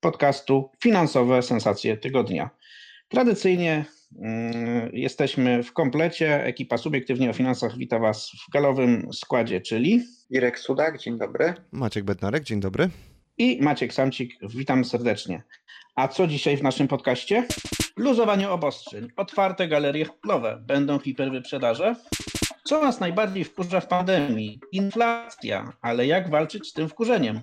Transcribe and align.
podcastu 0.00 0.70
Finansowe 0.82 1.42
Sensacje 1.42 1.96
Tygodnia. 1.96 2.50
Tradycyjnie 3.08 3.84
mm, 4.18 4.90
jesteśmy 4.92 5.62
w 5.62 5.72
komplecie. 5.72 6.44
Ekipa 6.44 6.78
Subiektywnie 6.78 7.30
o 7.30 7.32
Finansach 7.32 7.78
wita 7.78 7.98
Was 7.98 8.30
w 8.48 8.52
galowym 8.52 9.12
składzie, 9.12 9.60
czyli 9.60 10.04
Irek 10.30 10.58
Sudak, 10.58 10.98
dzień 10.98 11.18
dobry. 11.18 11.54
Maciek 11.72 12.04
Bednarek, 12.04 12.44
dzień 12.44 12.60
dobry. 12.60 12.90
I 13.38 13.58
Maciek 13.62 13.94
Samcik, 13.94 14.34
witam 14.42 14.84
serdecznie. 14.84 15.42
A 15.94 16.08
co 16.08 16.26
dzisiaj 16.26 16.56
w 16.56 16.62
naszym 16.62 16.88
podcaście? 16.88 17.46
Luzowanie 17.96 18.50
obostrzeń, 18.50 19.08
otwarte 19.16 19.68
galerie 19.68 20.04
handlowe, 20.04 20.62
będą 20.66 20.98
hiperwyprzedaże? 20.98 21.96
Co 22.64 22.82
nas 22.82 23.00
najbardziej 23.00 23.44
wkurza 23.44 23.80
w 23.80 23.88
pandemii? 23.88 24.60
Inflacja, 24.72 25.72
ale 25.82 26.06
jak 26.06 26.30
walczyć 26.30 26.68
z 26.68 26.72
tym 26.72 26.88
wkurzeniem? 26.88 27.40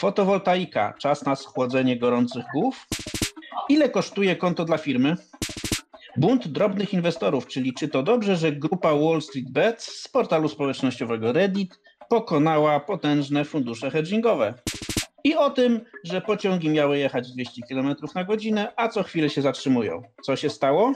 Fotowoltaika, 0.00 0.94
czas 0.98 1.26
na 1.26 1.36
schłodzenie 1.36 1.98
gorących 1.98 2.44
głów? 2.54 2.86
Ile 3.68 3.88
kosztuje 3.88 4.36
konto 4.36 4.64
dla 4.64 4.78
firmy? 4.78 5.16
Bunt 6.16 6.48
drobnych 6.48 6.94
inwestorów, 6.94 7.46
czyli 7.46 7.74
czy 7.74 7.88
to 7.88 8.02
dobrze, 8.02 8.36
że 8.36 8.52
grupa 8.52 8.94
Wall 8.94 9.22
Street 9.22 9.50
Bets 9.50 9.84
z 9.84 10.08
portalu 10.08 10.48
społecznościowego 10.48 11.32
Reddit 11.32 11.80
pokonała 12.08 12.80
potężne 12.80 13.44
fundusze 13.44 13.90
hedgingowe? 13.90 14.54
I 15.24 15.36
o 15.36 15.50
tym, 15.50 15.80
że 16.04 16.20
pociągi 16.20 16.68
miały 16.68 16.98
jechać 16.98 17.32
200 17.32 17.62
km 17.62 17.94
na 18.14 18.24
godzinę, 18.24 18.72
a 18.76 18.88
co 18.88 19.02
chwilę 19.02 19.30
się 19.30 19.42
zatrzymują. 19.42 20.02
Co 20.22 20.36
się 20.36 20.50
stało? 20.50 20.92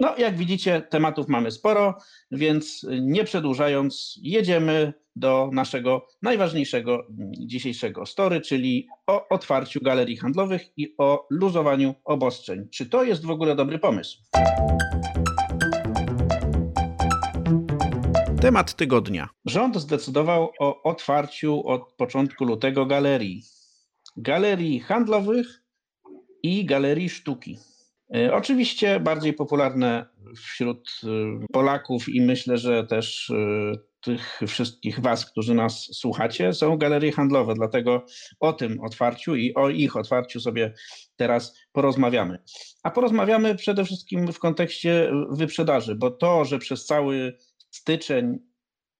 No, 0.00 0.14
jak 0.18 0.36
widzicie, 0.36 0.82
tematów 0.82 1.28
mamy 1.28 1.50
sporo, 1.50 1.98
więc 2.30 2.86
nie 3.00 3.24
przedłużając, 3.24 4.18
jedziemy 4.22 4.92
do 5.16 5.50
naszego 5.52 6.06
najważniejszego 6.22 7.06
dzisiejszego 7.38 8.06
story, 8.06 8.40
czyli 8.40 8.88
o 9.06 9.28
otwarciu 9.28 9.80
galerii 9.82 10.16
handlowych 10.16 10.78
i 10.78 10.94
o 10.98 11.26
luzowaniu 11.30 11.94
obostrzeń. 12.04 12.68
Czy 12.72 12.86
to 12.86 13.04
jest 13.04 13.24
w 13.24 13.30
ogóle 13.30 13.56
dobry 13.56 13.78
pomysł? 13.78 14.18
Temat 18.40 18.74
tygodnia. 18.74 19.28
Rząd 19.44 19.76
zdecydował 19.76 20.50
o 20.60 20.82
otwarciu 20.82 21.66
od 21.66 21.92
początku 21.92 22.44
lutego 22.44 22.86
galerii. 22.86 23.42
Galerii 24.16 24.80
handlowych 24.80 25.62
i 26.42 26.64
galerii 26.64 27.08
sztuki. 27.08 27.69
E, 28.14 28.34
oczywiście 28.34 29.00
bardziej 29.00 29.32
popularne 29.32 30.06
wśród 30.36 30.90
e, 31.04 31.08
Polaków 31.52 32.08
i 32.08 32.20
myślę, 32.20 32.58
że 32.58 32.86
też 32.86 33.30
e, 33.30 33.90
tych 34.00 34.40
wszystkich 34.46 35.00
Was, 35.00 35.26
którzy 35.26 35.54
nas 35.54 35.88
słuchacie, 35.92 36.52
są 36.52 36.76
galerie 36.76 37.12
handlowe. 37.12 37.54
Dlatego 37.54 38.06
o 38.40 38.52
tym 38.52 38.80
otwarciu 38.80 39.36
i 39.36 39.54
o 39.54 39.68
ich 39.68 39.96
otwarciu 39.96 40.40
sobie 40.40 40.74
teraz 41.16 41.58
porozmawiamy. 41.72 42.38
A 42.82 42.90
porozmawiamy 42.90 43.54
przede 43.54 43.84
wszystkim 43.84 44.32
w 44.32 44.38
kontekście 44.38 45.12
wyprzedaży, 45.30 45.94
bo 45.94 46.10
to, 46.10 46.44
że 46.44 46.58
przez 46.58 46.86
cały 46.86 47.38
styczeń 47.70 48.38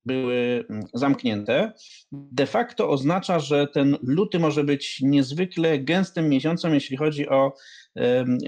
były 0.06 0.64
mm, 0.70 0.82
zamknięte, 0.94 1.72
de 2.12 2.46
facto 2.46 2.90
oznacza, 2.90 3.38
że 3.38 3.66
ten 3.66 3.96
luty 4.02 4.38
może 4.38 4.64
być 4.64 5.00
niezwykle 5.02 5.78
gęstym 5.78 6.28
miesiącem, 6.28 6.74
jeśli 6.74 6.96
chodzi 6.96 7.28
o 7.28 7.52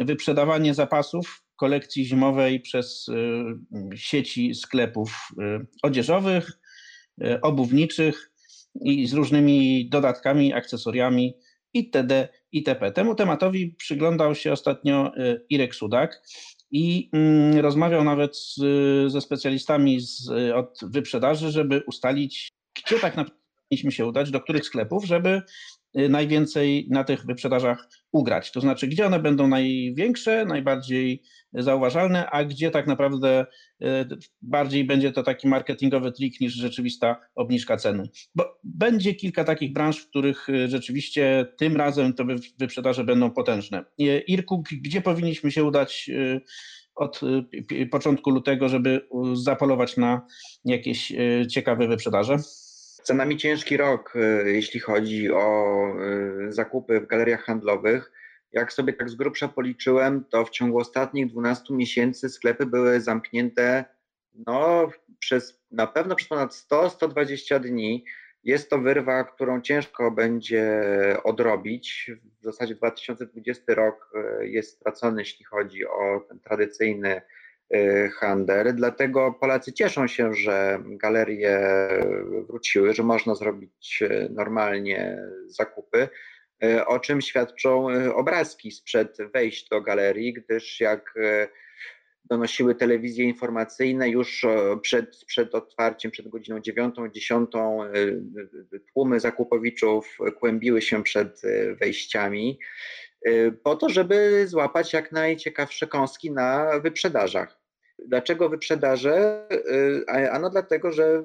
wyprzedawanie 0.05 0.75
zapasów 0.75 1.43
kolekcji 1.63 2.05
zimowej 2.05 2.61
przez 2.61 3.09
y, 3.09 3.97
sieci 3.97 4.55
sklepów 4.55 5.29
y, 5.33 5.67
odzieżowych, 5.83 6.61
y, 7.25 7.41
obuwniczych 7.41 8.31
i 8.85 9.07
z 9.07 9.13
różnymi 9.13 9.89
dodatkami, 9.89 10.53
akcesoriami 10.53 11.35
itd. 11.75 12.29
itp. 12.53 12.93
Temu 12.93 13.15
tematowi 13.15 13.75
przyglądał 13.79 14.35
się 14.35 14.53
ostatnio 14.53 15.13
Irek 15.51 15.75
Sudak 15.75 16.23
i 16.73 17.11
mm, 17.13 17.59
rozmawiał 17.59 18.05
nawet 18.05 18.37
z, 18.37 18.55
ze 19.13 19.21
specjalistami 19.21 20.01
z, 20.01 20.29
od 20.55 20.79
wyprzedaży, 20.83 21.51
żeby 21.51 21.83
ustalić, 21.87 22.49
gdzie 22.75 22.99
tak 22.99 23.17
naprawdę 23.17 23.43
powinniśmy 23.69 23.93
się 23.93 24.07
udać, 24.07 24.31
do 24.31 24.41
których 24.41 24.65
sklepów, 24.65 25.05
żeby 25.05 25.43
najwięcej 25.95 26.87
na 26.91 27.05
tych 27.05 27.27
wyprzedażach 27.27 27.89
ugrać. 28.13 28.53
To 28.53 28.61
znaczy, 28.61 28.87
gdzie 28.87 29.07
one 29.07 29.21
będą 29.21 29.49
największe, 29.49 30.45
najbardziej 30.45 31.23
zauważalne, 31.53 32.31
a 32.31 32.45
gdzie 32.45 32.71
tak 32.71 32.87
naprawdę 32.87 33.47
y, 33.83 33.87
bardziej 34.43 34.85
będzie 34.85 35.13
to 35.13 35.23
taki 35.23 35.49
marketingowy 35.49 36.13
trik 36.13 36.41
niż 36.41 36.55
rzeczywista 36.55 37.21
obniżka 37.35 37.77
ceny. 37.77 38.09
Bo 38.35 38.61
będzie 38.65 39.15
kilka 39.15 39.45
takich 39.45 39.73
branż, 39.73 39.99
w 39.99 40.09
których 40.09 40.49
y, 40.49 40.69
rzeczywiście 40.69 41.47
tym 41.59 41.77
razem 41.77 42.13
to 42.13 42.25
wyprzedaże 42.59 43.05
będą 43.05 43.31
potężne. 43.31 43.85
Irku, 44.27 44.63
gdzie 44.83 45.01
powinniśmy 45.01 45.51
się 45.51 45.65
udać 45.65 46.11
od 46.95 47.21
początku 47.91 48.31
lutego, 48.31 48.69
żeby 48.69 49.09
zapolować 49.35 49.97
na 49.97 50.27
jakieś 50.65 51.13
ciekawe 51.51 51.89
wyprzedaże? 51.89 52.37
Za 53.05 53.15
nami 53.15 53.37
ciężki 53.37 53.77
rok, 53.77 54.13
e, 54.17 54.51
jeśli 54.51 54.81
chodzi 54.81 55.31
o 55.31 55.87
e, 56.49 56.53
zakupy 56.53 57.01
w 57.01 57.07
galeriach 57.07 57.45
handlowych. 57.45 58.13
Jak 58.53 58.73
sobie 58.73 58.93
tak 58.93 59.11
z 59.11 59.15
grubsza 59.15 59.49
policzyłem, 59.49 60.25
to 60.25 60.45
w 60.45 60.51
ciągu 60.51 60.79
ostatnich 60.79 61.27
12 61.27 61.75
miesięcy 61.75 62.29
sklepy 62.29 62.67
były 62.67 63.01
zamknięte 63.01 63.85
no, 64.47 64.89
przez, 65.19 65.63
na 65.71 65.87
pewno 65.87 66.15
przez 66.15 66.29
ponad 66.29 66.53
100-120 66.53 67.61
dni. 67.61 68.05
Jest 68.45 68.71
to 68.71 68.79
wyrwa, 68.79 69.25
którą 69.25 69.61
ciężko 69.61 70.11
będzie 70.11 70.83
odrobić. 71.25 72.11
W 72.41 72.45
zasadzie 72.45 72.75
2020 72.75 73.75
rok 73.75 74.13
e, 74.15 74.47
jest 74.47 74.77
stracony, 74.77 75.23
jeśli 75.23 75.45
chodzi 75.45 75.87
o 75.87 76.25
ten 76.29 76.41
tradycyjny 76.41 77.23
handel. 78.21 78.75
Dlatego 78.75 79.33
Polacy 79.33 79.73
cieszą 79.73 80.07
się, 80.07 80.35
że 80.35 80.83
galerie 80.87 81.61
wróciły, 82.49 82.95
że 82.95 83.03
można 83.03 83.35
zrobić 83.35 84.03
y, 84.03 84.29
normalnie 84.31 85.19
zakupy, 85.47 86.09
y, 86.65 86.87
o 86.87 86.99
czym 86.99 87.21
świadczą 87.21 87.87
obrazki 88.15 88.71
sprzed 88.73 89.17
wejść 89.35 89.69
do 89.69 89.81
galerii, 89.81 90.33
gdyż 90.33 90.81
jak 90.81 91.15
donosiły 92.25 92.75
telewizje 92.75 93.25
informacyjne 93.25 94.09
już 94.09 94.47
przed, 94.83 95.25
przed 95.27 95.55
otwarciem, 95.55 96.11
przed 96.11 96.29
godziną 96.29 96.61
9, 96.61 96.95
10, 97.13 97.51
tłumy 98.93 99.21
zakupowiczów 99.21 100.19
kłębiły 100.39 100.83
się 100.83 101.03
przed 101.03 101.43
wejściami 101.81 102.59
po 103.63 103.77
to, 103.77 103.89
żeby 103.89 104.49
złapać 104.49 104.93
jak 104.93 105.13
najciekawsze 105.13 105.87
kąski 105.87 106.31
na 106.31 106.81
wyprzedażach. 106.81 107.62
Dlaczego 108.07 108.49
wyprzedaże? 108.49 109.47
Y, 109.53 110.31
ano 110.31 110.51
dlatego, 110.51 110.93
że 110.93 111.25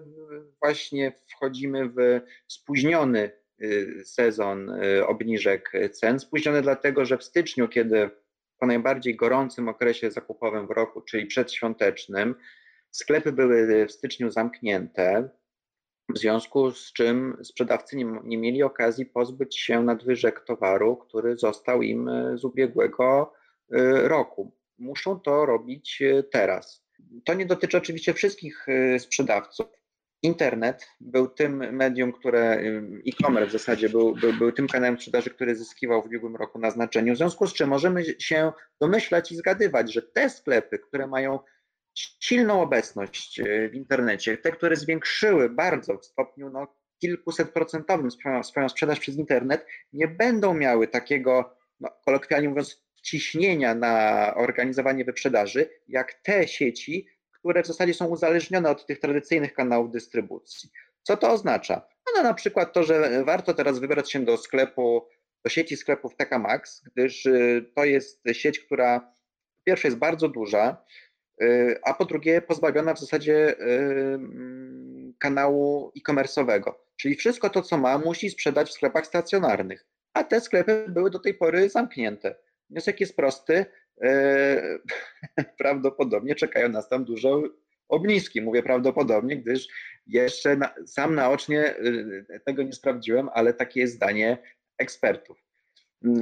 właśnie 0.62 1.14
wchodzimy 1.28 1.90
w 1.90 2.22
spóźniony 2.48 3.32
y, 3.62 4.02
sezon 4.06 4.70
y, 4.70 5.08
obniżek 5.08 5.72
cen. 5.92 6.20
Spóźniony 6.20 6.62
dlatego, 6.62 7.06
że 7.06 7.18
w 7.18 7.24
styczniu, 7.24 7.68
kiedy 7.68 8.10
po 8.60 8.66
najbardziej 8.66 9.16
gorącym 9.16 9.70
okresie 9.70 10.12
zakupowym 10.12 10.68
w 10.68 10.72
roku, 10.72 11.02
czyli 11.02 11.26
przedświątecznym, 11.26 12.36
sklepy 12.92 13.32
były 13.32 13.86
w 13.86 13.92
styczniu 13.92 14.32
zamknięte, 14.32 15.30
w 16.10 16.18
związku 16.18 16.72
z 16.72 16.94
czym 16.94 17.38
sprzedawcy 17.44 17.98
nie, 17.98 18.06
nie 18.24 18.38
mieli 18.38 18.64
okazji 18.64 19.06
pozbyć 19.06 19.60
się 19.60 19.84
nadwyżek 19.84 20.40
towaru, 20.40 20.98
który 20.98 21.38
został 21.38 21.82
im 21.82 22.10
z 22.36 22.44
ubiegłego 22.44 23.34
roku 24.04 24.57
muszą 24.80 25.20
to 25.20 25.46
robić 25.46 26.02
e, 26.02 26.24
teraz. 26.24 26.86
To 27.26 27.34
nie 27.34 27.46
dotyczy 27.46 27.78
oczywiście 27.78 28.14
wszystkich 28.14 28.66
e, 28.70 29.00
sprzedawców. 29.00 29.68
Internet 30.24 30.88
był 31.00 31.28
tym 31.28 31.76
medium, 31.76 32.12
które 32.12 32.42
e, 32.42 32.62
e-commerce 33.08 33.50
w 33.50 33.52
zasadzie 33.52 33.90
był, 33.90 34.16
był, 34.16 34.34
był 34.34 34.52
tym 34.52 34.68
kanałem 34.68 34.98
sprzedaży, 34.98 35.30
który 35.30 35.56
zyskiwał 35.56 36.02
w 36.02 36.06
ubiegłym 36.06 36.36
roku 36.36 36.60
na 36.60 36.72
znaczeniu. 36.72 37.14
W 37.14 37.18
związku 37.18 37.48
z 37.48 37.54
czym 37.54 37.70
możemy 37.70 38.06
się 38.20 38.52
domyślać 38.82 39.32
i 39.32 39.36
zgadywać, 39.36 39.94
że 39.94 40.02
te 40.02 40.30
sklepy, 40.30 40.80
które 40.80 41.08
mają 41.08 41.40
silną 42.20 42.62
obecność 42.62 43.42
w 43.72 43.76
internecie, 43.76 44.38
te, 44.38 44.52
które 44.52 44.76
zwiększyły 44.76 45.50
bardzo 45.50 45.98
w 45.98 46.06
stopniu 46.06 46.50
no, 46.50 46.68
kilkuset 47.00 47.52
procentowym 47.52 48.12
swoją 48.44 48.70
sprzedaż 48.70 49.00
przez 49.00 49.16
internet, 49.16 49.66
nie 49.94 50.08
będą 50.08 50.54
miały 50.54 50.88
takiego, 50.88 51.58
no, 51.80 51.90
kolokwialnie 52.06 52.50
mówiąc, 52.50 52.87
ciśnienia 53.08 53.76
na 53.76 54.34
organizowanie 54.36 55.06
wyprzedaży, 55.06 55.70
jak 55.88 56.14
te 56.14 56.48
sieci, 56.48 57.08
które 57.32 57.64
w 57.64 57.68
zasadzie 57.68 57.94
są 57.94 58.08
uzależnione 58.08 58.70
od 58.70 58.86
tych 58.86 59.00
tradycyjnych 59.00 59.54
kanałów 59.54 59.92
dystrybucji. 59.92 60.70
Co 61.04 61.18
to 61.18 61.32
oznacza? 61.32 61.88
No 62.16 62.24
na 62.24 62.34
przykład 62.34 62.74
to, 62.74 62.84
że 62.84 63.24
warto 63.26 63.54
teraz 63.54 63.80
wybrać 63.80 64.12
się 64.12 64.20
do 64.20 64.38
sklepu, 64.38 65.08
do 65.44 65.50
sieci 65.50 65.78
sklepów 65.78 66.16
TK 66.16 66.40
Max, 66.40 66.84
gdyż 66.96 67.26
y, 67.26 67.66
to 67.76 67.86
jest 67.86 68.24
sieć, 68.32 68.60
która 68.60 69.00
po 69.56 69.64
pierwsze 69.64 69.88
jest 69.88 69.98
bardzo 69.98 70.30
duża, 70.30 70.86
y, 71.42 71.80
a 71.84 71.94
po 71.94 72.06
drugie 72.06 72.42
pozbawiona 72.42 72.94
w 72.94 73.00
zasadzie 73.00 73.60
y, 73.60 73.64
mm, 73.64 75.14
kanału 75.20 75.92
e-commerce'owego. 75.98 76.74
Czyli 76.96 77.16
wszystko 77.16 77.50
to, 77.50 77.62
co 77.62 77.78
ma, 77.78 77.98
musi 77.98 78.30
sprzedać 78.30 78.70
w 78.70 78.74
sklepach 78.74 79.06
stacjonarnych, 79.06 79.86
a 80.14 80.24
te 80.24 80.42
sklepy 80.42 80.86
były 80.88 81.10
do 81.10 81.20
tej 81.20 81.34
pory 81.34 81.70
zamknięte. 81.70 82.36
Wniosek 82.70 83.00
jest 83.00 83.16
prosty. 83.16 83.66
Prawdopodobnie 85.58 86.36
czekają 86.36 86.70
nas 86.70 86.90
tam 86.90 87.06
dużo 87.06 87.42
obniżki. 87.90 88.42
Mówię 88.42 88.64
prawdopodobnie, 88.64 89.38
gdyż 89.38 89.68
jeszcze 90.08 90.56
na, 90.56 90.74
sam 90.86 91.16
naocznie 91.16 91.78
y, 91.78 92.42
tego 92.46 92.64
nie 92.64 92.74
sprawdziłem, 92.74 93.30
ale 93.34 93.54
takie 93.54 93.80
jest 93.80 93.96
zdanie 93.96 94.38
ekspertów. 94.78 95.44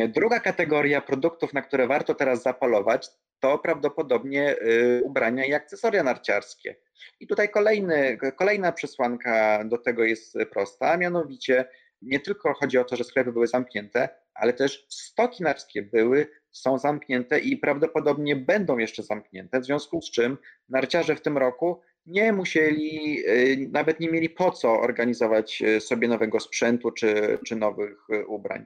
Druga 0.07 0.39
kategoria 0.39 1.01
produktów, 1.01 1.53
na 1.53 1.62
które 1.62 1.88
warto 1.88 2.15
teraz 2.15 2.44
zapolować, 2.44 3.09
to 3.39 3.59
prawdopodobnie 3.59 4.56
y, 4.62 5.01
ubrania 5.03 5.45
i 5.45 5.53
akcesoria 5.53 6.03
narciarskie. 6.03 6.75
I 7.19 7.27
tutaj 7.27 7.50
kolejny, 7.50 8.18
kolejna 8.36 8.71
przesłanka 8.71 9.63
do 9.65 9.77
tego 9.77 10.03
jest 10.03 10.38
prosta, 10.51 10.91
a 10.91 10.98
mianowicie 10.98 11.65
nie 12.06 12.19
tylko 12.19 12.54
chodzi 12.54 12.78
o 12.78 12.84
to, 12.84 12.96
że 12.96 13.04
sklepy 13.04 13.31
były 13.31 13.48
zamknięte, 13.48 14.10
ale 14.34 14.54
też 14.54 14.86
stoki 14.90 15.44
narskie 15.44 15.81
były, 15.81 16.28
są 16.52 16.78
zamknięte 16.78 17.40
i 17.40 17.57
prawdopodobnie 17.57 18.36
będą 18.36 18.78
jeszcze 18.78 19.04
zamknięte, 19.04 19.60
w 19.60 19.66
związku 19.66 20.02
z 20.02 20.12
czym 20.12 20.38
narciarze 20.69 21.16
w 21.16 21.22
tym 21.22 21.38
roku 21.38 21.81
nie 22.06 22.34
musieli, 22.34 23.19
y, 23.28 23.69
nawet 23.72 24.00
nie 24.00 24.10
mieli 24.10 24.30
po 24.30 24.52
co 24.52 24.80
organizować 24.80 25.62
y, 25.62 25.81
sobie 25.81 26.07
nowego 26.07 26.40
sprzętu 26.40 26.92
czy, 26.92 27.38
czy 27.46 27.56
nowych 27.56 28.08
y, 28.13 28.25
ubrań. 28.25 28.66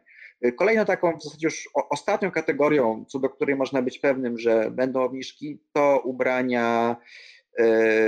Kolejną 0.58 0.86
taką 0.86 1.18
w 1.18 1.24
zasadzie 1.24 1.48
już 1.48 1.70
ostatnią 1.90 2.32
kategorią, 2.32 3.06
co 3.08 3.20
do 3.20 3.30
której 3.30 3.56
można 3.56 3.82
być 3.82 4.00
pewnym, 4.00 4.38
że 4.38 4.72
będą 4.72 5.04
obniżki, 5.04 5.60
to 5.74 6.02
ubrania 6.06 6.96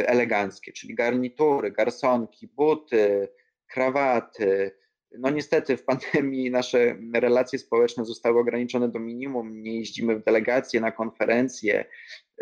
eleganckie, 0.06 0.72
czyli 0.72 0.95
garnitury, 0.95 1.72
garsonki, 1.72 2.48
buty, 2.48 3.27
krawaty, 3.68 4.72
no 5.19 5.30
niestety 5.30 5.78
w 5.78 5.84
pandemii 5.84 6.52
nasze 6.52 6.96
relacje 7.13 7.60
społeczne 7.60 8.06
zostały 8.06 8.40
ograniczone 8.40 8.90
do 8.90 9.00
minimum. 9.00 9.62
Nie 9.62 9.80
jeździmy 9.80 10.16
w 10.16 10.24
delegacje, 10.24 10.81
na 10.81 10.92
konferencje, 10.92 11.86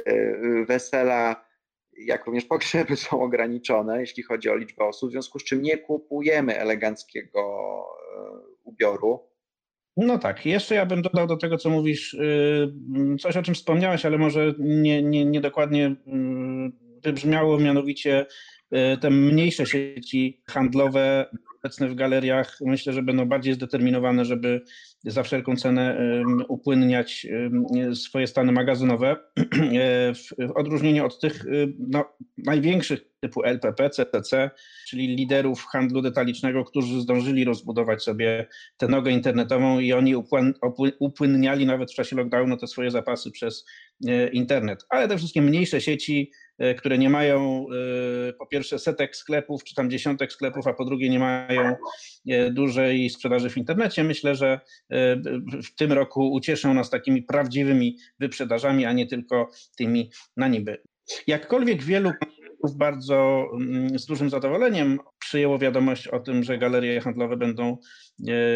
e, 0.06 0.66
wesela, 0.66 1.45
jak 1.98 2.25
również 2.25 2.45
pogrzeby 2.45 2.95
są 2.95 3.21
ograniczone, 3.21 4.00
jeśli 4.00 4.24
chodzi 4.24 4.50
o 4.50 4.56
liczbę 4.56 4.86
osób, 4.86 5.10
w 5.10 5.12
związku 5.12 5.39
z 5.39 5.44
czym 5.44 5.62
nie 5.62 5.77
kupujemy 5.77 6.60
eleganckiego 6.60 7.42
e, 8.16 8.30
ubioru. 8.63 9.30
No 9.98 10.18
tak, 10.18 10.45
jeszcze 10.45 10.75
ja 10.75 10.86
bym 10.86 11.01
dodał 11.01 11.27
do 11.27 11.38
tego, 11.38 11.57
co 11.57 11.69
mówisz, 11.69 12.13
y, 12.13 12.74
coś 13.19 13.38
o 13.38 13.44
czym 13.44 13.56
wspomniałeś, 13.56 14.06
ale 14.06 14.18
może 14.18 14.54
nie, 14.60 15.04
nie, 15.04 15.25
nie 15.25 15.42
dokładnie 15.42 15.88
y, 15.88 15.95
wybrzmiało, 17.04 17.60
mianowicie 17.60 18.21
y, 18.21 18.25
te 19.01 19.10
mniejsze 19.10 19.66
sieci 19.66 20.42
handlowe 20.48 21.25
obecne 21.63 21.88
w 21.89 21.95
galeriach 21.95 22.57
myślę, 22.62 22.94
że 22.94 23.04
będą 23.04 23.25
bardziej 23.25 23.54
zdeterminowane, 23.54 24.25
żeby 24.25 24.62
za 25.04 25.24
wszelką 25.24 25.56
cenę 25.56 25.98
upłynniać 26.48 27.27
swoje 27.94 28.27
stany 28.27 28.51
magazynowe. 28.51 29.16
E, 29.80 30.13
w 30.13 30.51
odróżnieniu 30.56 31.06
od 31.06 31.19
tych 31.19 31.45
no, 31.80 32.06
największych 32.38 33.00
typu 33.19 33.44
LPP, 33.44 33.89
CTC, 33.89 34.50
czyli 34.88 35.07
liderów 35.07 35.66
handlu 35.66 36.01
detalicznego, 36.01 36.66
którzy 36.66 37.01
zdążyli 37.01 37.45
rozbudować 37.45 38.04
sobie 38.04 38.48
tę 38.77 38.88
nogę 38.88 39.12
internetową 39.12 39.80
i 39.80 39.94
oni 39.94 40.16
upłynniali 41.00 41.66
nawet 41.66 41.92
w 41.92 41.95
czasie 41.95 42.16
lockdownu 42.16 42.57
te 42.57 42.68
swoje 42.68 42.92
zapasy 42.92 43.31
przez 43.31 43.66
e, 43.66 43.88
internet. 44.31 44.85
Ale 44.89 45.07
te 45.07 45.17
wszystkie 45.17 45.41
mniejsze 45.41 45.81
sieci, 45.81 46.31
e, 46.57 46.75
które 46.75 46.97
nie 46.97 47.09
mają 47.09 47.65
po 48.39 48.47
pierwsze 48.47 48.79
setek 48.79 49.15
sklepów, 49.15 49.63
czy 49.63 49.75
tam 49.75 49.89
dziesiątek 49.89 50.33
sklepów, 50.33 50.67
a 50.67 50.73
po 50.73 50.85
drugie 50.85 51.09
nie 51.09 51.19
mają 51.19 51.75
dużej 52.51 53.09
sprzedaży 53.09 53.49
w 53.49 53.57
internecie, 53.57 54.03
myślę, 54.03 54.35
że 54.35 54.59
w 55.63 55.75
tym 55.77 55.91
roku 55.91 56.31
ucieszą 56.31 56.73
nas 56.73 56.89
takimi 56.89 57.23
prawdziwymi 57.23 57.97
wyprzedażami, 58.19 58.85
a 58.85 58.93
nie 58.93 59.07
tylko 59.07 59.49
tymi 59.77 60.11
na 60.37 60.47
niby. 60.47 60.81
Jakkolwiek 61.27 61.83
wielu 61.83 62.11
bardzo 62.77 63.47
mm, 63.53 64.00
z 64.00 64.06
dużym 64.06 64.29
zadowoleniem 64.29 65.00
przyjęło 65.19 65.59
wiadomość 65.59 66.07
o 66.07 66.19
tym, 66.19 66.44
że 66.44 66.57
galerie 66.57 67.01
handlowe 67.01 67.38
będą 67.38 67.71
e, 67.71 67.77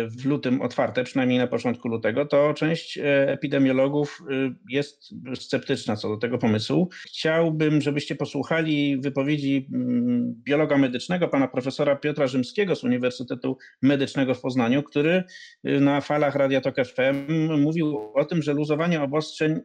w 0.07 0.25
lutym 0.25 0.61
otwarte, 0.61 1.03
przynajmniej 1.03 1.39
na 1.39 1.47
początku 1.47 1.87
lutego, 1.87 2.25
to 2.25 2.53
część 2.53 2.97
e, 2.97 3.31
epidemiologów 3.31 4.23
e, 4.31 4.53
jest 4.69 5.13
sceptyczna 5.35 5.95
co 5.95 6.09
do 6.09 6.17
tego 6.17 6.37
pomysłu. 6.37 6.89
Chciałbym, 7.07 7.81
żebyście 7.81 8.15
posłuchali 8.15 9.01
wypowiedzi 9.01 9.69
mm, 9.73 10.33
biologa 10.43 10.77
medycznego, 10.77 11.27
pana 11.27 11.47
profesora 11.47 11.95
Piotra 11.95 12.27
Rzymskiego 12.27 12.75
z 12.75 12.83
Uniwersytetu 12.83 13.57
Medycznego 13.81 14.33
w 14.33 14.41
Poznaniu, 14.41 14.83
który 14.83 15.23
na 15.63 16.01
falach 16.01 16.35
Radia 16.35 16.61
Tok 16.61 16.75
FM 16.85 17.61
mówił 17.61 17.97
o 18.15 18.25
tym, 18.25 18.41
że 18.41 18.53
luzowanie 18.53 19.01
obostrzeń 19.01 19.59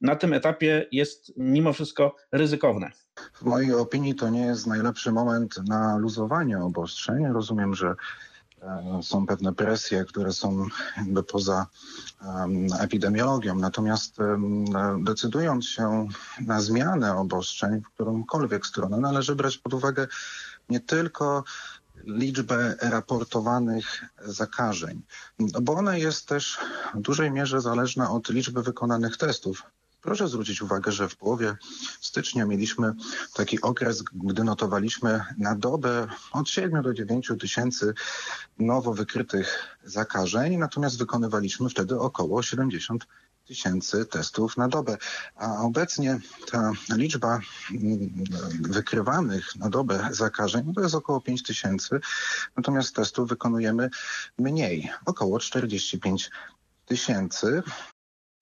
na 0.00 0.16
tym 0.16 0.32
etapie 0.32 0.86
jest 0.92 1.32
mimo 1.36 1.72
wszystko 1.72 2.16
ryzykowne. 2.32 2.90
W 3.40 3.44
mojej 3.44 3.74
opinii 3.74 4.14
to 4.14 4.28
nie 4.28 4.42
jest 4.42 4.66
najlepszy 4.66 5.12
moment 5.12 5.68
na 5.68 5.96
luzowanie 5.96 6.58
obostrzeń. 6.58 7.26
Rozumiem, 7.26 7.74
że 7.74 7.94
e, 8.62 9.00
są 9.02 9.26
pewne 9.26 9.52
presje, 9.52 10.04
które 10.04 10.32
są 10.32 10.66
jakby 10.96 11.22
poza 11.22 11.66
epidemiologią. 12.80 13.54
Natomiast 13.54 14.18
um, 14.18 14.64
decydując 15.04 15.66
się 15.66 16.08
na 16.46 16.60
zmianę 16.60 17.16
obostrzeń 17.16 17.80
w 17.80 17.94
którąkolwiek 17.94 18.66
stronę, 18.66 18.96
należy 18.96 19.36
brać 19.36 19.58
pod 19.58 19.74
uwagę 19.74 20.06
nie 20.68 20.80
tylko 20.80 21.44
liczbę 22.04 22.76
raportowanych 22.80 24.04
zakażeń, 24.24 25.02
bo 25.62 25.74
ona 25.74 25.96
jest 25.96 26.28
też 26.28 26.58
w 26.94 27.00
dużej 27.00 27.30
mierze 27.30 27.60
zależna 27.60 28.10
od 28.10 28.28
liczby 28.28 28.62
wykonanych 28.62 29.16
testów. 29.16 29.62
Proszę 30.02 30.28
zwrócić 30.28 30.62
uwagę, 30.62 30.92
że 30.92 31.08
w 31.08 31.16
połowie 31.16 31.56
stycznia 32.00 32.46
mieliśmy 32.46 32.92
taki 33.34 33.60
okres, 33.60 34.02
gdy 34.02 34.44
notowaliśmy 34.44 35.24
na 35.38 35.54
dobę 35.54 36.06
od 36.32 36.48
7 36.48 36.82
do 36.82 36.94
9 36.94 37.32
tysięcy 37.40 37.94
nowo 38.58 38.94
wykrytych 38.94 39.78
zakażeń, 39.84 40.56
natomiast 40.56 40.98
wykonywaliśmy 40.98 41.68
wtedy 41.68 41.98
około 41.98 42.42
70 42.42 43.06
tysięcy 43.46 44.06
testów 44.06 44.56
na 44.56 44.68
dobę. 44.68 44.96
A 45.36 45.62
obecnie 45.62 46.20
ta 46.50 46.72
liczba 46.96 47.40
mm, 47.70 48.24
wykrywanych 48.60 49.56
na 49.56 49.70
dobę 49.70 50.08
zakażeń 50.10 50.74
to 50.74 50.80
jest 50.80 50.94
około 50.94 51.20
5 51.20 51.42
tysięcy, 51.42 52.00
natomiast 52.56 52.94
testów 52.94 53.28
wykonujemy 53.28 53.90
mniej, 54.38 54.90
około 55.06 55.38
45 55.38 56.30
tysięcy. 56.86 57.62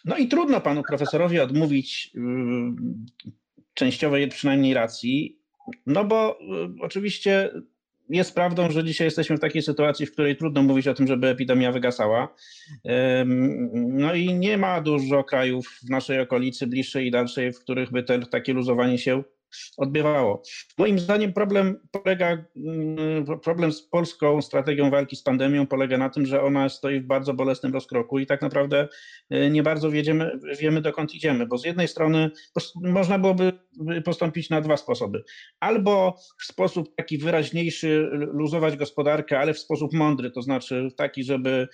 No 0.05 0.17
i 0.17 0.29
trudno 0.29 0.61
panu 0.61 0.83
profesorowi 0.83 1.41
odmówić 1.41 2.11
yy, 2.15 2.23
częściowej 3.75 4.29
przynajmniej 4.29 4.75
racji, 4.75 5.39
no 5.87 6.05
bo 6.05 6.39
yy, 6.41 6.69
oczywiście 6.81 7.51
jest 8.11 8.35
prawdą, 8.35 8.71
że 8.71 8.85
dzisiaj 8.85 9.07
jesteśmy 9.07 9.37
w 9.37 9.41
takiej 9.41 9.63
sytuacji, 9.63 10.07
w 10.07 10.13
której 10.13 10.37
trudno 10.37 10.63
mówić 10.63 10.89
o 10.89 10.95
tym, 10.95 11.07
żeby 11.07 11.29
epidemia 11.29 11.73
wygasała. 11.73 12.35
No 13.75 14.15
i 14.15 14.35
nie 14.35 14.59
ma 14.59 14.81
dużo 14.81 15.25
krajów 15.25 15.69
w 15.69 15.91
naszej 15.91 16.21
okolicy, 16.21 16.67
bliższej 16.67 17.07
i 17.07 17.11
dalszej, 17.11 17.53
w 17.53 17.61
których 17.61 17.91
by 17.91 18.03
te, 18.03 18.19
takie 18.19 18.53
luzowanie 18.53 18.99
się 18.99 19.23
odbywało. 19.77 20.43
Moim 20.79 20.99
zdaniem 20.99 21.33
problem 21.33 21.81
polega, 21.91 22.45
mm, 22.57 23.41
problem 23.43 23.73
z 23.73 23.83
polską 23.83 24.43
strategią 24.43 24.91
walki 24.91 25.17
z 25.17 25.23
pandemią 25.23 25.67
polega 25.67 25.99
na 25.99 26.11
tym, 26.11 26.27
że 26.27 26.43
ona 26.43 26.69
stoi 26.69 27.01
w 27.01 27.07
bardzo 27.07 27.35
bolesnym 27.35 27.73
rozkroku 27.73 28.19
i 28.19 28.27
tak 28.27 28.43
naprawdę 28.43 28.89
e, 29.31 29.51
nie 29.51 29.63
bardzo 29.63 29.91
wiedziemy, 29.91 30.39
wiemy 30.61 30.81
dokąd 30.81 31.15
idziemy, 31.15 31.47
bo 31.47 31.59
z 31.59 31.65
jednej 31.65 31.89
strony 31.89 32.31
można 32.75 33.19
byłoby 33.19 33.53
postąpić 34.05 34.51
na 34.51 34.61
dwa 34.61 34.77
sposoby. 34.77 35.25
Albo 35.61 36.17
w 36.41 36.45
sposób 36.45 36.97
taki 36.97 37.19
wyraźniejszy 37.19 38.09
luzować 38.13 38.77
gospodarkę, 38.77 39.39
ale 39.39 39.55
w 39.55 39.59
sposób 39.59 39.93
mądry, 39.93 40.31
to 40.31 40.43
znaczy 40.43 40.89
taki, 40.97 41.25
żeby 41.25 41.69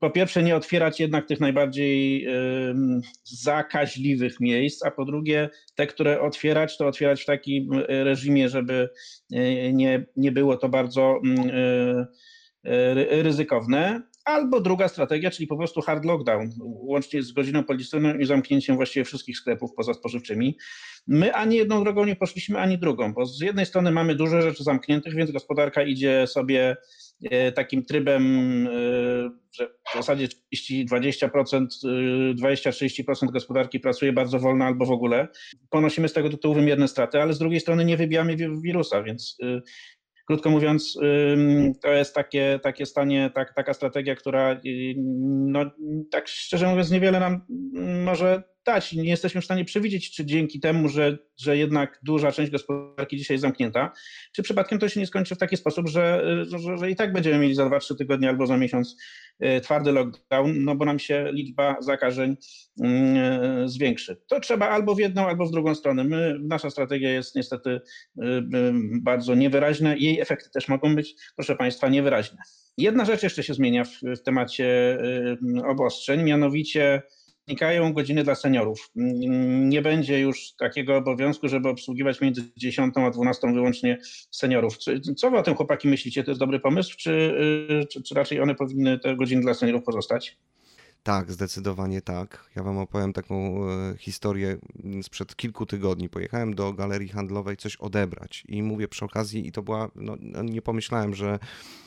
po 0.00 0.10
pierwsze 0.10 0.42
nie 0.42 0.56
otwierać 0.56 1.00
jednak 1.00 1.26
tych 1.26 1.40
najbardziej 1.40 2.26
zakaźliwych 3.24 4.40
miejsc, 4.40 4.84
a 4.84 4.90
po 4.90 5.04
drugie 5.04 5.50
te, 5.74 5.86
które 5.86 6.20
otwierać, 6.20 6.76
to 6.76 6.86
otwierać 6.86 7.22
w 7.22 7.26
takim 7.26 7.70
reżimie, 7.88 8.48
żeby 8.48 8.88
e, 9.32 9.72
nie, 9.72 10.06
nie 10.16 10.32
było 10.32 10.56
to 10.56 10.68
bardzo 10.68 11.20
mm, 11.24 11.50
e, 12.64 13.22
ryzykowne. 13.22 14.02
Albo 14.26 14.60
druga 14.60 14.88
strategia, 14.88 15.30
czyli 15.30 15.46
po 15.46 15.56
prostu 15.56 15.80
hard 15.80 16.04
lockdown, 16.04 16.50
łącznie 16.60 17.22
z 17.22 17.32
godziną 17.32 17.64
policyjną 17.64 18.14
i 18.14 18.26
zamknięciem 18.26 18.76
właściwie 18.76 19.04
wszystkich 19.04 19.38
sklepów 19.38 19.70
poza 19.76 19.94
spożywczymi. 19.94 20.58
My 21.06 21.34
ani 21.34 21.56
jedną 21.56 21.84
drogą 21.84 22.04
nie 22.04 22.16
poszliśmy, 22.16 22.58
ani 22.58 22.78
drugą, 22.78 23.12
bo 23.12 23.26
z 23.26 23.40
jednej 23.40 23.66
strony 23.66 23.90
mamy 23.90 24.14
dużo 24.14 24.42
rzeczy 24.42 24.64
zamkniętych, 24.64 25.14
więc 25.14 25.30
gospodarka 25.30 25.82
idzie 25.82 26.26
sobie 26.26 26.76
e, 27.30 27.52
takim 27.52 27.84
trybem, 27.84 28.22
e, 28.66 28.70
że 29.52 29.68
w 29.92 29.94
zasadzie 29.94 30.28
20%, 30.54 31.66
20-30% 32.42 33.28
e, 33.28 33.32
gospodarki 33.32 33.80
pracuje 33.80 34.12
bardzo 34.12 34.38
wolno 34.38 34.64
albo 34.64 34.86
w 34.86 34.90
ogóle. 34.90 35.28
Ponosimy 35.70 36.08
z 36.08 36.12
tego 36.12 36.30
tytułu 36.30 36.54
wymierne 36.54 36.88
straty, 36.88 37.22
ale 37.22 37.32
z 37.32 37.38
drugiej 37.38 37.60
strony 37.60 37.84
nie 37.84 37.96
wybijamy 37.96 38.36
wirusa, 38.62 39.02
więc 39.02 39.38
krótko 40.26 40.50
mówiąc, 40.50 40.98
to 41.82 41.92
jest 41.92 42.14
takie, 42.14 42.60
takie 42.62 42.86
stanie, 42.86 43.30
tak, 43.34 43.54
taka 43.54 43.74
strategia, 43.74 44.14
która 44.14 44.60
no, 45.46 45.70
tak 46.10 46.28
szczerze 46.28 46.68
mówiąc 46.68 46.90
niewiele 46.90 47.20
nam 47.20 47.40
może 48.04 48.42
dać. 48.66 48.92
Nie 48.92 49.10
jesteśmy 49.10 49.40
w 49.40 49.44
stanie 49.44 49.64
przewidzieć, 49.64 50.10
czy 50.10 50.26
dzięki 50.26 50.60
temu, 50.60 50.88
że, 50.88 51.18
że 51.36 51.56
jednak 51.56 52.00
duża 52.02 52.32
część 52.32 52.52
gospodarki 52.52 53.16
dzisiaj 53.16 53.34
jest 53.34 53.42
zamknięta, 53.42 53.92
czy 54.32 54.42
przypadkiem 54.42 54.78
to 54.78 54.88
się 54.88 55.00
nie 55.00 55.06
skończy 55.06 55.34
w 55.34 55.38
taki 55.38 55.56
sposób, 55.56 55.88
że, 55.88 56.22
że, 56.46 56.78
że 56.78 56.90
i 56.90 56.96
tak 56.96 57.12
będziemy 57.12 57.38
mieli 57.38 57.54
za 57.54 57.66
2-3 57.66 57.96
tygodnie 57.96 58.28
albo 58.28 58.46
za 58.46 58.56
miesiąc 58.56 58.96
y, 59.44 59.60
twardy 59.60 59.92
lockdown, 59.92 60.64
no 60.64 60.76
bo 60.76 60.84
nam 60.84 60.98
się 60.98 61.30
liczba 61.32 61.76
zakażeń 61.80 62.36
y, 62.80 62.84
zwiększy. 63.68 64.16
To 64.26 64.40
trzeba 64.40 64.68
albo 64.68 64.94
w 64.94 64.98
jedną, 64.98 65.26
albo 65.26 65.46
w 65.46 65.50
drugą 65.50 65.74
stronę. 65.74 66.04
My, 66.04 66.38
nasza 66.42 66.70
strategia 66.70 67.10
jest 67.10 67.34
niestety 67.34 67.70
y, 67.70 67.80
bardzo 69.02 69.34
niewyraźna 69.34 69.94
jej 69.94 70.20
efekty 70.20 70.50
też 70.50 70.68
mogą 70.68 70.96
być, 70.96 71.14
proszę 71.36 71.56
Państwa, 71.56 71.88
niewyraźne. 71.88 72.38
Jedna 72.78 73.04
rzecz 73.04 73.22
jeszcze 73.22 73.42
się 73.42 73.54
zmienia 73.54 73.84
w, 73.84 74.00
w 74.16 74.22
temacie 74.22 74.98
obostrzeń, 75.66 76.22
mianowicie 76.22 77.02
znikają 77.46 77.92
godziny 77.92 78.24
dla 78.24 78.34
seniorów. 78.34 78.90
Nie 78.94 79.82
będzie 79.82 80.20
już 80.20 80.52
takiego 80.52 80.96
obowiązku, 80.96 81.48
żeby 81.48 81.68
obsługiwać 81.68 82.20
między 82.20 82.42
10 82.56 82.94
a 82.96 83.10
12 83.10 83.52
wyłącznie 83.52 83.98
seniorów. 84.30 84.78
Co 85.16 85.30
wy 85.30 85.36
o 85.38 85.42
tym 85.42 85.54
chłopaki 85.54 85.88
myślicie? 85.88 86.24
To 86.24 86.30
jest 86.30 86.40
dobry 86.40 86.60
pomysł, 86.60 86.94
czy, 86.96 87.10
y, 87.82 87.86
czy, 87.86 88.02
czy 88.02 88.14
raczej 88.14 88.40
one 88.40 88.54
powinny 88.54 88.98
te 88.98 89.16
godziny 89.16 89.42
dla 89.42 89.54
seniorów 89.54 89.82
pozostać? 89.84 90.36
Tak, 91.02 91.32
zdecydowanie 91.32 92.02
tak. 92.02 92.50
Ja 92.56 92.62
Wam 92.62 92.78
opowiem 92.78 93.12
taką 93.12 93.64
e, 93.70 93.96
historię 93.98 94.56
sprzed 95.02 95.36
kilku 95.36 95.66
tygodni. 95.66 96.08
Pojechałem 96.08 96.54
do 96.54 96.72
galerii 96.72 97.08
handlowej 97.08 97.56
coś 97.56 97.76
odebrać 97.76 98.44
i 98.48 98.62
mówię 98.62 98.88
przy 98.88 99.04
okazji, 99.04 99.48
i 99.48 99.52
to 99.52 99.62
była, 99.62 99.90
no, 99.94 100.16
no 100.20 100.42
nie 100.42 100.62
pomyślałem, 100.62 101.14
że 101.14 101.26
Mm, 101.28 101.85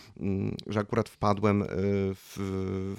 że 0.67 0.79
akurat 0.79 1.09
wpadłem 1.09 1.61
y, 1.61 1.65
w, 2.15 2.38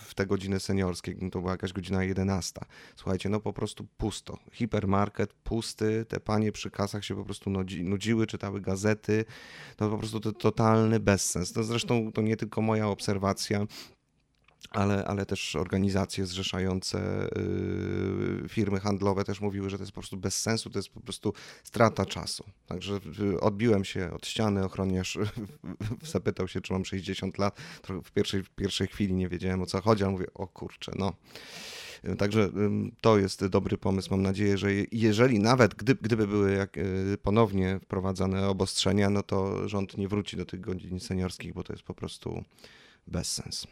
w 0.00 0.14
te 0.14 0.26
godziny 0.26 0.60
seniorskie, 0.60 1.14
to 1.30 1.40
była 1.40 1.52
jakaś 1.52 1.72
godzina 1.72 2.04
11. 2.04 2.60
Słuchajcie, 2.96 3.28
no 3.28 3.40
po 3.40 3.52
prostu 3.52 3.86
pusto. 3.96 4.38
Hipermarket 4.52 5.32
pusty, 5.32 6.04
te 6.08 6.20
panie 6.20 6.52
przy 6.52 6.70
kasach 6.70 7.04
się 7.04 7.14
po 7.14 7.24
prostu 7.24 7.50
nudzi, 7.50 7.84
nudziły, 7.84 8.26
czytały 8.26 8.60
gazety. 8.60 9.24
To 9.76 9.90
po 9.90 9.98
prostu 9.98 10.20
to, 10.20 10.32
totalny 10.32 11.00
bezsens. 11.00 11.52
To 11.52 11.64
zresztą 11.64 12.12
to 12.12 12.22
nie 12.22 12.36
tylko 12.36 12.62
moja 12.62 12.88
obserwacja 12.88 13.66
ale, 14.70 15.04
ale 15.04 15.26
też 15.26 15.56
organizacje 15.56 16.26
zrzeszające 16.26 17.28
y, 18.44 18.48
firmy 18.48 18.80
handlowe 18.80 19.24
też 19.24 19.40
mówiły, 19.40 19.70
że 19.70 19.76
to 19.76 19.82
jest 19.82 19.92
po 19.92 20.00
prostu 20.00 20.16
bez 20.16 20.38
sensu, 20.38 20.70
to 20.70 20.78
jest 20.78 20.88
po 20.88 21.00
prostu 21.00 21.32
strata 21.64 22.06
czasu. 22.06 22.44
Także 22.66 23.00
y, 23.20 23.40
odbiłem 23.40 23.84
się 23.84 24.10
od 24.12 24.26
ściany, 24.26 24.64
ochroniarz 24.64 25.18
zapytał 26.12 26.48
się, 26.48 26.60
czy 26.60 26.72
mam 26.72 26.84
60 26.84 27.38
lat. 27.38 27.60
W 28.04 28.12
pierwszej, 28.12 28.42
w 28.42 28.50
pierwszej 28.50 28.86
chwili 28.86 29.14
nie 29.14 29.28
wiedziałem 29.28 29.62
o 29.62 29.66
co 29.66 29.80
chodzi, 29.80 30.04
ale 30.04 30.12
mówię, 30.12 30.26
o 30.34 30.46
kurczę, 30.46 30.92
no. 30.96 31.12
Także 32.18 32.50
to 33.00 33.18
jest 33.18 33.46
dobry 33.46 33.78
pomysł. 33.78 34.10
Mam 34.10 34.22
nadzieję, 34.22 34.58
że 34.58 34.68
jeżeli 34.92 35.38
nawet 35.38 35.74
gdy, 35.74 35.94
gdyby 35.94 36.26
były 36.26 36.52
jak, 36.52 36.78
y, 36.78 37.18
ponownie 37.22 37.80
wprowadzane 37.82 38.48
obostrzenia, 38.48 39.10
no 39.10 39.22
to 39.22 39.68
rząd 39.68 39.98
nie 39.98 40.08
wróci 40.08 40.36
do 40.36 40.46
tych 40.46 40.60
godzin 40.60 41.00
seniorskich, 41.00 41.54
bo 41.54 41.62
to 41.62 41.72
jest 41.72 41.82
po 41.82 41.94
prostu 41.94 42.44
bezsens. 43.06 43.66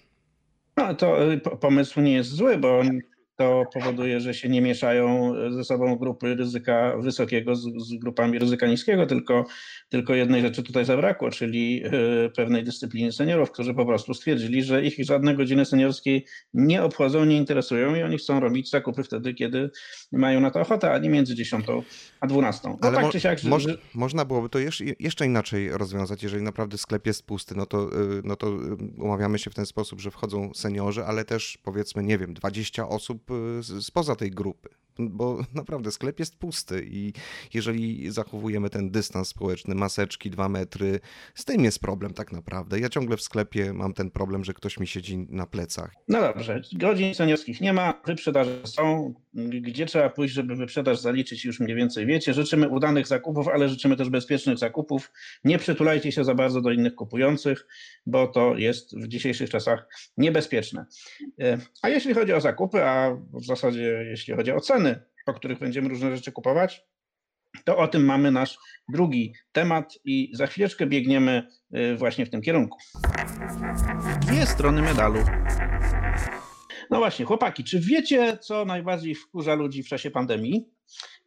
No 0.79 0.95
to 0.95 1.33
y, 1.33 1.41
pomysł 1.41 2.01
nie 2.01 2.13
jest 2.13 2.31
zły, 2.31 2.59
bo 2.59 2.83
to 3.39 3.65
powoduje, 3.73 4.21
że 4.21 4.35
się 4.35 4.49
nie 4.49 4.61
mieszają 4.61 5.35
ze 5.51 5.65
sobą 5.65 5.97
grupy 5.97 6.35
ryzyka 6.35 6.97
wysokiego 6.99 7.57
z, 7.57 7.63
z, 7.63 7.95
grupami 7.95 8.39
ryzyka 8.39 8.67
niskiego, 8.67 9.07
tylko, 9.07 9.45
tylko 9.89 10.15
jednej 10.15 10.43
rzeczy 10.43 10.63
tutaj 10.63 10.85
zabrakło, 10.85 11.31
czyli 11.31 11.83
y, 12.27 12.31
pewnej 12.37 12.65
dyscypliny 12.65 13.13
seniorów, 13.13 13.51
którzy 13.51 13.75
po 13.75 13.87
prostu 13.87 14.15
stwierdzili, 14.15 14.63
że 14.63 14.85
ich 14.85 15.05
żadne 15.05 15.35
godziny 15.35 15.65
seniorskie 15.65 16.21
nie 16.55 16.83
obchodzą, 16.83 17.25
nie 17.25 17.37
interesują 17.37 17.95
i 17.95 18.03
oni 18.03 18.19
chcą 18.19 18.41
robić 18.41 18.71
zakupy 18.71 19.05
wtedy, 19.05 19.35
kiedy 19.35 19.71
mają 20.13 20.41
na 20.41 20.51
to 20.51 20.61
ochotę, 20.61 20.93
a 20.93 20.99
nie 20.99 21.11
między 21.11 21.35
10 21.35 21.67
a 22.21 22.27
12. 22.27 22.69
No 22.69 22.79
Ale 22.81 22.93
tak 22.93 23.05
mo 23.05 23.13
czy 23.13 23.21
siak, 23.21 23.39
że... 23.39 23.79
można 23.95 24.25
byłoby 24.25 24.49
to 24.49 24.59
jeszcze 24.99 25.27
inaczej 25.27 25.71
rozwiązać, 25.71 26.23
jeżeli 26.23 26.43
naprawdę 26.43 26.79
sklep 26.79 27.07
jest 27.07 27.27
pusty, 27.27 27.55
no 27.57 27.67
to, 27.67 27.89
y, 28.19 28.23
no 28.25 28.37
to 28.37 28.59
umawiamy 28.99 29.39
się 29.39 29.51
w 29.51 29.55
ten 29.55 29.67
sposób, 29.67 30.01
że 30.01 30.11
wchodzą 30.11 30.55
seniorzy, 30.55 31.05
ale 31.05 31.25
też 31.25 31.59
powiedzmy, 31.63 32.03
nie 32.03 32.19
wiem, 32.19 32.35
20 32.35 32.89
osób 32.89 33.28
spoza 33.81 34.17
tej 34.17 34.31
grupy 34.31 34.69
bo 34.99 35.39
naprawdę 35.55 35.91
sklep 35.91 36.19
jest 36.19 36.37
pusty 36.37 36.87
i 36.91 37.13
jeżeli 37.55 38.11
zachowujemy 38.11 38.71
ten 38.71 38.91
dystans 38.91 39.29
społeczny, 39.29 39.75
maseczki, 39.75 40.31
dwa 40.31 40.49
metry, 40.49 41.01
z 41.35 41.45
tym 41.45 41.65
jest 41.65 41.81
problem 41.81 42.15
tak 42.15 42.33
naprawdę. 42.33 42.81
Ja 42.81 42.89
ciągle 42.89 43.17
w 43.17 43.23
sklepie 43.23 43.73
mam 43.73 43.95
ten 43.95 44.11
problem, 44.11 44.45
że 44.45 44.55
ktoś 44.55 44.81
mi 44.81 44.87
siedzi 44.87 45.19
na 45.19 45.47
plecach. 45.47 45.95
No 46.09 46.21
dobrze, 46.21 46.63
godzin 46.73 47.15
seniorskich 47.15 47.61
nie 47.61 47.73
ma, 47.73 47.95
wyprzedaże 48.07 48.61
są. 48.65 49.15
Gdzie 49.35 49.87
trzeba 49.87 50.11
pójść, 50.11 50.35
żeby 50.35 50.57
wyprzedaż 50.57 50.99
zaliczyć, 50.99 51.45
już 51.45 51.61
mniej 51.61 51.77
więcej 51.77 52.07
wiecie. 52.07 52.35
Życzymy 52.35 52.69
udanych 52.69 53.07
zakupów, 53.07 53.49
ale 53.49 53.69
życzymy 53.69 53.97
też 53.97 54.11
bezpiecznych 54.11 54.59
zakupów. 54.59 55.13
Nie 55.45 55.59
przytulajcie 55.59 56.13
się 56.13 56.25
za 56.25 56.35
bardzo 56.35 56.61
do 56.61 56.71
innych 56.71 56.95
kupujących, 56.95 57.67
bo 58.07 58.27
to 58.27 58.57
jest 58.57 58.97
w 58.99 59.09
dzisiejszych 59.09 59.51
czasach 59.51 59.89
niebezpieczne. 60.17 60.87
E, 61.41 61.59
a 61.83 61.89
jeśli 61.89 62.15
chodzi 62.15 62.33
o 62.33 62.41
zakupy, 62.41 62.85
a 62.85 63.17
w 63.33 63.45
zasadzie 63.45 64.05
jeśli 64.11 64.35
chodzi 64.35 64.53
o 64.53 64.61
ceny, 64.61 64.88
po 65.27 65.35
których 65.35 65.59
będziemy 65.59 65.89
różne 65.89 66.17
rzeczy 66.17 66.33
kupować, 66.33 66.83
to 67.65 67.77
o 67.77 67.89
tym 67.89 68.05
mamy 68.05 68.31
nasz 68.31 68.59
drugi 68.89 69.35
temat 69.53 69.95
i 70.05 70.31
za 70.35 70.47
chwileczkę 70.47 70.87
biegniemy 70.87 71.49
y, 71.77 71.97
właśnie 71.97 72.27
w 72.27 72.31
tym 72.31 72.43
kierunku. 72.43 72.79
Dwie 74.21 74.47
strony 74.47 74.83
medalu. 74.83 75.19
No 76.91 76.99
właśnie, 76.99 77.25
chłopaki, 77.25 77.65
czy 77.65 77.81
wiecie, 77.81 78.39
co 78.39 78.65
najbardziej 78.65 79.15
wkurza 79.15 79.55
ludzi 79.55 79.83
w 79.83 79.89
czasie 79.89 80.11
pandemii? 80.11 80.78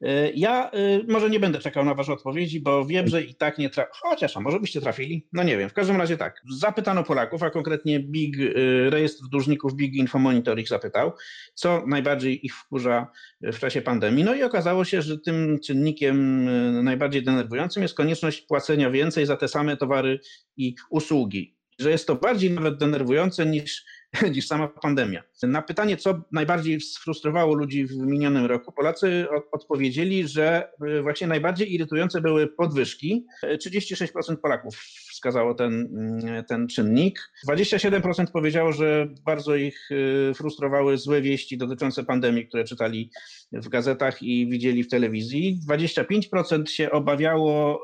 Y, 0.01 0.31
ja 0.35 0.71
y, 0.73 1.05
może 1.07 1.29
nie 1.29 1.39
będę 1.39 1.59
czekał 1.59 1.85
na 1.85 1.93
Wasze 1.93 2.13
odpowiedzi, 2.13 2.59
bo 2.59 2.85
wiem, 2.85 3.07
że 3.07 3.21
i 3.21 3.35
tak 3.35 3.57
nie 3.57 3.69
trafi. 3.69 3.91
Chociaż, 3.93 4.37
a 4.37 4.39
może 4.39 4.59
byście 4.59 4.81
trafili? 4.81 5.27
No 5.33 5.43
nie 5.43 5.57
wiem. 5.57 5.69
W 5.69 5.73
każdym 5.73 5.97
razie 5.97 6.17
tak. 6.17 6.41
Zapytano 6.59 7.03
Polaków, 7.03 7.43
a 7.43 7.49
konkretnie 7.49 7.99
Big 7.99 8.39
y, 8.39 8.89
Rejestr 8.89 9.23
Dłużników 9.31 9.75
Big 9.75 9.95
Info 9.95 10.19
Monitor 10.19 10.59
ich 10.59 10.67
zapytał, 10.67 11.13
co 11.53 11.83
najbardziej 11.87 12.45
ich 12.45 12.55
wkurza 12.55 13.07
w 13.41 13.59
czasie 13.59 13.81
pandemii. 13.81 14.23
No 14.23 14.35
i 14.35 14.43
okazało 14.43 14.85
się, 14.85 15.01
że 15.01 15.17
tym 15.17 15.59
czynnikiem 15.63 16.45
najbardziej 16.83 17.23
denerwującym 17.23 17.83
jest 17.83 17.95
konieczność 17.95 18.41
płacenia 18.41 18.91
więcej 18.91 19.25
za 19.25 19.37
te 19.37 19.47
same 19.47 19.77
towary 19.77 20.19
i 20.57 20.75
usługi. 20.89 21.55
Że 21.79 21.91
jest 21.91 22.07
to 22.07 22.15
bardziej 22.15 22.51
nawet 22.51 22.77
denerwujące 22.77 23.45
niż 23.45 23.85
niż 24.33 24.47
sama 24.47 24.67
pandemia. 24.67 25.23
Na 25.43 25.61
pytanie, 25.61 25.97
co 25.97 26.21
najbardziej 26.31 26.81
sfrustrowało 26.81 27.55
ludzi 27.55 27.85
w 27.85 27.97
minionym 27.97 28.45
roku, 28.45 28.71
Polacy 28.71 29.27
odpowiedzieli, 29.51 30.27
że 30.27 30.69
y, 30.97 31.01
właśnie 31.01 31.27
najbardziej 31.27 31.73
irytujące 31.73 32.21
były 32.21 32.47
podwyżki. 32.47 33.25
36% 33.43 34.41
Polaków 34.41 34.75
wskazało 35.11 35.53
ten, 35.53 35.73
mm, 35.73 36.45
ten 36.45 36.67
czynnik. 36.67 37.19
27% 37.47 38.31
powiedziało, 38.31 38.71
że 38.71 39.07
bardzo 39.25 39.55
ich 39.55 39.91
y, 39.91 40.33
frustrowały 40.35 40.97
złe 40.97 41.21
wieści 41.21 41.57
dotyczące 41.57 42.03
pandemii, 42.03 42.47
które 42.47 42.63
czytali 42.63 43.11
w 43.51 43.69
gazetach 43.69 44.23
i 44.23 44.47
widzieli 44.49 44.83
w 44.83 44.89
telewizji. 44.89 45.59
25% 45.67 46.69
się 46.69 46.91
obawiało 46.91 47.81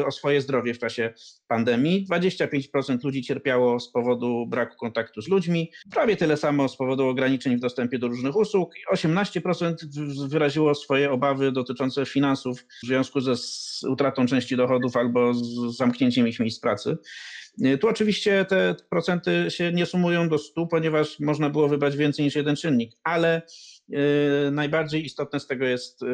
y, 0.00 0.06
o 0.06 0.10
swoje 0.10 0.40
zdrowie 0.40 0.74
w 0.74 0.78
czasie 0.78 1.14
pandemii. 1.48 2.06
25% 2.10 3.04
ludzi 3.04 3.22
cierpiało 3.22 3.80
z 3.80 3.92
powodu 3.92 4.46
braku 4.46 4.76
kontaktu 4.76 5.22
z 5.22 5.28
ludźmi 5.28 5.72
prawie 5.90 6.16
tyle 6.16 6.36
samo 6.36 6.68
z 6.68 6.76
powodu 6.76 6.95
ograniczeń 7.04 7.56
w 7.56 7.60
dostępie 7.60 7.98
do 7.98 8.08
różnych 8.08 8.36
usług. 8.36 8.74
18% 8.92 9.74
wyraziło 10.28 10.74
swoje 10.74 11.10
obawy 11.10 11.52
dotyczące 11.52 12.06
finansów 12.06 12.60
w 12.82 12.86
związku 12.86 13.20
ze 13.20 13.34
utratą 13.88 14.26
części 14.26 14.56
dochodów 14.56 14.96
albo 14.96 15.34
z 15.34 15.76
zamknięciem 15.76 16.28
ich 16.28 16.40
miejsc 16.40 16.60
pracy. 16.60 16.98
Tu 17.80 17.88
oczywiście 17.88 18.44
te 18.44 18.74
procenty 18.90 19.46
się 19.48 19.72
nie 19.72 19.86
sumują 19.86 20.28
do 20.28 20.38
100, 20.38 20.66
ponieważ 20.66 21.20
można 21.20 21.50
było 21.50 21.68
wybrać 21.68 21.96
więcej 21.96 22.24
niż 22.24 22.34
jeden 22.34 22.56
czynnik, 22.56 22.92
ale 23.04 23.42
e, 23.92 24.50
najbardziej 24.50 25.04
istotne 25.04 25.40
z 25.40 25.46
tego 25.46 25.64
jest, 25.64 26.02
e, 26.02 26.06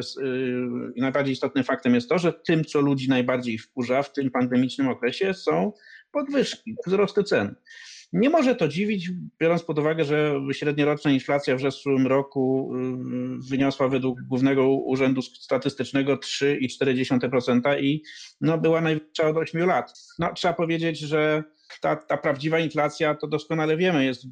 najbardziej 0.97 1.33
istotnym 1.33 1.63
faktem 1.63 1.95
jest 1.95 2.09
to, 2.09 2.17
że 2.17 2.33
tym, 2.33 2.65
co 2.65 2.81
ludzi 2.81 3.09
najbardziej 3.09 3.57
wkurza 3.57 4.03
w 4.03 4.13
tym 4.13 4.31
pandemicznym 4.31 4.87
okresie 4.87 5.33
są 5.33 5.73
podwyżki, 6.11 6.75
wzrosty 6.87 7.23
cen. 7.23 7.55
Nie 8.13 8.29
może 8.29 8.55
to 8.55 8.67
dziwić, 8.67 9.09
biorąc 9.39 9.63
pod 9.63 9.79
uwagę, 9.79 10.05
że 10.05 10.33
średnioroczna 10.51 11.11
inflacja 11.11 11.55
w 11.55 11.61
zeszłym 11.61 12.07
roku 12.07 12.73
y, 12.75 13.49
wyniosła 13.49 13.87
według 13.87 14.21
Głównego 14.21 14.69
Urzędu 14.69 15.21
Statystycznego 15.21 16.15
3,4% 16.15 17.81
i 17.81 18.03
no, 18.41 18.57
była 18.57 18.81
najwyższa 18.81 19.27
od 19.27 19.37
8 19.37 19.67
lat. 19.67 19.93
No, 20.19 20.33
trzeba 20.33 20.53
powiedzieć, 20.53 20.99
że 20.99 21.43
ta, 21.81 21.95
ta 21.95 22.17
prawdziwa 22.17 22.59
inflacja, 22.59 23.15
to 23.15 23.27
doskonale 23.27 23.77
wiemy, 23.77 24.05
jest 24.05 24.25
y, 24.25 24.27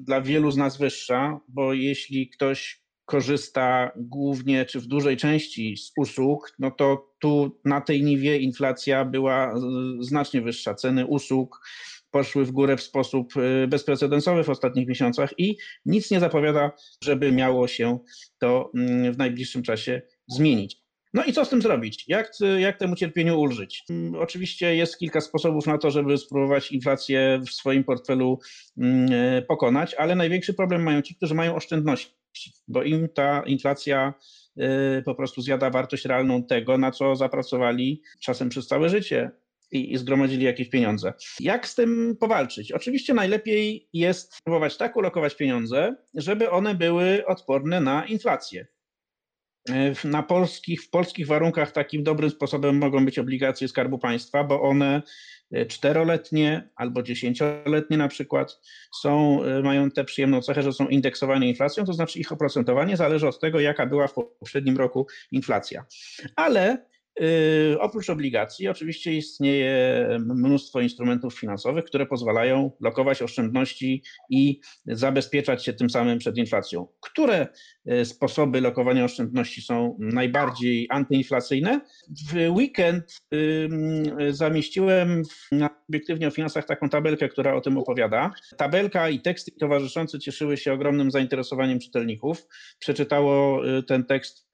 dla 0.00 0.20
wielu 0.20 0.50
z 0.50 0.56
nas 0.56 0.78
wyższa, 0.78 1.40
bo 1.48 1.72
jeśli 1.72 2.28
ktoś 2.28 2.80
korzysta 3.04 3.92
głównie 3.96 4.64
czy 4.64 4.80
w 4.80 4.86
dużej 4.86 5.16
części 5.16 5.76
z 5.76 5.92
usług, 5.96 6.52
no 6.58 6.70
to 6.70 7.14
tu 7.18 7.60
na 7.64 7.80
tej 7.80 8.02
niwie 8.02 8.38
inflacja 8.38 9.04
była 9.04 9.54
y, 9.54 9.58
znacznie 10.00 10.40
wyższa. 10.42 10.74
Ceny 10.74 11.06
usług 11.06 11.60
poszły 12.10 12.44
w 12.44 12.50
górę 12.50 12.76
w 12.76 12.82
sposób 12.82 13.36
y, 13.36 13.66
bezprecedensowy 13.68 14.44
w 14.44 14.50
ostatnich 14.50 14.88
miesiącach 14.88 15.34
i 15.38 15.56
nic 15.86 16.10
nie 16.10 16.20
zapowiada, 16.20 16.72
żeby 17.04 17.32
miało 17.32 17.68
się 17.68 17.98
to 18.38 18.70
mm, 18.74 19.12
w 19.12 19.18
najbliższym 19.18 19.62
czasie 19.62 20.02
zmienić. 20.28 20.80
No 21.14 21.24
i 21.24 21.32
co 21.32 21.44
z 21.44 21.48
tym 21.48 21.62
zrobić? 21.62 22.04
Jak, 22.08 22.32
jak 22.58 22.78
temu 22.78 22.96
cierpieniu 22.96 23.40
ulżyć? 23.40 23.84
Mm, 23.90 24.14
oczywiście 24.14 24.76
jest 24.76 24.98
kilka 24.98 25.20
sposobów 25.20 25.66
na 25.66 25.78
to, 25.78 25.90
żeby 25.90 26.18
spróbować 26.18 26.72
inflację 26.72 27.40
w 27.46 27.50
swoim 27.50 27.84
portfelu 27.84 28.38
mm, 28.78 29.12
e, 29.12 29.42
pokonać, 29.42 29.94
ale 29.94 30.14
największy 30.14 30.54
problem 30.54 30.82
mają 30.82 31.02
ci, 31.02 31.14
którzy 31.14 31.34
mają 31.34 31.54
oszczędności, 31.54 32.14
bo 32.68 32.82
im 32.82 33.08
ta 33.08 33.42
inflacja 33.46 34.14
po 35.04 35.14
prostu 35.14 35.42
zjada 35.42 35.70
wartość 35.70 36.04
realną 36.04 36.44
tego, 36.44 36.78
na 36.78 36.90
co 36.90 37.16
zapracowali 37.16 38.02
czasem 38.20 38.48
przez 38.48 38.66
całe 38.66 38.88
życie 38.88 39.30
i, 39.72 39.92
i 39.92 39.98
zgromadzili 39.98 40.44
jakieś 40.44 40.68
pieniądze. 40.68 41.12
Jak 41.40 41.66
z 41.66 41.74
tym 41.74 42.16
powalczyć? 42.20 42.72
Oczywiście 42.72 43.14
najlepiej 43.14 43.88
jest 43.92 44.42
próbować 44.44 44.76
tak 44.76 44.96
ulokować 44.96 45.36
pieniądze, 45.36 45.96
żeby 46.14 46.50
one 46.50 46.74
były 46.74 47.26
odporne 47.26 47.80
na 47.80 48.06
inflację. 48.06 48.66
Na 50.04 50.22
polskich, 50.22 50.82
w 50.82 50.90
polskich 50.90 51.26
warunkach 51.26 51.72
takim 51.72 52.02
dobrym 52.04 52.30
sposobem 52.30 52.78
mogą 52.78 53.04
być 53.04 53.18
obligacje 53.18 53.68
Skarbu 53.68 53.98
Państwa, 53.98 54.44
bo 54.44 54.62
one 54.62 55.02
e, 55.52 55.66
czteroletnie 55.66 56.70
albo 56.76 57.02
dziesięcioletnie 57.02 57.96
na 57.96 58.08
przykład 58.08 58.60
są, 59.00 59.42
e, 59.44 59.62
mają 59.62 59.90
tę 59.90 60.04
przyjemną 60.04 60.42
cechę, 60.42 60.62
że 60.62 60.72
są 60.72 60.88
indeksowane 60.88 61.48
inflacją, 61.48 61.84
to 61.84 61.92
znaczy 61.92 62.18
ich 62.18 62.32
oprocentowanie 62.32 62.96
zależy 62.96 63.28
od 63.28 63.40
tego, 63.40 63.60
jaka 63.60 63.86
była 63.86 64.06
w 64.06 64.14
poprzednim 64.14 64.76
roku 64.76 65.06
inflacja. 65.32 65.84
Ale 66.36 66.89
oprócz 67.78 68.10
obligacji, 68.10 68.68
oczywiście 68.68 69.12
istnieje 69.12 70.06
mnóstwo 70.18 70.80
instrumentów 70.80 71.38
finansowych, 71.40 71.84
które 71.84 72.06
pozwalają 72.06 72.70
lokować 72.80 73.22
oszczędności 73.22 74.02
i 74.30 74.60
zabezpieczać 74.86 75.64
się 75.64 75.72
tym 75.72 75.90
samym 75.90 76.18
przed 76.18 76.36
inflacją. 76.36 76.88
Które 77.00 77.46
yy, 77.84 78.04
sposoby 78.04 78.60
lokowania 78.60 79.04
oszczędności 79.04 79.62
są 79.62 79.96
najbardziej 79.98 80.86
antyinflacyjne? 80.90 81.80
W 82.32 82.50
weekend 82.50 83.20
yy, 83.30 84.32
zamieściłem 84.32 85.22
na 85.52 85.70
obiektywnie 85.88 86.28
o 86.28 86.30
finansach 86.30 86.66
taką 86.66 86.88
tabelkę, 86.88 87.28
która 87.28 87.54
o 87.54 87.60
tym 87.60 87.78
opowiada. 87.78 88.30
Tabelka 88.56 89.08
i 89.08 89.20
teksty 89.20 89.52
towarzyszące 89.60 90.18
cieszyły 90.18 90.56
się 90.56 90.72
ogromnym 90.72 91.10
zainteresowaniem 91.10 91.78
czytelników. 91.78 92.46
Przeczytało 92.78 93.62
ten 93.86 94.04
tekst 94.04 94.49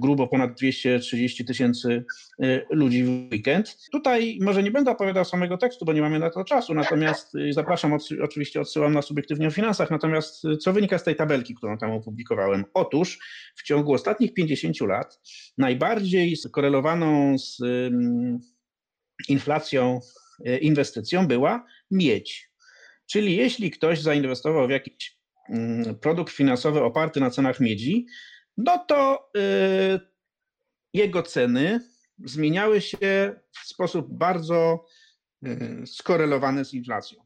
grubo 0.00 0.28
ponad 0.28 0.54
230 0.54 1.44
tysięcy 1.44 2.04
y, 2.44 2.66
ludzi 2.70 3.04
w 3.04 3.08
weekend. 3.32 3.78
Tutaj 3.92 4.38
może 4.40 4.62
nie 4.62 4.70
będę 4.70 4.90
opowiadał 4.90 5.24
samego 5.24 5.56
tekstu, 5.56 5.84
bo 5.84 5.92
nie 5.92 6.00
mamy 6.00 6.18
na 6.18 6.30
to 6.30 6.44
czasu, 6.44 6.74
natomiast 6.74 7.34
y, 7.34 7.52
zapraszam, 7.52 7.98
oczywiście 8.22 8.60
odsyłam 8.60 8.92
na 8.92 9.02
subiektywnie 9.02 9.48
o 9.48 9.50
finansach, 9.50 9.90
natomiast 9.90 10.44
y, 10.44 10.56
co 10.56 10.72
wynika 10.72 10.98
z 10.98 11.04
tej 11.04 11.16
tabelki, 11.16 11.54
którą 11.54 11.78
tam 11.78 11.90
opublikowałem? 11.90 12.64
Otóż 12.74 13.18
w 13.56 13.62
ciągu 13.62 13.92
ostatnich 13.92 14.34
50 14.34 14.80
lat 14.80 15.20
najbardziej 15.58 16.36
skorelowaną 16.36 17.38
z 17.38 17.58
inflacją 19.28 20.00
inwestycją 20.60 21.26
była 21.26 21.64
miedź. 21.90 22.50
Czyli 23.06 23.36
jeśli 23.36 23.70
ktoś 23.70 24.00
zainwestował 24.00 24.66
w 24.66 24.70
jakiś 24.70 25.16
produkt 26.00 26.32
finansowy 26.32 26.82
oparty 26.82 27.20
na 27.20 27.30
cenach 27.30 27.60
miedzi, 27.60 28.06
no 28.56 28.78
to 28.78 29.30
y, 29.36 30.00
jego 30.94 31.22
ceny 31.22 31.80
zmieniały 32.24 32.80
się 32.80 33.34
w 33.52 33.66
sposób 33.66 34.06
bardzo 34.10 34.84
y, 35.46 35.86
skorelowany 35.86 36.64
z 36.64 36.74
inflacją. 36.74 37.22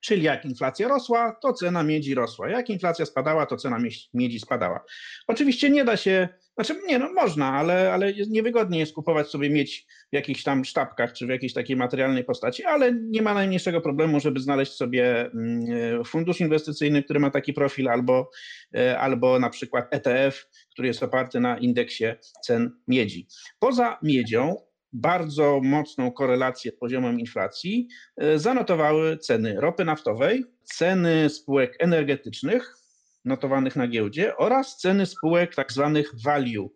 Czyli 0.00 0.22
jak 0.22 0.44
inflacja 0.44 0.88
rosła, 0.88 1.36
to 1.42 1.52
cena 1.52 1.82
miedzi 1.82 2.14
rosła. 2.14 2.48
Jak 2.48 2.70
inflacja 2.70 3.06
spadała, 3.06 3.46
to 3.46 3.56
cena 3.56 3.78
miedzi 4.14 4.40
spadała. 4.40 4.84
Oczywiście 5.26 5.70
nie 5.70 5.84
da 5.84 5.96
się, 5.96 6.28
znaczy 6.54 6.80
nie, 6.88 6.98
no 6.98 7.12
można, 7.12 7.52
ale, 7.52 7.92
ale 7.92 8.12
niewygodnie 8.28 8.78
jest 8.78 8.94
kupować 8.94 9.28
sobie 9.28 9.50
miedź 9.50 9.86
w 10.12 10.14
jakichś 10.14 10.42
tam 10.42 10.64
sztabkach 10.64 11.12
czy 11.12 11.26
w 11.26 11.28
jakiejś 11.28 11.52
takiej 11.52 11.76
materialnej 11.76 12.24
postaci, 12.24 12.64
ale 12.64 12.92
nie 12.94 13.22
ma 13.22 13.34
najmniejszego 13.34 13.80
problemu, 13.80 14.20
żeby 14.20 14.40
znaleźć 14.40 14.72
sobie 14.72 15.30
mm, 15.30 16.04
fundusz 16.04 16.40
inwestycyjny, 16.40 17.02
który 17.02 17.20
ma 17.20 17.30
taki 17.30 17.52
profil, 17.52 17.88
albo, 17.88 18.30
e, 18.74 18.98
albo 18.98 19.38
na 19.38 19.50
przykład 19.50 19.94
ETF, 19.94 20.46
który 20.72 20.88
jest 20.88 21.02
oparty 21.02 21.40
na 21.40 21.58
indeksie 21.58 22.04
cen 22.44 22.70
miedzi. 22.88 23.26
Poza 23.58 23.98
miedzią 24.02 24.56
bardzo 24.92 25.60
mocną 25.64 26.12
korelację 26.12 26.72
z 26.72 26.78
poziomem 26.78 27.20
inflacji 27.20 27.88
e, 28.16 28.38
zanotowały 28.38 29.16
ceny 29.16 29.60
ropy 29.60 29.84
naftowej, 29.84 30.44
ceny 30.64 31.30
spółek 31.30 31.76
energetycznych 31.78 32.81
notowanych 33.24 33.76
na 33.76 33.88
giełdzie 33.88 34.36
oraz 34.36 34.76
ceny 34.76 35.06
spółek 35.06 35.54
tak 35.54 35.72
zwanych 35.72 36.10
value 36.24 36.68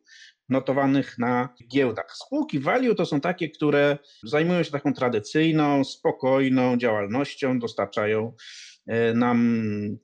notowanych 0.48 1.18
na 1.18 1.48
giełdach. 1.72 2.16
Spółki 2.16 2.58
value 2.58 2.94
to 2.94 3.06
są 3.06 3.20
takie, 3.20 3.50
które 3.50 3.98
zajmują 4.22 4.62
się 4.62 4.70
taką 4.70 4.92
tradycyjną, 4.92 5.84
spokojną 5.84 6.76
działalnością, 6.76 7.58
dostarczają 7.58 8.32
nam 9.14 9.98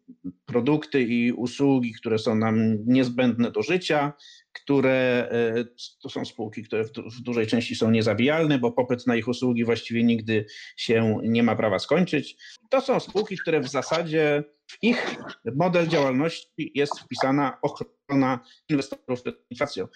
produkty 0.47 1.03
i 1.03 1.33
usługi, 1.33 1.93
które 1.93 2.19
są 2.19 2.35
nam 2.35 2.77
niezbędne 2.87 3.51
do 3.51 3.63
życia, 3.63 4.13
które 4.53 5.29
e, 5.31 5.65
to 6.03 6.09
są 6.09 6.25
spółki, 6.25 6.63
które 6.63 6.85
w 6.85 7.21
dużej 7.21 7.47
części 7.47 7.77
są 7.77 7.91
niezabijalne, 7.91 8.59
bo 8.59 8.73
popyt 8.73 9.07
na 9.07 9.17
ich 9.17 9.29
usługi 9.29 9.65
właściwie 9.65 10.05
nigdy 10.05 10.47
się 10.77 11.19
nie 11.23 11.43
ma 11.43 11.57
prawa 11.57 11.79
skończyć. 11.79 12.37
To 12.71 12.81
są 12.81 13.01
spółki, 13.01 13.39
które 13.39 13.61
w 13.61 13.69
zasadzie 13.69 14.45
w 14.67 14.79
ich 14.83 15.17
model 15.55 15.89
działalności 15.89 16.73
jest 16.75 17.01
wpisana 17.01 17.59
ochrona 17.63 18.41
inwestorów 18.69 19.23
przed 19.23 19.37
inflacją. 19.51 19.89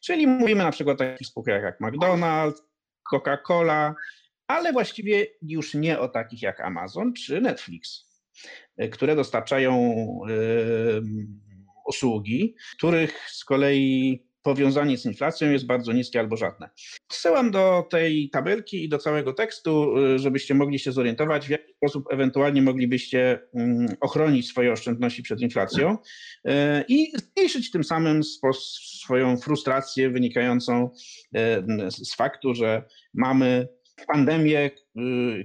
Czyli 0.00 0.26
mówimy 0.26 0.64
na 0.64 0.72
przykład 0.72 0.94
o 0.94 0.98
takich 0.98 1.26
spółkach 1.26 1.62
jak 1.62 1.80
McDonald's, 1.80 2.54
Coca-Cola, 3.12 3.94
ale 4.46 4.72
właściwie 4.72 5.26
już 5.42 5.74
nie 5.74 5.98
o 5.98 6.08
takich 6.08 6.42
jak 6.42 6.60
Amazon 6.60 7.12
czy 7.14 7.40
Netflix, 7.40 8.05
które 8.92 9.16
dostarczają 9.16 9.94
usługi, 11.86 12.54
których 12.76 13.30
z 13.30 13.44
kolei 13.44 14.26
powiązanie 14.46 14.98
z 14.98 15.06
inflacją 15.06 15.50
jest 15.50 15.66
bardzo 15.66 15.92
niskie 15.92 16.20
albo 16.20 16.36
żadne. 16.36 16.70
Wsyłam 17.08 17.50
do 17.50 17.86
tej 17.90 18.30
tabelki 18.30 18.84
i 18.84 18.88
do 18.88 18.98
całego 18.98 19.32
tekstu, 19.32 19.98
y, 19.98 20.18
żebyście 20.18 20.54
mogli 20.54 20.78
się 20.78 20.92
zorientować, 20.92 21.46
w 21.46 21.50
jaki 21.50 21.72
sposób 21.72 22.04
ewentualnie 22.10 22.62
moglibyście 22.62 23.38
mm, 23.54 23.86
ochronić 24.00 24.48
swoje 24.48 24.72
oszczędności 24.72 25.22
przed 25.22 25.40
inflacją 25.40 25.98
y, 26.48 26.50
i 26.88 27.12
zmniejszyć 27.18 27.70
tym 27.70 27.84
samym 27.84 28.20
swoją 29.02 29.36
frustrację 29.36 30.10
wynikającą 30.10 30.90
y, 31.36 31.90
z 31.90 32.14
faktu, 32.14 32.54
że 32.54 32.82
mamy 33.14 33.68
pandemię, 34.06 34.70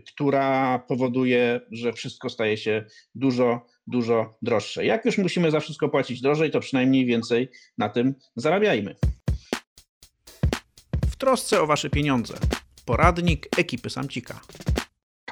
która 0.07 0.79
powoduje, 0.79 1.61
że 1.71 1.93
wszystko 1.93 2.29
staje 2.29 2.57
się 2.57 2.85
dużo 3.15 3.65
dużo 3.87 4.37
droższe. 4.41 4.85
Jak 4.85 5.05
już 5.05 5.17
musimy 5.17 5.51
za 5.51 5.59
wszystko 5.59 5.89
płacić 5.89 6.21
drożej, 6.21 6.51
to 6.51 6.59
przynajmniej 6.59 7.05
więcej 7.05 7.49
na 7.77 7.89
tym 7.89 8.15
zarabiajmy. 8.35 8.95
W 11.11 11.15
trosce 11.15 11.61
o 11.61 11.67
Wasze 11.67 11.89
pieniądze. 11.89 12.33
Poradnik 12.85 13.47
ekipy 13.57 13.89
Samcika. 13.89 14.41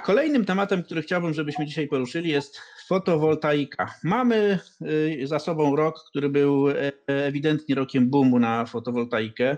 Kolejnym 0.03 0.45
tematem, 0.45 0.83
który 0.83 1.01
chciałbym, 1.01 1.33
żebyśmy 1.33 1.65
dzisiaj 1.65 1.87
poruszyli, 1.87 2.29
jest 2.29 2.61
fotowoltaika. 2.87 3.93
Mamy 4.03 4.59
y, 4.81 5.27
za 5.27 5.39
sobą 5.39 5.75
rok, 5.75 5.95
który 6.09 6.29
był 6.29 6.69
e, 6.69 6.91
ewidentnie 7.07 7.75
rokiem 7.75 8.09
boomu 8.09 8.39
na 8.39 8.65
fotowoltaikę. 8.65 9.57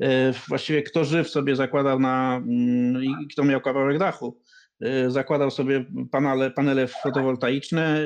E, 0.00 0.32
właściwie 0.48 0.82
kto 0.82 1.04
żyw 1.04 1.30
sobie 1.30 1.56
zakładał 1.56 2.00
na 2.00 2.36
mm, 2.36 3.04
i 3.04 3.28
kto 3.32 3.44
miał 3.44 3.60
kawałek 3.60 3.98
dachu, 3.98 4.40
e, 4.80 5.10
zakładał 5.10 5.50
sobie 5.50 5.84
panele, 6.10 6.50
panele 6.50 6.86
fotowoltaiczne 6.86 8.00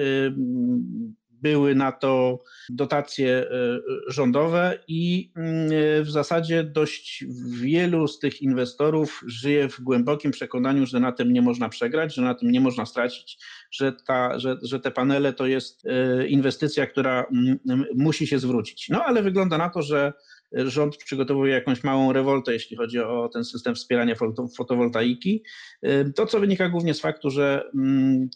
były 1.43 1.75
na 1.75 1.93
to 1.93 2.43
dotacje 2.69 3.51
e, 3.51 3.81
rządowe 4.09 4.79
i 4.89 5.33
mm, 5.37 6.05
w 6.05 6.11
zasadzie 6.11 6.65
dość 6.65 7.25
wielu 7.61 8.09
z 8.09 8.19
tych 8.19 8.43
inwestorów 8.43 9.21
żyje 9.27 9.69
w 9.69 9.81
głębokim 9.81 10.31
przekonaniu, 10.31 10.87
że 10.87 11.01
na 11.01 11.13
tym 11.13 11.33
nie 11.33 11.43
można 11.43 11.69
przegrać, 11.69 12.15
że 12.15 12.23
na 12.23 12.35
tym 12.35 12.51
nie 12.51 12.61
można 12.61 12.87
stracić, 12.87 13.39
że, 13.71 13.93
ta, 13.93 14.39
że, 14.39 14.57
że 14.63 14.81
te 14.81 14.91
panele 14.91 15.33
to 15.33 15.47
jest 15.47 15.87
e, 15.87 16.27
inwestycja, 16.27 16.87
która 16.87 17.27
mm, 17.33 17.85
musi 17.95 18.27
się 18.27 18.39
zwrócić. 18.39 18.89
No 18.89 19.05
ale 19.05 19.23
wygląda 19.23 19.59
na 19.59 19.69
to, 19.69 19.83
że 19.83 20.13
rząd 20.55 20.97
przygotowuje 20.97 21.55
jakąś 21.55 21.85
małą 21.85 22.13
rewoltę, 22.13 22.53
jeśli 22.53 22.77
chodzi 22.77 22.99
o 22.99 23.31
ten 23.33 23.45
system 23.45 23.75
wspierania 23.75 24.15
fotowoltaiki. 24.57 25.43
E, 25.83 26.05
to, 26.05 26.27
co 26.27 26.41
wynika 26.41 26.69
głównie 26.69 26.95
z 26.95 27.01
faktu, 27.01 27.31
że 27.31 27.71
mm, 27.75 28.29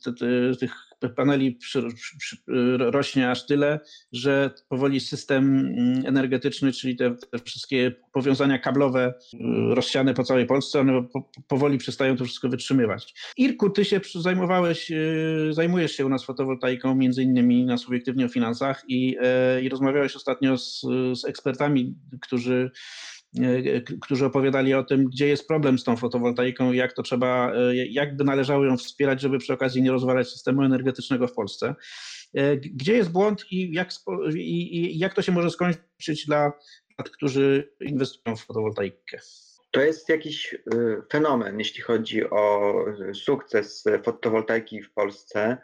tych 0.61 0.86
paneli 1.17 1.53
przy, 1.53 1.89
przy, 2.19 2.37
rośnie 2.79 3.31
aż 3.31 3.47
tyle, 3.47 3.81
że 4.13 4.51
powoli 4.69 5.01
system 5.01 5.59
mm, 5.59 6.07
energetyczny, 6.07 6.73
czyli 6.73 6.97
te, 6.97 7.15
te 7.15 7.39
wszystkie 7.39 7.93
powiązania 8.13 8.59
kablowe 8.59 9.15
y, 9.35 9.39
rozsiane 9.75 10.15
po 10.15 10.25
całej 10.25 10.47
Polsce, 10.47 10.81
one 10.81 11.03
po, 11.13 11.31
powoli 11.49 11.79
przestają 11.79 12.17
to 12.17 12.25
wszystko 12.25 12.49
wytrzymywać. 12.49 13.15
Irku, 13.37 13.71
ty 13.71 13.85
się 13.85 14.01
zajmowałeś, 14.15 14.91
y, 14.91 15.49
zajmujesz 15.51 15.93
się 15.93 16.07
u 16.07 16.09
nas 16.09 16.25
fotowoltaiką, 16.25 16.95
między 16.95 17.23
innymi 17.23 17.65
na 17.65 17.79
subiektywnie 17.79 18.27
o 18.27 18.29
finansach 18.29 18.85
i, 18.89 19.17
e, 19.21 19.63
i 19.63 19.69
rozmawiałeś 19.69 20.17
ostatnio 20.17 20.59
z, 20.59 20.81
z 21.15 21.25
ekspertami, 21.25 21.95
którzy 22.21 22.71
którzy 24.01 24.27
opowiadali 24.27 24.75
o 24.75 24.85
tym, 24.85 25.05
gdzie 25.05 25.29
jest 25.29 25.49
problem 25.49 25.79
z 25.79 25.85
tą 25.85 25.97
fotowoltaiką, 25.97 26.73
jak 26.73 26.93
to 26.93 27.03
trzeba, 27.03 27.53
e, 27.55 27.77
jak 27.77 28.17
by 28.17 28.25
należało 28.25 28.65
ją 28.65 28.77
wspierać, 28.77 29.21
żeby 29.21 29.39
przy 29.39 29.53
okazji 29.53 29.83
nie 29.83 29.91
rozwalać 29.91 30.29
systemu 30.29 30.63
energetycznego 30.63 31.27
w 31.27 31.33
Polsce. 31.33 31.75
E, 32.35 32.57
gdzie 32.57 32.97
jest 32.97 33.13
błąd 33.13 33.45
i 33.51 33.73
jak, 33.73 33.89
i, 34.35 34.77
i 34.77 34.99
jak 34.99 35.15
to 35.15 35.23
się 35.23 35.33
może 35.33 35.51
skończyć 35.51 36.27
dla 36.27 36.53
tych, 37.05 37.13
którzy 37.13 37.73
inwestują 37.81 38.37
w 38.37 38.45
fotowoltaikę? 38.45 39.19
To 39.71 39.81
jest 39.81 40.09
jakiś 40.09 40.57
fenomen, 41.13 41.59
jeśli 41.59 41.83
chodzi 41.83 42.31
o 42.31 42.75
sukces 43.15 43.85
fotowoltaiki 44.05 44.83
w 44.83 44.93
Polsce. 44.93 45.57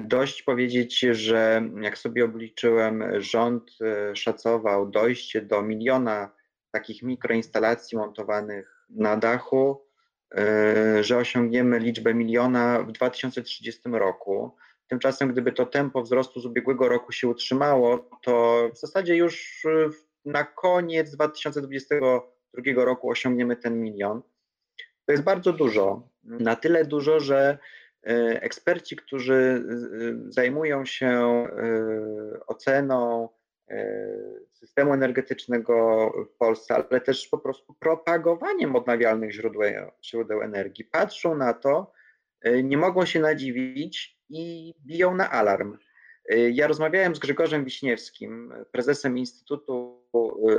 Dość 0.00 0.42
powiedzieć, 0.42 1.00
że 1.00 1.68
jak 1.82 1.98
sobie 1.98 2.24
obliczyłem, 2.24 3.04
rząd 3.18 3.70
szacował 4.14 4.90
dojście 4.90 5.42
do 5.42 5.62
miliona 5.62 6.30
takich 6.72 7.02
mikroinstalacji 7.02 7.98
montowanych 7.98 8.86
na 8.90 9.16
dachu, 9.16 9.84
e, 10.34 11.04
że 11.04 11.18
osiągniemy 11.18 11.78
liczbę 11.78 12.14
miliona 12.14 12.82
w 12.82 12.92
2030 12.92 13.80
roku. 13.92 14.56
Tymczasem, 14.88 15.32
gdyby 15.32 15.52
to 15.52 15.66
tempo 15.66 16.02
wzrostu 16.02 16.40
z 16.40 16.46
ubiegłego 16.46 16.88
roku 16.88 17.12
się 17.12 17.28
utrzymało, 17.28 18.10
to 18.22 18.68
w 18.74 18.78
zasadzie 18.78 19.16
już 19.16 19.66
na 20.24 20.44
koniec 20.44 21.10
2022 21.10 22.84
roku 22.84 23.10
osiągniemy 23.10 23.56
ten 23.56 23.82
milion. 23.82 24.22
To 25.06 25.12
jest 25.12 25.24
bardzo 25.24 25.52
dużo. 25.52 26.08
Na 26.24 26.56
tyle 26.56 26.84
dużo, 26.84 27.20
że 27.20 27.58
e, 28.06 28.42
eksperci, 28.42 28.96
którzy 28.96 29.64
zajmują 30.28 30.84
się 30.84 31.08
e, 31.08 32.46
oceną, 32.46 33.28
E, 33.28 33.41
systemu 34.52 34.94
energetycznego 34.94 36.08
w 36.34 36.36
Polsce, 36.36 36.74
ale 36.74 37.00
też 37.00 37.28
po 37.28 37.38
prostu 37.38 37.74
propagowaniem 37.74 38.76
odnawialnych 38.76 39.32
źródeł, 39.32 39.62
źródeł 40.04 40.42
energii. 40.42 40.84
Patrzą 40.84 41.34
na 41.34 41.54
to, 41.54 41.92
e, 42.40 42.62
nie 42.62 42.76
mogą 42.76 43.06
się 43.06 43.20
nadziwić 43.20 44.18
i 44.28 44.74
biją 44.86 45.14
na 45.14 45.30
alarm. 45.30 45.78
E, 46.28 46.50
ja 46.50 46.66
rozmawiałem 46.66 47.14
z 47.14 47.18
Grzegorzem 47.18 47.64
Wiśniewskim, 47.64 48.54
prezesem 48.72 49.18
Instytutu 49.18 50.02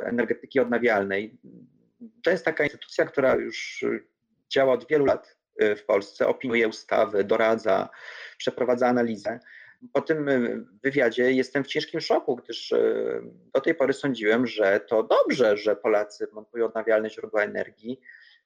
Energetyki 0.04 0.60
Odnawialnej. 0.60 1.38
To 2.24 2.32
jest 2.32 2.46
taka 2.46 2.64
instytucja, 2.64 3.06
która 3.06 3.36
już 3.36 3.86
działa 4.50 4.74
od 4.74 4.88
wielu 4.88 5.06
lat 5.06 5.38
w 5.78 5.86
Polsce, 5.86 6.28
opiniuje 6.28 6.68
ustawy, 6.68 7.24
doradza, 7.24 7.90
przeprowadza 8.38 8.88
analizę 8.88 9.40
po 9.94 10.02
tym 10.02 10.30
y, 10.30 10.66
wywiadzie 10.84 11.32
jestem 11.32 11.64
w 11.64 11.68
ciężkim 11.68 12.02
szoku, 12.02 12.36
gdyż 12.36 12.72
y, 12.72 13.22
do 13.54 13.62
tej 13.62 13.76
pory 13.76 13.94
sądziłem, 13.94 14.48
że 14.48 14.80
to 14.80 15.04
dobrze, 15.04 15.58
że 15.58 15.76
Polacy 15.76 16.28
montują 16.34 16.66
odnawialne 16.66 17.10
źródła 17.10 17.44
energii, 17.44 18.00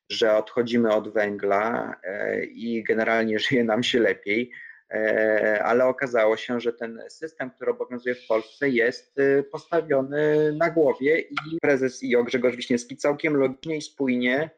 że 0.09 0.35
odchodzimy 0.35 0.93
od 0.93 1.13
węgla 1.13 1.95
e, 2.03 2.45
i 2.45 2.83
generalnie 2.83 3.39
żyje 3.49 3.63
nam 3.63 3.83
się 3.83 3.99
lepiej, 3.99 4.51
e, 4.91 5.63
ale 5.63 5.85
okazało 5.85 6.37
się, 6.37 6.59
że 6.59 6.73
ten 6.73 7.01
system, 7.09 7.51
który 7.51 7.71
obowiązuje 7.71 8.15
w 8.15 8.27
Polsce 8.27 8.69
jest 8.69 9.15
postawiony 9.51 10.53
na 10.53 10.69
głowie 10.69 11.19
i 11.19 11.57
prezes 11.61 12.03
IO 12.03 12.23
Grzegorz 12.23 12.55
Wiśniewski 12.55 12.97
całkiem 12.97 13.35
logicznie 13.35 13.77
i 13.77 13.81
spójnie 13.81 14.49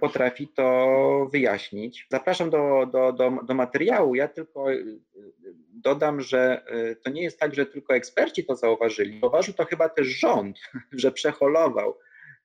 potrafi 0.00 0.48
to 0.48 1.28
wyjaśnić. 1.32 2.06
Zapraszam 2.10 2.50
do, 2.50 2.86
do, 2.92 3.12
do, 3.12 3.38
do 3.46 3.54
materiału. 3.54 4.14
Ja 4.14 4.28
tylko 4.28 4.66
dodam, 5.84 6.20
że 6.20 6.64
y, 6.92 6.96
to 6.96 7.10
nie 7.10 7.22
jest 7.22 7.38
tak, 7.38 7.54
że 7.54 7.66
tylko 7.66 7.94
eksperci 7.94 8.44
to 8.44 8.56
zauważyli. 8.56 9.20
Zauważył 9.20 9.54
to 9.54 9.64
chyba 9.64 9.88
też 9.88 10.06
rząd, 10.06 10.58
że 10.92 11.12
przeholował, 11.12 11.98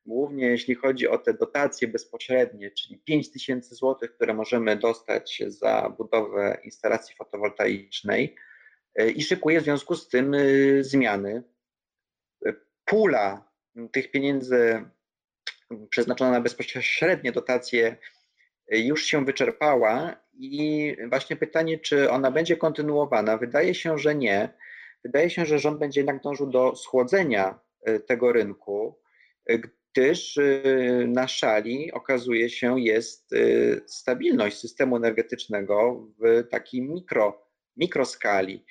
głównie 0.06 0.45
jeśli 0.47 0.75
chodzi 0.75 1.08
o 1.08 1.17
te 1.17 1.34
dotacje 1.34 1.88
bezpośrednie, 1.88 2.71
czyli 2.71 2.97
5 2.97 3.32
tysięcy 3.32 3.75
złotych, 3.75 4.15
które 4.15 4.34
możemy 4.34 4.75
dostać 4.75 5.43
za 5.47 5.93
budowę 5.97 6.58
instalacji 6.63 7.15
fotowoltaicznej 7.15 8.36
y, 9.02 9.12
i 9.12 9.23
szykuje 9.23 9.62
w 9.62 9.63
związku 9.63 9.95
z 9.95 10.08
tym 10.08 10.34
y, 10.34 10.84
zmiany. 10.84 11.43
Pula 12.86 13.49
tych 13.91 14.12
pieniędzy 14.12 14.86
przeznaczona 15.89 16.32
na 16.32 16.41
bezpośrednie 16.41 17.32
dotacje 17.32 17.97
już 18.71 19.06
się 19.06 19.25
wyczerpała 19.25 20.15
i 20.39 20.95
właśnie 21.10 21.36
pytanie, 21.36 21.80
czy 21.80 22.12
ona 22.12 22.32
będzie 22.32 22.58
kontynuowana. 22.58 23.38
Wydaje 23.38 23.75
się, 23.75 23.97
że 23.97 24.15
nie. 24.15 24.49
Wydaje 25.04 25.30
się, 25.30 25.45
że 25.45 25.60
rząd 25.60 25.80
będzie 25.80 25.99
jednak 25.99 26.21
dążył 26.21 26.47
do 26.47 26.75
schłodzenia 26.75 27.60
e, 27.82 27.99
tego 27.99 28.32
rynku, 28.32 28.99
e, 29.45 29.58
gdyż 29.58 30.38
e, 30.38 30.63
na 31.08 31.28
szali 31.28 31.91
okazuje 31.91 32.49
się 32.49 32.80
jest 32.80 33.36
stabilność 33.86 34.58
systemu 34.58 34.95
energetycznego 34.95 36.08
w 36.19 36.47
takiej 36.49 36.82
mikro, 36.82 37.45
mikroskali. 37.78 38.65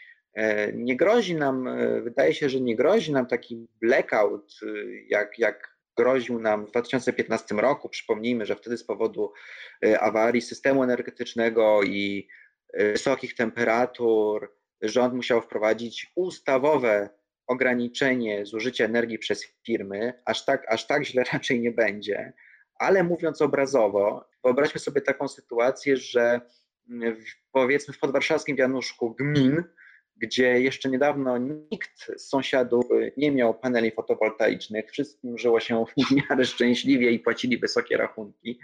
Nie 0.74 0.96
grozi 0.96 1.35
nam, 1.35 1.68
wydaje 2.02 2.35
się, 2.35 2.48
że 2.48 2.61
nie 2.61 2.76
grozi 2.76 3.12
nam 3.12 3.26
taki 3.26 3.66
blackout, 3.81 4.61
jak, 5.09 5.38
jak 5.38 5.77
groził 5.98 6.40
nam 6.40 6.66
w 6.66 6.70
2015 6.70 7.54
roku. 7.54 7.88
Przypomnijmy, 7.88 8.46
że 8.46 8.56
wtedy 8.56 8.76
z 8.76 8.84
powodu 8.84 9.32
e, 9.87 10.00
awarii 10.00 10.42
systemu 10.42 10.82
energetycznego 10.82 11.82
i 11.82 12.28
e, 12.72 12.92
wysokich 12.92 13.34
temperatur 13.34 14.52
rząd 14.82 15.14
musiał 15.14 15.42
wprowadzić 15.42 16.12
ustawowe 16.14 17.08
ograniczenie 17.46 18.46
zużycia 18.46 18.84
energii 18.84 19.18
przez 19.18 19.46
firmy. 19.66 20.22
Aż 20.24 20.44
tak, 20.44 20.72
aż 20.72 20.87
tak 20.87 21.04
źle 21.04 21.24
raczej 21.32 21.61
nie 21.61 21.72
będzie. 21.72 22.32
Ale 22.74 23.04
mówiąc 23.04 23.42
obrazowo, 23.42 24.28
wyobraźmy 24.44 24.80
sobie 24.80 25.00
taką 25.00 25.28
sytuację, 25.28 25.96
że 25.96 26.40
powiedzmy 27.52 27.94
w 27.94 27.98
podwarszawskim 27.98 28.56
Januszku 28.56 29.14
gmin 29.14 29.64
gdzie 30.18 30.61
jeszcze 30.61 30.88
niedawno 30.88 31.38
nikt 31.38 32.12
z 32.16 32.28
sąsiadów 32.28 32.87
nie 33.16 33.33
miał 33.33 33.54
paneli 33.54 33.90
fotowoltaicznych, 33.90 34.90
wszystkim 34.90 35.38
żyło 35.38 35.61
się 35.61 35.85
w 35.87 36.11
miarę 36.31 36.44
szczęśliwie 36.44 37.11
i 37.11 37.18
płacili 37.18 37.59
wysokie 37.59 37.96
rachunki. 37.96 38.59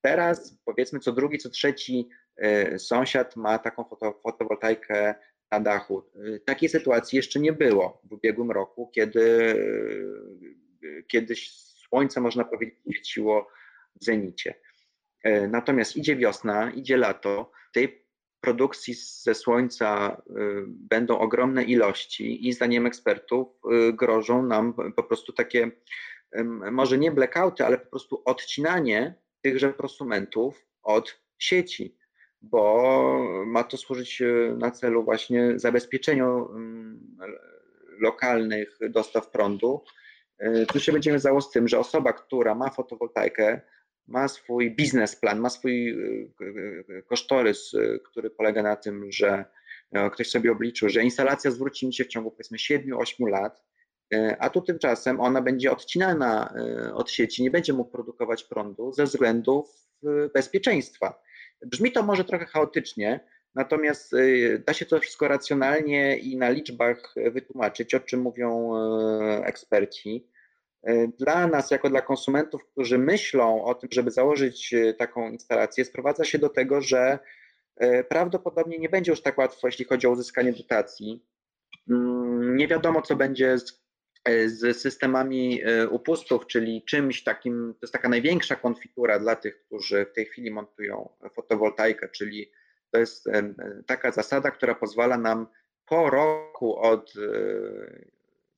Teraz 0.00 0.58
powiedzmy 0.64 1.00
co 1.00 1.12
drugi, 1.12 1.38
co 1.38 1.50
trzeci 1.50 2.08
e, 2.36 2.78
sąsiad 2.78 3.36
ma 3.36 3.58
taką 3.58 3.84
foto, 3.84 4.20
fotowoltaikę 4.22 5.14
na 5.50 5.60
dachu. 5.60 6.02
E, 6.34 6.38
takiej 6.38 6.68
sytuacji 6.68 7.16
jeszcze 7.16 7.40
nie 7.40 7.52
było 7.52 8.02
w 8.04 8.12
ubiegłym 8.12 8.50
roku, 8.50 8.90
kiedy, 8.94 9.54
e, 10.82 11.02
kiedy 11.02 11.34
słońce, 11.88 12.20
można 12.20 12.44
powiedzieć, 12.44 12.78
świeciło 12.92 13.48
w 14.00 14.04
zenicie. 14.04 14.54
Natomiast 15.48 15.96
idzie 15.96 16.16
wiosna, 16.16 16.70
idzie 16.70 16.96
lato, 16.96 17.52
tej 17.72 18.05
produkcji 18.46 18.94
ze 18.94 19.34
słońca 19.34 20.22
y, 20.30 20.32
będą 20.66 21.18
ogromne 21.18 21.64
ilości 21.64 22.48
i 22.48 22.52
zdaniem 22.52 22.86
ekspertów 22.86 23.48
y, 23.88 23.92
grożą 23.92 24.42
nam 24.42 24.74
po 24.96 25.02
prostu 25.02 25.32
takie, 25.32 25.70
może 26.70 26.98
nie 26.98 27.10
blackouty, 27.10 27.64
ale 27.64 27.78
po 27.78 27.90
prostu 27.90 28.22
odcinanie 28.24 29.14
tychże 29.42 29.72
prosumentów 29.72 30.66
od 30.82 31.20
sieci. 31.38 31.96
bo 32.42 33.42
ma 33.46 33.64
to 33.64 33.76
służyć 33.76 34.22
na 34.58 34.70
celu 34.70 35.04
właśnie 35.04 35.58
zabezpieczeniu 35.58 36.48
mm, 36.50 37.16
lokalnych 38.00 38.78
dostaw 38.90 39.30
prądu. 39.30 39.84
Tu 40.72 40.80
się 40.80 40.92
będziemy 40.92 41.14
wiązało 41.14 41.40
z 41.40 41.50
tym, 41.50 41.68
że 41.68 41.78
osoba, 41.78 42.12
która 42.12 42.54
ma 42.54 42.70
fotowoltaikę, 42.70 43.60
ma 44.08 44.28
swój 44.28 44.70
biznesplan, 44.70 45.40
ma 45.40 45.50
swój 45.50 45.96
kosztorys, 47.06 47.72
który 48.04 48.30
polega 48.30 48.62
na 48.62 48.76
tym, 48.76 49.12
że 49.12 49.44
ktoś 50.12 50.30
sobie 50.30 50.52
obliczył, 50.52 50.88
że 50.88 51.02
instalacja 51.02 51.50
zwróci 51.50 51.86
mi 51.86 51.94
się 51.94 52.04
w 52.04 52.08
ciągu 52.08 52.30
powiedzmy 52.30 52.58
7-8 52.58 53.28
lat, 53.28 53.66
E, 54.14 54.36
a 54.40 54.50
tu 54.50 54.62
tymczasem 54.62 55.20
ona 55.20 55.42
będzie 55.42 55.72
odcinana 55.72 56.54
e, 56.56 56.94
od 56.94 57.10
sieci, 57.10 57.42
nie 57.42 57.50
będzie 57.50 57.72
mógł 57.72 57.90
produkować 57.90 58.44
prądu 58.44 58.92
ze 58.92 59.04
względów 59.04 59.68
e, 60.04 60.28
bezpieczeństwa. 60.34 61.22
Brzmi 61.66 61.92
to 61.92 62.02
może 62.02 62.24
trochę 62.24 62.46
chaotycznie, 62.46 63.20
natomiast 63.54 64.12
da 64.66 64.72
się 64.72 64.86
to 64.86 65.00
wszystko 65.00 65.28
racjonalnie 65.28 66.18
i 66.18 66.36
na 66.36 66.50
liczbach 66.50 67.14
wytłumaczyć, 67.32 67.94
o 67.94 68.00
czym 68.00 68.20
mówią 68.20 68.72
eksperci. 69.44 70.28
Dla 71.18 71.46
nas, 71.46 71.70
jako 71.70 71.90
dla 71.90 72.02
konsumentów, 72.02 72.66
którzy 72.66 72.98
myślą 72.98 73.64
o 73.64 73.74
tym, 73.74 73.88
żeby 73.92 74.10
założyć 74.10 74.74
taką 74.98 75.30
instalację, 75.30 75.84
sprowadza 75.84 76.24
się 76.24 76.38
do 76.38 76.48
tego, 76.48 76.80
że 76.80 77.18
prawdopodobnie 78.08 78.78
nie 78.78 78.88
będzie 78.88 79.12
już 79.12 79.22
tak 79.22 79.38
łatwo, 79.38 79.68
jeśli 79.68 79.84
chodzi 79.84 80.06
o 80.06 80.10
uzyskanie 80.10 80.52
dotacji. 80.52 81.24
Mm, 81.90 82.56
nie 82.56 82.68
wiadomo, 82.68 83.02
co 83.02 83.16
będzie 83.16 83.58
z 83.58 83.86
E, 84.26 84.48
z 84.48 84.80
systemami 84.80 85.62
e, 85.64 85.88
upustów, 85.88 86.46
czyli 86.46 86.82
czymś 86.82 87.24
takim, 87.24 87.74
to 87.74 87.78
jest 87.82 87.92
taka 87.92 88.08
największa 88.08 88.56
konfitura 88.56 89.18
dla 89.18 89.36
tych, 89.36 89.64
którzy 89.66 90.06
w 90.06 90.12
tej 90.12 90.26
chwili 90.26 90.50
montują 90.50 91.08
fotowoltaikę, 91.34 92.08
czyli 92.08 92.50
to 92.90 92.98
jest 92.98 93.26
e, 93.26 93.54
taka 93.86 94.12
zasada, 94.12 94.50
która 94.50 94.74
pozwala 94.74 95.18
nam 95.18 95.46
po 95.86 96.10
roku 96.10 96.78
od 96.78 97.12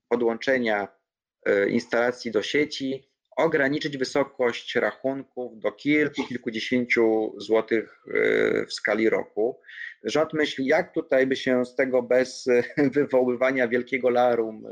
podłączenia 0.09 0.88
instalacji 1.68 2.31
do 2.31 2.42
sieci 2.42 3.09
ograniczyć 3.37 3.98
wysokość 3.98 4.74
rachunków 4.74 5.59
do 5.61 5.72
kilku, 5.72 6.24
kilkudziesięciu 6.29 7.35
złotych 7.37 8.03
w 8.68 8.72
skali 8.72 9.11
roku. 9.11 9.61
Rząd 10.05 10.33
myśli, 10.33 10.66
jak 10.66 10.92
tutaj 10.92 11.27
by 11.27 11.37
się 11.37 11.64
z 11.64 11.74
tego 11.74 12.03
bez 12.03 12.46
wywoływania 12.96 13.68
wielkiego 13.68 14.11
larum 14.11 14.64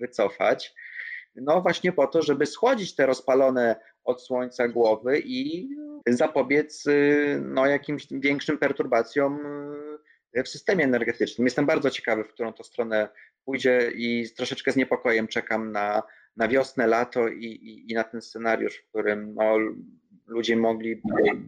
wycofać. 0.00 0.74
No 1.34 1.62
właśnie 1.62 1.92
po 1.92 2.06
to, 2.06 2.22
żeby 2.22 2.46
schłodzić 2.46 2.94
te 2.94 3.06
rozpalone 3.06 3.76
od 4.04 4.22
słońca 4.22 4.68
głowy 4.68 5.20
i 5.24 5.68
zapobiec 6.08 6.84
no, 7.40 7.66
jakimś 7.66 8.06
większym 8.10 8.58
perturbacjom 8.58 9.38
w 10.44 10.48
systemie 10.48 10.84
energetycznym. 10.84 11.46
Jestem 11.46 11.66
bardzo 11.66 11.90
ciekawy, 11.90 12.24
w 12.24 12.28
którą 12.28 12.52
to 12.52 12.64
stronę 12.64 13.08
pójdzie 13.44 13.92
i 13.94 14.26
troszeczkę 14.36 14.72
z 14.72 14.76
niepokojem 14.76 15.28
czekam 15.28 15.72
na, 15.72 16.02
na 16.36 16.48
wiosnę, 16.48 16.86
lato 16.86 17.28
i, 17.28 17.44
i, 17.44 17.92
i 17.92 17.94
na 17.94 18.04
ten 18.04 18.22
scenariusz, 18.22 18.76
w 18.76 18.88
którym 18.88 19.34
no, 19.34 19.56
ludzie 20.26 20.56
mogli 20.56 21.02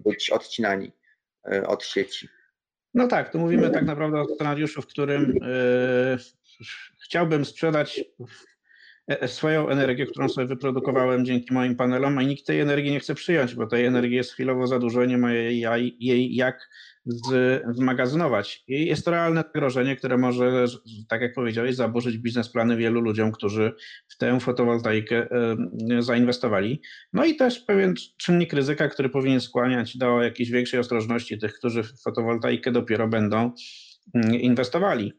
być 0.05 0.31
odcinani 0.31 0.93
od 1.67 1.85
sieci. 1.85 2.29
No 2.95 3.09
tak, 3.09 3.33
tu 3.33 3.39
mówimy 3.39 3.71
tak 3.71 3.85
naprawdę 3.85 4.21
o 4.21 4.25
scenariuszu, 4.25 4.83
w 4.83 4.87
którym 4.87 5.35
yy, 5.35 6.17
chciałbym 7.05 7.45
sprzedać 7.45 8.05
e, 9.07 9.29
swoją 9.29 9.69
energię, 9.69 10.07
którą 10.07 10.29
sobie 10.29 10.47
wyprodukowałem 10.47 11.25
dzięki 11.25 11.55
moim 11.55 11.77
panelom, 11.77 12.19
a 12.19 12.23
nikt 12.23 12.47
tej 12.47 12.61
energii 12.61 12.93
nie 12.93 13.01
chce 13.01 13.15
przyjąć, 13.15 13.55
bo 13.55 13.67
tej 13.67 13.85
energii 13.85 14.17
jest 14.17 14.33
chwilowo 14.33 14.67
za 14.67 14.79
dużo, 14.79 15.05
nie 15.05 15.19
ma 15.19 15.33
jej, 15.33 15.97
jej 16.01 16.35
jak 16.35 16.69
zmagazynować. 17.71 18.65
I 18.69 18.87
jest 18.87 19.05
to 19.05 19.11
realne 19.11 19.45
zagrożenie, 19.47 19.97
które 19.97 20.19
może, 20.19 20.65
tak 21.09 21.23
jak 21.23 21.35
powiedziałeś, 21.35 21.75
zaburzyć 21.75 22.19
biznesplany 22.19 22.77
wielu 22.77 23.01
ludziom, 23.01 23.33
którzy 23.33 23.73
w 24.09 24.17
tę 24.17 24.41
fotowoltaikę 24.41 25.27
zainwestowali. 25.99 26.83
No 27.13 27.25
i 27.25 27.37
też 27.37 27.61
pewien 27.61 27.95
czynnik 28.17 28.53
ryzyka, 28.53 28.89
który 28.89 29.09
powinien 29.09 29.41
skłaniać 29.41 29.97
do 29.97 30.23
jakiejś 30.23 30.51
większej 30.51 30.81
ostrożności 30.81 31.39
tych, 31.39 31.55
którzy 31.55 31.83
w 31.83 32.03
fotowoltaikę 32.03 32.73
dopiero 32.73 33.09
będą 33.09 33.53
mm, 34.15 34.35
inwestowali. 34.35 35.13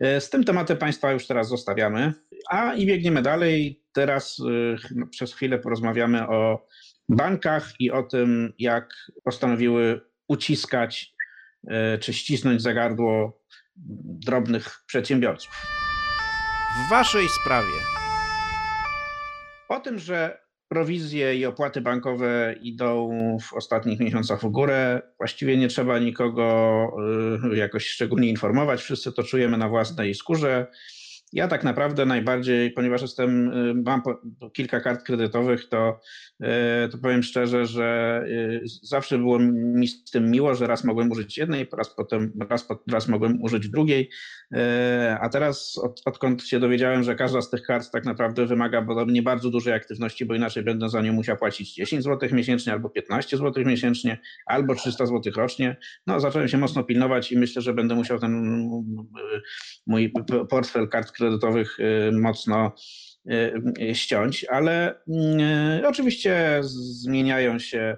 E, 0.00 0.20
z 0.20 0.30
tym 0.30 0.44
tematem 0.44 0.76
Państwa 0.76 1.12
już 1.12 1.26
teraz 1.26 1.48
zostawiamy, 1.48 2.12
a 2.50 2.74
i 2.74 2.86
biegniemy 2.86 3.22
dalej. 3.22 3.84
Teraz 3.92 4.38
y, 4.38 4.76
no, 4.94 5.06
przez 5.06 5.34
chwilę 5.34 5.58
porozmawiamy 5.58 6.28
o 6.28 6.66
bankach 7.08 7.72
i 7.80 7.90
o 7.90 8.02
tym, 8.02 8.52
jak 8.58 8.94
postanowiły 9.24 10.09
uciskać 10.30 11.14
e, 11.68 11.98
czy 11.98 12.12
ścisnąć 12.12 12.62
za 12.62 12.74
gardło 12.74 13.42
drobnych 14.26 14.82
przedsiębiorców. 14.86 15.52
W 16.86 16.90
waszej 16.90 17.28
sprawie. 17.28 17.78
O 19.68 19.80
tym, 19.80 19.98
że 19.98 20.38
prowizje 20.68 21.36
i 21.36 21.46
opłaty 21.46 21.80
bankowe 21.80 22.54
idą 22.60 23.10
w 23.42 23.54
ostatnich 23.54 24.00
miesiącach 24.00 24.40
w 24.40 24.48
górę, 24.48 25.02
właściwie 25.18 25.56
nie 25.56 25.68
trzeba 25.68 25.98
nikogo 25.98 26.86
e, 27.52 27.56
jakoś 27.56 27.86
szczególnie 27.86 28.28
informować. 28.28 28.82
Wszyscy 28.82 29.12
to 29.12 29.22
czujemy 29.22 29.58
na 29.58 29.68
własnej 29.68 30.14
skórze. 30.14 30.66
Ja 31.32 31.48
tak 31.48 31.64
naprawdę 31.64 32.06
najbardziej, 32.06 32.70
ponieważ 32.70 33.02
jestem, 33.02 33.52
y, 33.52 33.74
mam 33.74 34.02
kilka 34.52 34.80
kart 34.80 35.02
kredytowych, 35.02 35.68
to, 35.68 36.00
y, 36.42 36.88
to 36.88 36.98
powiem 36.98 37.22
szczerze, 37.22 37.66
że 37.66 38.22
y, 38.28 38.60
zawsze 38.82 39.18
było 39.18 39.38
mi 39.38 39.88
z 39.88 40.10
tym 40.10 40.30
miło, 40.30 40.54
że 40.54 40.66
raz 40.66 40.84
mogłem 40.84 41.10
użyć 41.10 41.38
jednej, 41.38 41.68
raz 41.72 41.94
potem 41.94 42.32
raz, 42.50 42.68
raz 42.92 43.08
mogłem 43.08 43.42
użyć 43.42 43.68
drugiej, 43.68 44.10
a 45.20 45.28
teraz 45.28 45.78
od, 45.78 46.02
odkąd 46.04 46.42
się 46.42 46.60
dowiedziałem, 46.60 47.02
że 47.02 47.14
każda 47.14 47.40
z 47.42 47.50
tych 47.50 47.62
kart 47.62 47.90
tak 47.90 48.04
naprawdę 48.04 48.46
wymaga 48.46 48.82
podobnie 48.82 49.22
bardzo 49.22 49.50
dużej 49.50 49.74
aktywności, 49.74 50.24
bo 50.26 50.34
inaczej 50.34 50.62
będę 50.62 50.88
za 50.88 51.00
nią 51.00 51.12
musiał 51.12 51.36
płacić 51.36 51.74
10 51.74 52.04
zł 52.04 52.28
miesięcznie, 52.32 52.72
albo 52.72 52.90
15 52.90 53.36
zł 53.36 53.64
miesięcznie, 53.66 54.18
albo 54.46 54.74
300 54.74 55.06
zł 55.06 55.32
rocznie, 55.36 55.76
no 56.06 56.20
zacząłem 56.20 56.48
się 56.48 56.58
mocno 56.58 56.84
pilnować 56.84 57.32
i 57.32 57.38
myślę, 57.38 57.62
że 57.62 57.74
będę 57.74 57.94
musiał 57.94 58.18
ten 58.18 58.64
mój 59.86 60.12
portfel 60.48 60.88
kart 60.88 61.12
kredytowych 61.12 61.19
y, 61.20 62.12
mocno 62.12 62.74
y, 63.30 63.94
ściąć, 63.94 64.44
ale 64.44 64.94
y, 65.80 65.88
oczywiście 65.88 66.60
zmieniają 66.62 67.58
się 67.58 67.96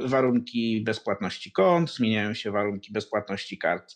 warunki 0.00 0.82
bezpłatności 0.86 1.52
kont, 1.52 1.94
zmieniają 1.94 2.34
się 2.34 2.50
warunki 2.50 2.92
bezpłatności 2.92 3.58
kart 3.58 3.94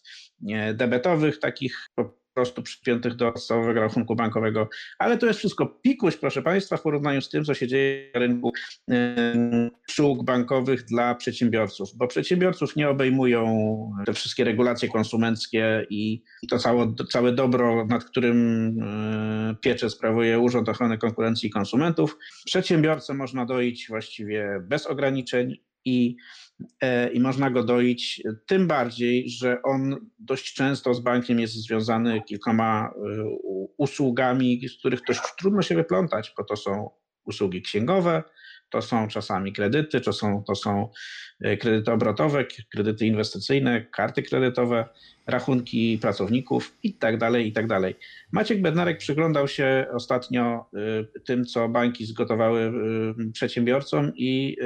debetowych, 0.74 1.38
takich 1.38 1.88
prostu 2.36 2.62
przypiętych 2.62 3.14
do 3.14 3.32
podstawowego 3.32 3.80
rachunku 3.80 4.16
bankowego, 4.16 4.68
ale 4.98 5.18
to 5.18 5.26
jest 5.26 5.38
wszystko 5.38 5.66
pikuś, 5.66 6.16
proszę 6.16 6.42
Państwa, 6.42 6.76
w 6.76 6.82
porównaniu 6.82 7.20
z 7.20 7.28
tym, 7.28 7.44
co 7.44 7.54
się 7.54 7.68
dzieje 7.68 8.10
na 8.14 8.20
rynku 8.20 8.52
usług 9.88 10.24
bankowych 10.24 10.84
dla 10.84 11.14
przedsiębiorców, 11.14 11.88
bo 11.96 12.06
przedsiębiorców 12.06 12.76
nie 12.76 12.88
obejmują 12.88 13.46
te 14.06 14.12
wszystkie 14.12 14.44
regulacje 14.44 14.88
konsumenckie 14.88 15.86
i 15.90 16.22
to 16.50 16.58
całe, 16.58 16.94
całe 17.10 17.32
dobro, 17.32 17.86
nad 17.86 18.04
którym 18.04 18.76
pieczę 19.60 19.90
sprawuje 19.90 20.38
Urząd 20.38 20.68
Ochrony 20.68 20.98
Konkurencji 20.98 21.46
i 21.46 21.52
Konsumentów. 21.52 22.18
Przedsiębiorcę 22.44 23.14
można 23.14 23.46
doić 23.46 23.86
właściwie 23.88 24.60
bez 24.62 24.86
ograniczeń 24.86 25.56
i 25.86 26.16
E, 26.80 27.12
i 27.12 27.20
można 27.20 27.50
go 27.50 27.64
doić, 27.64 28.22
tym 28.46 28.66
bardziej, 28.66 29.30
że 29.30 29.62
on 29.62 30.10
dość 30.18 30.54
często 30.54 30.94
z 30.94 31.00
bankiem 31.00 31.40
jest 31.40 31.54
związany 31.54 32.22
kilkoma 32.22 32.90
e, 32.90 33.00
usługami, 33.76 34.68
z 34.68 34.78
których 34.78 35.00
dość 35.08 35.20
trudno 35.38 35.62
się 35.62 35.74
wyplątać, 35.74 36.32
bo 36.36 36.44
to 36.44 36.56
są 36.56 36.90
usługi 37.24 37.62
księgowe, 37.62 38.22
to 38.70 38.82
są 38.82 39.08
czasami 39.08 39.52
kredyty, 39.52 40.00
to 40.00 40.12
są, 40.12 40.44
to 40.46 40.54
są 40.54 40.88
e, 41.40 41.56
kredyty 41.56 41.92
obrotowe, 41.92 42.44
kredyty 42.72 43.06
inwestycyjne, 43.06 43.84
karty 43.84 44.22
kredytowe, 44.22 44.88
rachunki 45.26 45.98
pracowników 46.02 46.76
i 46.82 46.94
tak 46.94 47.18
dalej, 47.18 47.46
i 47.48 47.52
tak. 47.52 47.66
Maciek 48.32 48.62
Bednarek 48.62 48.98
przyglądał 48.98 49.48
się 49.48 49.86
ostatnio 49.92 50.70
y, 51.16 51.20
tym, 51.20 51.44
co 51.44 51.68
banki 51.68 52.06
zgotowały 52.06 52.72
y, 53.28 53.32
przedsiębiorcom 53.32 54.12
i 54.16 54.56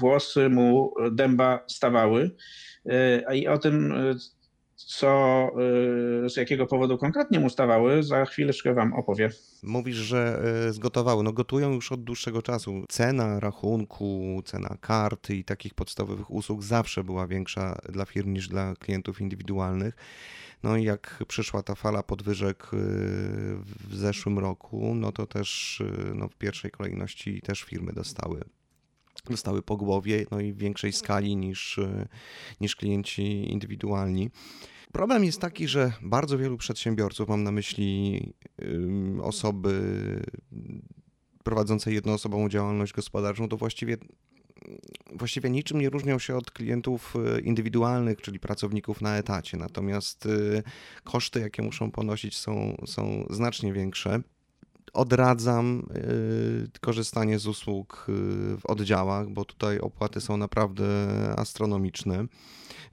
włosy 0.00 0.48
mu 0.48 0.94
dęba 1.12 1.64
stawały. 1.66 2.30
I 3.34 3.48
o 3.48 3.58
tym, 3.58 3.94
co, 4.86 5.50
y, 6.24 6.30
z 6.30 6.36
jakiego 6.36 6.66
powodu 6.66 6.98
konkretnie 6.98 7.40
mu 7.40 7.50
stawały, 7.50 8.02
za 8.02 8.24
chwileczkę 8.24 8.74
wam 8.74 8.92
opowie. 8.92 9.30
Mówisz, 9.62 9.96
że 9.96 10.42
y, 10.68 10.72
zgotowały. 10.72 11.22
No 11.22 11.32
gotują 11.32 11.72
już 11.72 11.92
od 11.92 12.04
dłuższego 12.04 12.42
czasu. 12.42 12.84
Cena 12.88 13.40
rachunku, 13.40 14.42
cena 14.44 14.76
karty 14.80 15.36
i 15.36 15.44
takich 15.44 15.74
podstawowych 15.74 16.30
usług 16.30 16.62
zawsze 16.62 17.04
była 17.04 17.26
większa 17.26 17.78
dla 17.88 18.04
firm 18.04 18.32
niż 18.32 18.48
dla 18.48 18.74
klientów 18.74 19.20
indywidualnych. 19.20 19.96
No 20.62 20.76
i 20.76 20.84
jak 20.84 21.24
przyszła 21.28 21.62
ta 21.62 21.74
fala 21.74 22.02
podwyżek 22.02 22.64
y, 22.64 22.76
w 23.88 23.94
zeszłym 23.94 24.38
roku, 24.38 24.94
no 24.94 25.12
to 25.12 25.26
też 25.26 25.82
no 26.14 26.28
w 26.28 26.36
pierwszej 26.36 26.70
kolejności 26.70 27.40
też 27.40 27.62
firmy 27.62 27.92
dostały 27.92 28.40
dostały 29.30 29.62
po 29.62 29.76
głowie, 29.76 30.26
no 30.30 30.40
i 30.40 30.52
w 30.52 30.56
większej 30.56 30.92
skali 30.92 31.36
niż, 31.36 31.80
niż 32.60 32.76
klienci 32.76 33.52
indywidualni. 33.52 34.30
Problem 34.94 35.24
jest 35.24 35.40
taki, 35.40 35.68
że 35.68 35.92
bardzo 36.02 36.38
wielu 36.38 36.56
przedsiębiorców, 36.56 37.28
mam 37.28 37.42
na 37.42 37.52
myśli 37.52 38.20
osoby 39.22 39.72
prowadzące 41.44 41.92
jednoosobową 41.92 42.48
działalność 42.48 42.92
gospodarczą, 42.92 43.48
to 43.48 43.56
właściwie 43.56 43.96
właściwie 45.12 45.50
niczym 45.50 45.80
nie 45.80 45.90
różnią 45.90 46.18
się 46.18 46.36
od 46.36 46.50
klientów 46.50 47.14
e, 47.16 47.40
indywidualnych, 47.40 48.20
czyli 48.20 48.40
pracowników 48.40 49.00
na 49.00 49.16
etacie. 49.16 49.56
Natomiast 49.56 50.26
e, 50.26 50.62
koszty, 51.04 51.40
jakie 51.40 51.62
muszą 51.62 51.90
ponosić, 51.90 52.36
są, 52.36 52.76
są 52.86 53.26
znacznie 53.30 53.72
większe. 53.72 54.20
Odradzam 54.94 55.86
e, 55.94 56.78
korzystanie 56.80 57.38
z 57.38 57.46
usług 57.46 58.06
w 58.58 58.66
oddziałach, 58.66 59.28
bo 59.28 59.44
tutaj 59.44 59.78
opłaty 59.78 60.20
są 60.20 60.36
naprawdę 60.36 60.84
astronomiczne. 61.36 62.26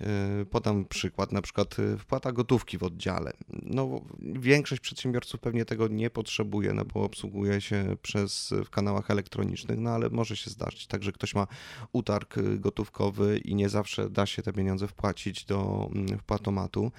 E, 0.02 0.46
podam 0.46 0.86
przykład, 0.86 1.32
na 1.32 1.42
przykład 1.42 1.76
wpłata 2.00 2.32
gotówki 2.32 2.78
w 2.78 2.84
oddziale. 2.84 3.34
No, 3.50 4.02
większość 4.20 4.82
przedsiębiorców 4.82 5.40
pewnie 5.40 5.66
tego 5.66 5.88
nie 5.88 6.10
potrzebuje, 6.10 6.74
no 6.74 6.86
bo 6.86 7.04
obsługuje 7.04 7.62
się 7.62 7.98
przez, 8.02 8.54
w 8.66 8.70
kanałach 8.70 9.12
elektronicznych, 9.12 9.80
no 9.80 9.90
ale 9.90 10.10
może 10.10 10.36
się 10.36 10.50
zdarzyć 10.50 10.88
tak, 10.88 11.04
że 11.04 11.12
ktoś 11.12 11.36
ma 11.36 11.48
utarg 11.94 12.36
gotówkowy 12.60 13.38
i 13.38 13.56
nie 13.56 13.70
zawsze 13.70 14.10
da 14.10 14.26
się 14.26 14.42
te 14.42 14.54
pieniądze 14.54 14.88
wpłacić 14.88 15.46
do 15.46 15.90
mm, 15.96 16.20
wpłatomatu. 16.20 16.92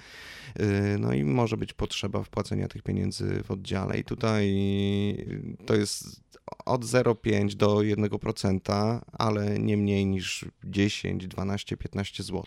No 0.99 1.13
i 1.13 1.23
może 1.23 1.57
być 1.57 1.73
potrzeba 1.73 2.23
wpłacenia 2.23 2.67
tych 2.67 2.83
pieniędzy 2.83 3.43
w 3.43 3.51
oddziale 3.51 3.99
i 3.99 4.03
tutaj 4.03 4.53
to 5.65 5.75
jest 5.75 6.21
od 6.65 6.85
0,5 6.85 7.53
do 7.53 7.75
1%, 7.75 8.99
ale 9.11 9.59
nie 9.59 9.77
mniej 9.77 10.05
niż 10.05 10.45
10, 10.63 11.27
12, 11.27 11.77
15 11.77 12.23
zł. 12.23 12.43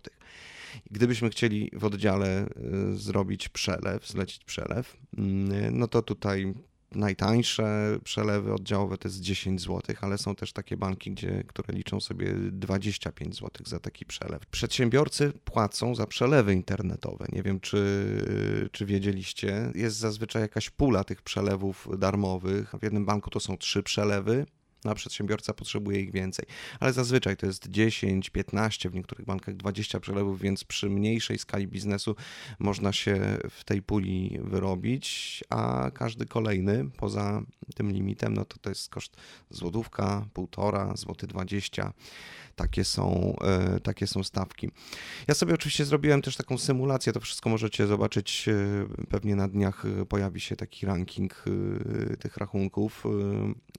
Gdybyśmy 0.90 1.30
chcieli 1.30 1.70
w 1.72 1.84
oddziale 1.84 2.46
y, 2.92 2.96
zrobić 2.96 3.48
przelew, 3.48 4.08
zlecić 4.08 4.44
przelew, 4.44 4.96
mm, 5.18 5.78
no 5.78 5.88
to 5.88 6.02
tutaj 6.02 6.54
najtańsze 6.94 7.98
przelewy 8.04 8.54
oddziałowe 8.54 8.98
to 8.98 9.08
jest 9.08 9.20
10 9.20 9.60
zł, 9.60 9.96
ale 10.00 10.18
są 10.18 10.34
też 10.34 10.52
takie 10.52 10.76
banki, 10.76 11.10
gdzie, 11.10 11.44
które 11.46 11.74
liczą 11.74 12.00
sobie 12.00 12.34
25 12.34 13.34
zł 13.34 13.50
za 13.66 13.78
taki 13.80 14.06
przelew. 14.06 14.46
Przedsiębiorcy 14.46 15.32
płacą 15.44 15.94
za 15.94 16.06
przelewy 16.06 16.54
internetowe. 16.54 17.26
Nie 17.32 17.42
wiem, 17.42 17.60
czy, 17.60 18.68
czy 18.72 18.86
wiedzieliście. 18.86 19.72
Jest 19.74 19.96
zazwyczaj 19.96 20.42
jakaś 20.42 20.70
pula 20.70 21.04
tych 21.04 21.22
przelewów 21.22 21.88
darmowych. 21.98 22.74
W 22.80 22.82
jednym 22.82 23.06
banku 23.06 23.30
to 23.30 23.40
są 23.40 23.56
trzy 23.56 23.82
przelewy, 23.82 24.46
a 24.84 24.94
przedsiębiorca 24.94 25.54
potrzebuje 25.54 26.00
ich 26.00 26.12
więcej. 26.12 26.46
Ale 26.80 26.92
zazwyczaj 26.92 27.36
to 27.36 27.46
jest 27.46 27.68
10, 27.68 28.30
15, 28.30 28.90
w 28.90 28.94
niektórych 28.94 29.26
bankach 29.26 29.56
20 29.56 30.00
przelewów, 30.00 30.40
więc 30.40 30.64
przy 30.64 30.90
mniejszej 30.90 31.38
skali 31.38 31.66
biznesu 31.66 32.16
można 32.58 32.92
się 32.92 33.38
w 33.50 33.64
tej 33.64 33.82
puli 33.82 34.38
wyrobić, 34.42 35.44
a 35.50 35.90
każdy 35.94 36.26
kolejny 36.26 36.90
poza 36.96 37.42
tym 37.74 37.92
limitem, 37.92 38.34
no 38.34 38.44
to 38.44 38.58
to 38.58 38.68
jest 38.68 38.88
koszt 38.88 39.16
złotówka, 39.50 40.26
półtora, 40.32 40.96
złoty 40.96 41.26
20 41.26 41.92
takie 42.56 42.84
są, 42.84 43.36
e, 43.40 43.80
takie 43.80 44.06
są 44.06 44.22
stawki. 44.22 44.70
Ja 45.28 45.34
sobie 45.34 45.54
oczywiście 45.54 45.84
zrobiłem 45.84 46.22
też 46.22 46.36
taką 46.36 46.58
symulację, 46.58 47.12
to 47.12 47.20
wszystko 47.20 47.50
możecie 47.50 47.86
zobaczyć, 47.86 48.48
e, 48.48 49.06
pewnie 49.08 49.36
na 49.36 49.48
dniach 49.48 49.84
e, 49.84 50.06
pojawi 50.06 50.40
się 50.40 50.56
taki 50.56 50.86
ranking 50.86 51.44
tych 52.18 52.36
rachunków. 52.36 53.04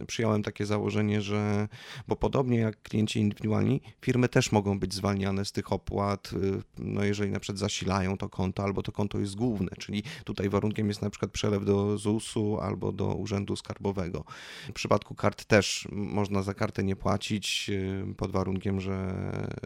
Przyjąłem 0.07 0.43
takie 0.43 0.65
założenie, 0.65 0.96
że, 1.19 1.67
bo 2.07 2.15
podobnie 2.15 2.57
jak 2.57 2.81
klienci 2.81 3.19
indywidualni, 3.19 3.81
firmy 4.01 4.29
też 4.29 4.51
mogą 4.51 4.79
być 4.79 4.93
zwalniane 4.93 5.45
z 5.45 5.51
tych 5.51 5.71
opłat, 5.71 6.31
no 6.77 7.03
jeżeli 7.03 7.31
na 7.31 7.39
przykład 7.39 7.59
zasilają 7.59 8.17
to 8.17 8.29
konto, 8.29 8.63
albo 8.63 8.83
to 8.83 8.91
konto 8.91 9.19
jest 9.19 9.35
główne, 9.35 9.69
czyli 9.79 10.03
tutaj 10.23 10.49
warunkiem 10.49 10.87
jest 10.87 11.01
na 11.01 11.09
przykład 11.09 11.31
przelew 11.31 11.65
do 11.65 11.97
ZUS-u 11.97 12.59
albo 12.59 12.91
do 12.91 13.15
Urzędu 13.15 13.55
Skarbowego. 13.55 14.23
W 14.69 14.73
przypadku 14.73 15.15
kart 15.15 15.45
też 15.45 15.87
można 15.91 16.43
za 16.43 16.53
kartę 16.53 16.83
nie 16.83 16.95
płacić 16.95 17.71
pod 18.17 18.31
warunkiem, 18.31 18.81
że, 18.81 19.15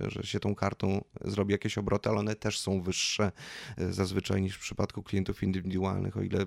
że 0.07 0.23
się 0.23 0.39
tą 0.39 0.55
kartą 0.55 1.03
zrobi 1.25 1.51
jakieś 1.51 1.77
obroty, 1.77 2.09
ale 2.09 2.19
one 2.19 2.35
też 2.35 2.59
są 2.59 2.81
wyższe 2.81 3.31
e, 3.77 3.93
zazwyczaj 3.93 4.41
niż 4.41 4.55
w 4.55 4.59
przypadku 4.59 5.03
klientów 5.03 5.43
indywidualnych, 5.43 6.17
o 6.17 6.21
ile 6.21 6.45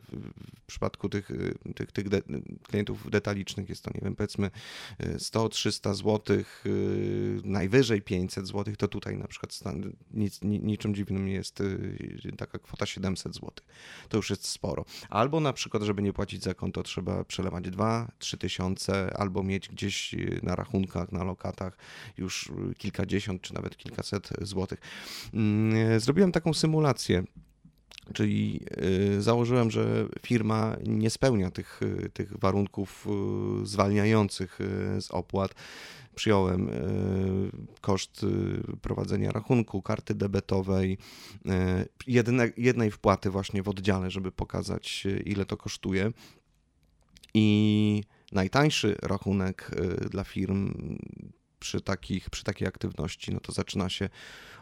w 0.62 0.66
przypadku 0.66 1.08
tych, 1.08 1.30
tych, 1.74 1.92
tych 1.92 2.08
de 2.08 2.22
klientów 2.62 3.10
detalicznych 3.10 3.68
jest 3.68 3.84
to, 3.84 3.90
nie 3.94 4.00
wiem, 4.04 4.16
powiedzmy 4.16 4.50
100-300 5.00 5.94
zł, 5.94 6.44
najwyżej 7.44 8.02
500 8.02 8.46
zł, 8.46 8.74
to 8.78 8.88
tutaj 8.88 9.16
na 9.16 9.28
przykład 9.28 9.60
nic, 10.10 10.40
niczym 10.42 10.94
dziwnym 10.94 11.28
jest 11.28 11.60
e, 11.60 11.66
taka 12.36 12.58
kwota 12.58 12.86
700 12.86 13.34
zł. 13.34 13.50
To 14.08 14.16
już 14.16 14.30
jest 14.30 14.46
sporo. 14.46 14.84
Albo 15.10 15.40
na 15.40 15.52
przykład, 15.52 15.82
żeby 15.82 16.02
nie 16.02 16.12
płacić 16.12 16.42
za 16.42 16.54
konto, 16.54 16.82
trzeba 16.82 17.24
przelewać 17.24 17.64
2-3 17.64 18.38
tysiące, 18.38 19.16
albo 19.16 19.42
mieć 19.42 19.68
gdzieś 19.68 20.14
na 20.42 20.56
rachunkach, 20.56 21.12
na 21.12 21.24
lokatach 21.24 21.78
już 22.18 22.52
kilkadziesiąt 22.78 23.42
czy 23.42 23.54
nawet 23.54 23.76
kilkaset 23.76 24.28
złotych. 24.40 24.80
Mm, 25.34 26.00
zrobiłem 26.00 26.32
taką 26.32 26.54
symulację. 26.54 27.24
Czyli 28.12 28.60
y, 29.16 29.22
założyłem, 29.22 29.70
że 29.70 30.06
firma 30.22 30.76
nie 30.86 31.10
spełnia 31.10 31.50
tych, 31.50 31.80
tych 32.12 32.38
warunków 32.38 33.06
y, 33.62 33.66
zwalniających 33.66 34.60
y, 34.60 35.02
z 35.02 35.10
opłat. 35.10 35.54
Przyjąłem 36.14 36.70
koszt 37.80 38.26
prowadzenia 38.82 39.32
rachunku, 39.32 39.82
karty 39.82 40.14
debetowej, 40.14 40.98
jedne, 42.06 42.50
jednej 42.56 42.90
wpłaty 42.90 43.30
właśnie 43.30 43.62
w 43.62 43.68
oddziale, 43.68 44.10
żeby 44.10 44.32
pokazać, 44.32 45.06
ile 45.24 45.46
to 45.46 45.56
kosztuje. 45.56 46.12
I 47.34 48.02
najtańszy 48.32 48.96
rachunek 49.02 49.70
dla 50.10 50.24
firm 50.24 50.74
przy, 51.60 51.80
takich, 51.80 52.30
przy 52.30 52.44
takiej 52.44 52.68
aktywności, 52.68 53.34
no 53.34 53.40
to 53.40 53.52
zaczyna 53.52 53.88
się 53.88 54.08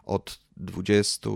od 0.05 0.41
20, 0.57 1.31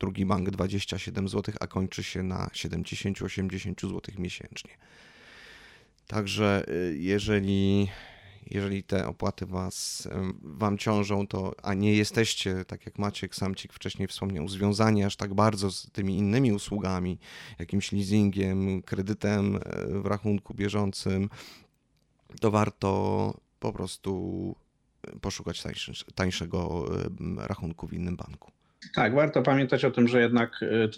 drugi 0.00 0.26
bank 0.26 0.50
27 0.50 1.28
zł, 1.28 1.54
a 1.60 1.66
kończy 1.66 2.02
się 2.02 2.22
na 2.22 2.46
70-80 2.46 3.80
zł 3.80 4.00
miesięcznie. 4.18 4.70
Także 6.06 6.64
y, 6.68 6.96
jeżeli, 6.98 7.88
jeżeli 8.50 8.82
te 8.82 9.06
opłaty 9.06 9.46
was, 9.46 10.08
wam 10.42 10.78
ciążą, 10.78 11.26
to 11.26 11.54
a 11.62 11.74
nie 11.74 11.94
jesteście, 11.94 12.64
tak 12.64 12.86
jak 12.86 12.98
Maciek 12.98 13.34
Samcik 13.34 13.72
wcześniej 13.72 14.08
wspomniał, 14.08 14.48
związani 14.48 15.04
aż 15.04 15.16
tak 15.16 15.34
bardzo 15.34 15.70
z 15.70 15.90
tymi 15.90 16.18
innymi 16.18 16.52
usługami, 16.52 17.18
jakimś 17.58 17.92
leasingiem, 17.92 18.82
kredytem 18.82 19.56
e, 19.56 19.60
w 19.86 20.06
rachunku 20.06 20.54
bieżącym, 20.54 21.28
to 22.40 22.50
warto 22.50 23.40
po 23.60 23.72
prostu 23.72 24.54
poszukać 25.20 25.62
tańszy, 25.62 25.92
tańszego 26.14 26.84
rachunku 27.36 27.86
w 27.86 27.92
innym 27.92 28.16
banku. 28.16 28.50
Tak, 28.94 29.14
warto 29.14 29.42
pamiętać 29.42 29.84
o 29.84 29.90
tym, 29.90 30.08
że 30.08 30.20
jednak 30.20 30.62
e, 30.62 30.66
e, 30.66 30.88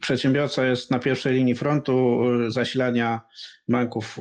przedsiębiorca 0.00 0.66
jest 0.66 0.90
na 0.90 0.98
pierwszej 0.98 1.34
linii 1.34 1.54
frontu 1.54 2.22
e, 2.24 2.50
zasilania 2.50 3.20
banków 3.68 4.18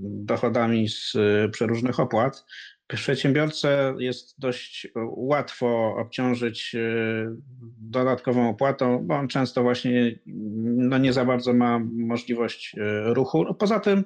dochodami 0.00 0.88
z 0.88 1.12
przeróżnych 1.52 2.00
opłat. 2.00 2.44
Przedsiębiorcę 2.86 3.94
jest 3.98 4.40
dość 4.40 4.88
łatwo 5.16 5.96
obciążyć 5.98 6.76
dodatkową 7.80 8.48
opłatą, 8.50 9.06
bo 9.06 9.14
on 9.14 9.28
często 9.28 9.62
właśnie 9.62 10.18
no 10.76 10.98
nie 10.98 11.12
za 11.12 11.24
bardzo 11.24 11.54
ma 11.54 11.78
możliwość 11.92 12.76
ruchu. 13.04 13.54
Poza 13.54 13.80
tym 13.80 14.04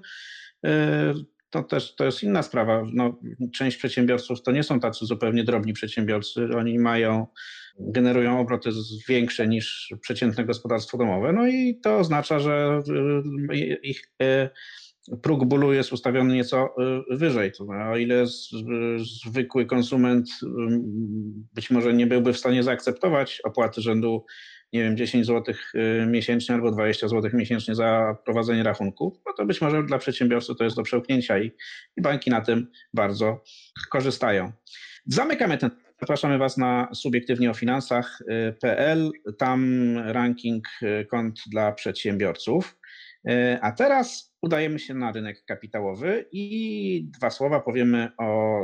to 1.63 1.69
też 1.69 1.95
to 1.95 2.05
jest 2.05 2.23
inna 2.23 2.43
sprawa. 2.43 2.83
No, 2.93 3.19
część 3.55 3.77
przedsiębiorców 3.77 4.43
to 4.43 4.53
nie 4.53 4.63
są 4.63 4.81
tacy 4.81 5.07
zupełnie 5.07 5.45
drobni 5.45 5.73
przedsiębiorcy. 5.73 6.49
Oni 6.57 6.79
mają, 6.79 7.27
generują 7.79 8.41
obroty 8.41 8.71
większe 9.09 9.49
niż 9.49 9.95
przeciętne 10.01 10.45
gospodarstwo 10.45 10.99
domowe. 10.99 11.33
No 11.33 11.47
i 11.47 11.81
to 11.83 11.99
oznacza, 11.99 12.39
że 12.39 12.83
y, 13.55 13.79
ich 13.83 14.13
y, 14.23 14.49
próg 15.23 15.45
bólu 15.45 15.73
jest 15.73 15.93
ustawiony 15.93 16.35
nieco 16.35 16.75
y, 17.13 17.17
wyżej. 17.17 17.53
O 17.93 17.97
ile 17.97 18.25
zwykły 19.25 19.67
konsument 19.67 20.29
być 21.55 21.71
może 21.71 21.95
nie 21.95 22.07
byłby 22.07 22.33
w 22.33 22.39
stanie 22.39 22.63
zaakceptować 22.63 23.41
opłaty 23.45 23.81
rzędu 23.81 24.25
nie 24.77 24.83
wiem, 24.83 24.97
10 24.97 25.27
zł 25.27 25.55
y, 25.75 26.07
miesięcznie 26.07 26.55
albo 26.55 26.71
20 26.71 27.09
zł 27.09 27.31
miesięcznie 27.35 27.75
za 27.75 28.17
prowadzenie 28.25 28.63
rachunku, 28.63 29.21
no 29.27 29.33
to 29.33 29.47
być 29.47 29.61
może 29.61 29.83
dla 29.83 29.99
przedsiębiorcy 29.99 30.55
to 30.55 30.65
jest 30.65 30.77
do 30.77 30.83
przełknięcia 30.83 31.39
i, 31.39 31.51
i 31.97 32.03
banki 32.03 32.31
na 32.31 32.41
tym 32.41 32.71
bardzo 32.95 33.45
korzystają. 33.91 34.53
Zamykamy 35.07 35.59
ten. 35.59 35.71
Zapraszamy 36.01 36.39
Was 36.39 36.57
na 36.57 36.89
subiektywnie 36.95 37.51
o 37.51 37.55
finansach.pl. 37.55 39.11
Tam 39.39 39.93
ranking 39.99 40.65
y, 40.83 41.07
kont 41.11 41.41
dla 41.51 41.73
przedsiębiorców. 41.73 42.79
Y, 43.29 43.59
a 43.63 43.73
teraz 43.73 44.36
udajemy 44.47 44.79
się 44.79 44.95
na 44.95 45.13
rynek 45.13 45.45
kapitałowy 45.45 46.29
i 46.33 47.09
dwa 47.19 47.31
słowa 47.31 47.61
powiemy 47.61 48.09
o 48.19 48.61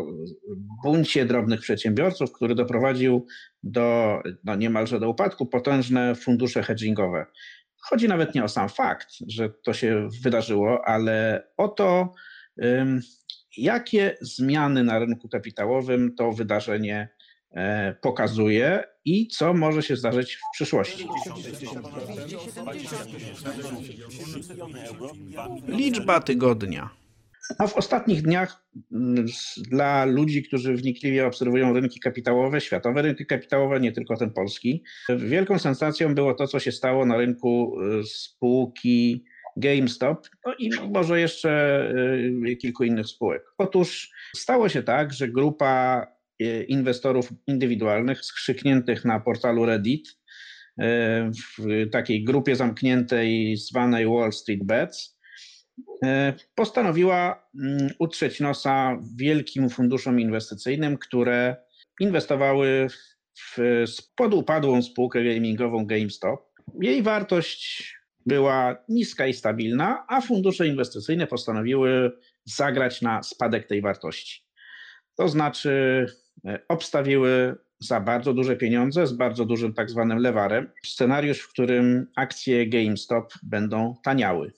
buncie 0.83 1.27
drobnych 1.27 1.61
przedsiębiorców, 1.61 2.33
który 2.33 2.55
doprowadził 2.55 3.27
do 3.63 4.19
no 4.45 4.57
niemalże 4.57 5.01
do 5.01 5.11
upadku 5.11 5.47
potężne 5.47 6.15
fundusze 6.15 6.63
hedgingowe. 6.63 7.27
Chodzi 7.77 8.09
nawet 8.09 8.35
nie 8.35 8.45
o 8.45 8.49
sam 8.49 8.69
fakt, 8.69 9.09
że 9.29 9.51
to 9.51 9.73
się 9.73 10.09
wydarzyło, 10.23 10.85
ale 10.85 11.47
o 11.57 11.69
to, 11.69 12.13
jakie 13.57 14.17
zmiany 14.21 14.85
na 14.85 14.99
rynku 14.99 15.29
kapitałowym 15.29 16.15
to 16.15 16.33
wydarzenie 16.33 17.09
e, 17.51 17.95
pokazuje 18.03 18.85
i 19.05 19.29
co 19.29 19.55
może 19.55 19.83
się 19.83 19.97
zdarzyć 19.97 20.35
w 20.35 20.41
przyszłości. 20.55 21.09
Liczba 25.69 26.21
tygodnia. 26.21 26.91
A 27.59 27.67
w 27.67 27.77
ostatnich 27.77 28.23
dniach 28.23 28.65
mm, 28.93 29.27
dla 29.57 30.05
ludzi, 30.05 30.43
którzy 30.43 30.75
wnikliwie 30.75 31.27
obserwują 31.27 31.73
rynki 31.73 32.01
kapitałowe, 32.01 32.61
światowe 32.61 33.03
rynki 33.03 33.27
kapitałowe, 33.27 33.81
nie 33.81 33.93
tylko 33.93 34.17
ten 34.17 34.31
polski, 34.31 34.85
wielką 35.17 35.59
sensacją 35.59 36.15
było 36.15 36.35
to, 36.35 36.47
co 36.47 36.61
się 36.61 36.73
stało 36.73 37.07
na 37.07 37.17
rynku 37.17 37.81
y, 38.01 38.05
spółki 38.05 39.25
GameStop 39.57 40.29
no 40.47 40.55
i 40.59 40.71
może 40.91 41.21
jeszcze 41.21 41.83
y, 42.47 42.57
kilku 42.57 42.85
innych 42.85 43.07
spółek. 43.07 43.43
Otóż 43.59 44.11
stało 44.37 44.69
się 44.69 44.83
tak, 44.83 45.13
że 45.13 45.29
grupa 45.29 46.07
inwestorów 46.69 47.33
indywidualnych 47.47 48.25
skrzykniętych 48.25 49.05
na 49.05 49.21
portalu 49.21 49.67
Reddit 49.67 50.09
w 51.59 51.91
takiej 51.93 52.25
grupie 52.25 52.57
zamkniętej 52.57 53.57
zwanej 53.57 54.07
Wall 54.07 54.33
Street 54.33 54.65
Bets 54.65 55.19
E, 56.05 56.35
postanowiła 56.55 57.49
mm, 57.55 57.89
utrzeć 57.99 58.41
nosa 58.41 58.99
wielkim 59.17 59.71
funduszom 59.71 60.21
inwestycyjnym, 60.21 60.99
które 60.99 61.57
inwestowały 62.01 62.89
w 63.39 63.59
podupadłą 64.17 64.83
spółkę 64.83 65.25
gamingową 65.25 65.87
GameStop. 65.87 66.53
Jej 66.81 67.03
wartość 67.03 67.95
była 68.27 68.85
niska 68.89 69.27
i 69.27 69.35
stabilna, 69.35 70.05
a 70.09 70.21
fundusze 70.21 70.67
inwestycyjne 70.67 71.27
postanowiły 71.27 72.13
zagrać 72.45 73.03
na 73.03 73.23
spadek 73.23 73.67
tej 73.67 73.81
wartości. 73.81 74.43
To 75.17 75.29
znaczy 75.29 76.07
obstawiły 76.69 77.57
za 77.81 78.01
bardzo 78.01 78.35
duże 78.35 78.57
pieniądze, 78.57 79.07
z 79.07 79.13
bardzo 79.13 79.45
dużym 79.45 79.75
tak 79.75 79.91
zwanym 79.91 80.19
lewarem, 80.19 80.71
scenariusz, 80.87 81.41
w 81.41 81.49
którym 81.49 82.07
akcje 82.17 82.67
GameStop 82.67 83.33
będą 83.43 83.95
taniały. 84.05 84.53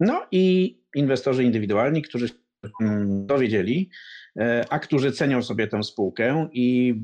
No 0.00 0.26
i 0.30 0.76
inwestorzy 0.94 1.44
indywidualni, 1.44 2.02
którzy 2.02 2.28
mm, 2.80 3.26
dowiedzieli, 3.26 3.90
e, 4.38 4.64
a 4.70 4.78
którzy 4.78 5.12
cenią 5.12 5.42
sobie 5.42 5.66
tę 5.66 5.82
spółkę 5.82 6.48
i 6.52 6.94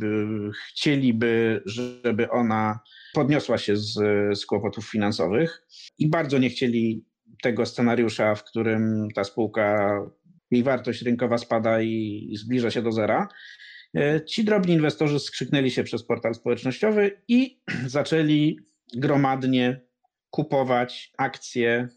chcieliby, 0.68 1.62
żeby 1.66 2.30
ona 2.30 2.80
podniosła 3.14 3.58
się 3.58 3.76
z, 3.76 3.94
z 4.38 4.46
kłopotów 4.46 4.90
finansowych 4.90 5.66
i 5.98 6.08
bardzo 6.08 6.38
nie 6.38 6.50
chcieli 6.50 7.04
tego 7.42 7.66
scenariusza, 7.66 8.34
w 8.34 8.44
którym 8.44 9.08
ta 9.14 9.24
spółka, 9.24 9.98
jej 10.52 10.62
wartość 10.62 11.02
rynkowa 11.02 11.38
spada 11.38 11.82
i 11.82 12.30
zbliża 12.36 12.70
się 12.70 12.82
do 12.82 12.92
zera. 12.92 13.28
E, 13.96 14.24
ci 14.24 14.44
drobni 14.44 14.74
inwestorzy 14.74 15.18
skrzyknęli 15.20 15.70
się 15.70 15.84
przez 15.84 16.04
portal 16.04 16.34
społecznościowy 16.34 17.22
i 17.28 17.60
zaczęli 17.86 18.58
gromadnie 18.94 19.80
kupować 20.30 21.12
akcje 21.18 21.88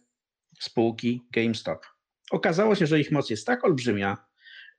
spółki 0.60 1.22
GameStop. 1.32 1.86
Okazało 2.32 2.76
się, 2.76 2.88
że 2.88 3.00
ich 3.00 3.12
moc 3.12 3.30
jest 3.30 3.48
tak 3.48 3.66
olbrzymia, 3.66 4.18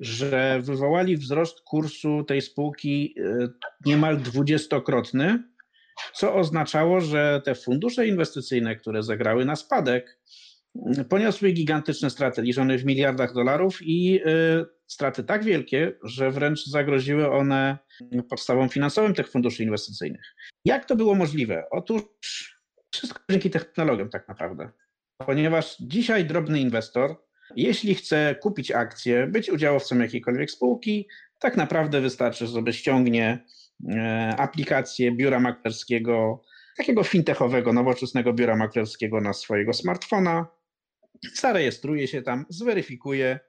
że 0.00 0.60
wywołali 0.62 1.16
wzrost 1.16 1.60
kursu 1.60 2.24
tej 2.24 2.42
spółki 2.42 3.14
e, 3.18 3.48
niemal 3.86 4.20
dwudziestokrotny, 4.20 5.42
co 6.14 6.34
oznaczało, 6.34 7.00
że 7.00 7.42
te 7.44 7.54
fundusze 7.54 8.06
inwestycyjne, 8.06 8.76
które 8.76 9.02
zagrały 9.02 9.44
na 9.44 9.56
spadek, 9.56 10.20
poniosły 11.08 11.52
gigantyczne 11.52 12.10
straty 12.10 12.42
liczone 12.42 12.78
w 12.78 12.84
miliardach 12.84 13.34
dolarów 13.34 13.78
i 13.82 14.20
e, 14.24 14.64
straty 14.86 15.24
tak 15.24 15.44
wielkie, 15.44 15.92
że 16.02 16.30
wręcz 16.30 16.66
zagroziły 16.66 17.30
one 17.30 17.78
podstawom 18.30 18.68
finansowym 18.68 19.14
tych 19.14 19.30
funduszy 19.30 19.62
inwestycyjnych. 19.62 20.34
Jak 20.64 20.84
to 20.84 20.96
było 20.96 21.14
możliwe? 21.14 21.64
Otóż 21.70 22.02
wszystko 22.92 23.20
dzięki 23.30 23.50
technologiom 23.50 24.08
tak 24.08 24.28
naprawdę 24.28 24.70
ponieważ 25.18 25.76
dzisiaj 25.80 26.24
drobny 26.24 26.60
inwestor, 26.60 27.16
jeśli 27.56 27.94
chce 27.94 28.34
kupić 28.42 28.70
akcję, 28.70 29.26
być 29.26 29.50
udziałowcem 29.50 30.00
jakiejkolwiek 30.00 30.50
spółki, 30.50 31.08
tak 31.38 31.56
naprawdę 31.56 32.00
wystarczy, 32.00 32.46
żeby 32.46 32.72
ściągnie 32.72 33.44
e, 33.88 34.34
aplikację 34.38 35.12
biura 35.12 35.40
maklerskiego, 35.40 36.42
takiego 36.76 37.04
fintechowego, 37.04 37.72
nowoczesnego 37.72 38.32
biura 38.32 38.56
maklerskiego 38.56 39.20
na 39.20 39.32
swojego 39.32 39.72
smartfona, 39.72 40.46
zarejestruje 41.34 42.08
się 42.08 42.22
tam, 42.22 42.44
zweryfikuje 42.48 43.40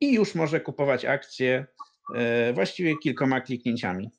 i 0.00 0.14
już 0.14 0.34
może 0.34 0.60
kupować 0.60 1.04
akcje 1.04 1.66
e, 2.14 2.52
właściwie 2.52 2.94
kilkoma 3.02 3.40
kliknięciami. 3.40 4.10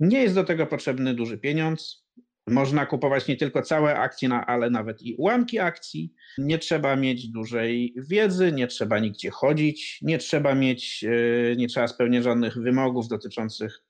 Nie 0.00 0.22
jest 0.22 0.34
do 0.34 0.44
tego 0.44 0.66
potrzebny 0.66 1.14
duży 1.14 1.38
pieniądz. 1.38 2.06
Można 2.48 2.86
kupować 2.86 3.28
nie 3.28 3.36
tylko 3.36 3.62
całe 3.62 3.96
akcje, 3.96 4.30
ale 4.34 4.70
nawet 4.70 5.02
i 5.02 5.14
ułamki 5.14 5.58
akcji. 5.58 6.14
Nie 6.38 6.58
trzeba 6.58 6.96
mieć 6.96 7.28
dużej 7.28 7.94
wiedzy, 7.96 8.52
nie 8.52 8.66
trzeba 8.66 8.98
nigdzie 8.98 9.30
chodzić, 9.30 9.98
nie 10.02 10.18
trzeba 10.18 10.54
mieć, 10.54 11.04
e, 11.04 11.56
nie 11.56 11.68
trzeba 11.68 11.88
spełniać 11.88 12.24
żadnych 12.24 12.54
wymogów 12.54 13.08
dotyczących 13.08 13.82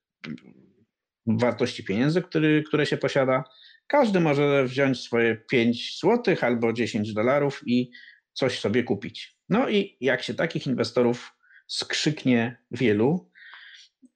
wartości 1.27 1.85
pieniędzy, 1.85 2.22
który, 2.22 2.62
które 2.62 2.87
się 2.87 2.97
posiada. 2.97 3.45
Każdy 3.87 4.20
może 4.20 4.64
wziąć 4.64 5.01
swoje 5.01 5.37
5 5.37 6.01
zł 6.01 6.37
albo 6.41 6.72
10 6.72 7.12
dolarów 7.12 7.62
i 7.66 7.91
coś 8.37 8.61
sobie 8.61 8.82
kupić. 8.82 9.37
No 9.49 9.68
i 9.68 9.97
jak 10.01 10.22
się 10.22 10.34
takich 10.34 10.66
inwestorów 10.66 11.32
skrzyknie 11.66 12.57
wielu 12.70 13.30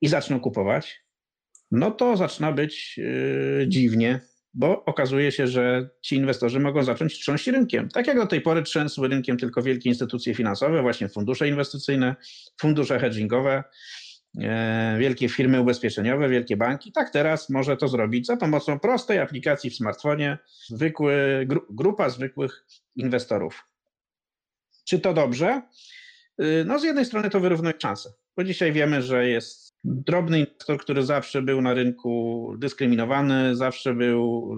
i 0.01 0.09
zaczną 0.09 0.41
kupować, 0.41 1.05
no 1.71 1.91
to 1.91 2.16
zaczyna 2.16 2.53
być 2.53 2.99
yy, 2.99 3.64
dziwnie, 3.68 4.21
bo 4.55 4.85
okazuje 4.85 5.33
się, 5.33 5.47
że 5.47 5.91
ci 6.03 6.16
inwestorzy 6.16 6.61
mogą 6.61 6.85
zacząć 6.85 7.14
trząść 7.14 7.47
rynkiem. 7.47 7.89
Tak 7.89 8.07
jak 8.07 8.16
do 8.16 8.27
tej 8.27 8.41
pory 8.41 8.62
trzęsły 8.62 9.09
rynkiem 9.09 9.37
tylko 9.37 9.62
wielkie 9.62 9.89
instytucje 9.89 10.35
finansowe, 10.35 10.83
właśnie 10.83 11.09
fundusze 11.09 11.49
inwestycyjne, 11.49 12.16
fundusze 12.61 12.99
hedgingowe, 12.99 13.64
e, 14.41 14.97
wielkie 14.99 15.29
firmy 15.29 15.61
ubezpieczeniowe, 15.61 16.29
wielkie 16.29 16.57
banki. 16.57 16.93
Tak 16.93 17.11
teraz 17.11 17.51
może 17.51 17.77
to 17.77 17.89
zrobić 17.89 18.27
za 18.27 18.37
pomocą 18.37 18.79
prostej 18.79 19.18
aplikacji 19.18 19.71
w 19.71 19.77
smartfonie 19.77 20.39
zwykły, 20.68 21.47
grupa 21.71 22.09
zwykłych 22.09 22.64
inwestorów. 22.97 23.70
Czy 24.91 25.01
to 25.01 25.14
dobrze? 25.14 25.62
Y, 26.43 26.64
no 26.66 26.78
z 26.78 26.84
jednej 26.84 27.05
strony 27.05 27.30
to 27.30 27.41
wyrównuje 27.41 27.74
szanse, 27.82 28.12
bo 28.36 28.45
dzisiaj 28.45 28.72
wiemy, 28.72 29.03
że 29.03 29.28
jest 29.28 29.74
drobny 29.84 30.38
inwestor, 30.38 30.78
który 30.78 31.03
zawsze 31.03 31.43
był 31.43 31.62
na 31.62 31.74
rynku 31.74 32.55
dyskryminowany, 32.59 33.57
zawsze 33.57 33.95
był 33.95 34.55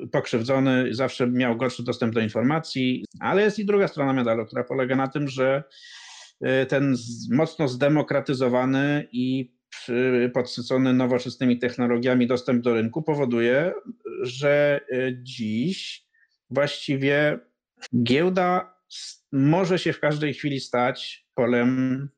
y, 0.00 0.06
pokrzywdzony, 0.06 0.94
zawsze 0.94 1.26
miał 1.26 1.56
gorszy 1.56 1.82
dostęp 1.82 2.14
do 2.14 2.20
informacji, 2.20 3.04
ale 3.20 3.42
jest 3.42 3.58
i 3.58 3.64
druga 3.64 3.88
strona 3.88 4.12
medalu, 4.12 4.46
która 4.46 4.64
polega 4.64 4.96
na 4.96 5.08
tym, 5.08 5.28
że 5.28 5.64
y, 6.62 6.66
ten 6.66 6.96
mocno 7.30 7.68
zdemokratyzowany 7.68 9.08
i 9.12 9.54
podsycony 10.34 10.92
nowoczesnymi 10.92 11.58
technologiami 11.58 12.26
dostęp 12.26 12.62
do 12.62 12.74
rynku 12.74 13.02
powoduje, 13.02 13.72
że 14.22 14.80
dziś 15.22 16.06
właściwie 16.50 17.38
giełda 18.02 18.79
może 19.32 19.78
się 19.78 19.92
w 19.92 20.00
każdej 20.00 20.34
chwili 20.34 20.60
stać 20.60 21.26
polem 21.34 22.08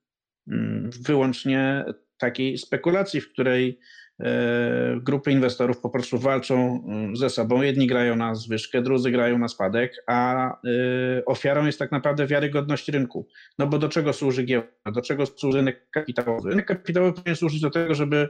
mm, 0.49 0.91
wyłącznie 1.07 1.85
takiej 2.19 2.59
spekulacji, 2.59 3.21
w 3.21 3.33
której 3.33 3.79
e, 4.21 5.01
grupy 5.03 5.33
inwestorów 5.33 5.81
po 5.81 5.91
prostu 5.91 6.19
walczą 6.19 6.85
mm, 6.89 7.17
ze 7.17 7.31
sobą. 7.31 7.63
Jedni 7.63 7.87
grają 7.87 8.17
na 8.17 8.35
zwyżkę, 8.35 8.83
drudzy 8.83 9.11
grają 9.11 9.39
na 9.39 9.49
spadek, 9.49 10.05
a 10.07 10.51
e, 10.51 11.25
ofiarą 11.25 11.67
jest 11.67 11.79
tak 11.79 11.93
naprawdę 11.93 12.27
wiarygodność 12.27 12.89
rynku. 12.89 13.29
No 13.59 13.67
bo 13.67 13.79
do 13.79 13.89
czego 13.89 14.13
służy 14.13 14.43
giełda? 14.43 14.69
Do 14.95 15.03
czego 15.03 15.27
służy 15.27 15.59
rynek 15.59 15.91
kapitałowy? 15.91 16.51
Rynek 16.51 16.67
kapitałowy 16.67 17.13
powinien 17.13 17.37
służyć 17.37 17.61
do 17.61 17.71
tego, 17.71 17.95
żeby 17.95 18.29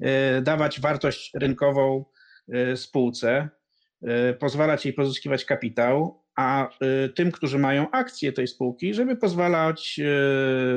e, 0.00 0.42
dawać 0.42 0.80
wartość 0.80 1.30
rynkową 1.34 2.04
spółce, 2.74 3.48
pozwalać 4.38 4.84
jej 4.86 4.94
pozyskiwać 4.94 5.44
kapitał, 5.44 6.24
a 6.40 6.68
tym, 7.14 7.32
którzy 7.32 7.58
mają 7.58 7.90
akcje 7.90 8.32
tej 8.32 8.46
spółki, 8.46 8.94
żeby 8.94 9.16
pozwalać 9.16 10.00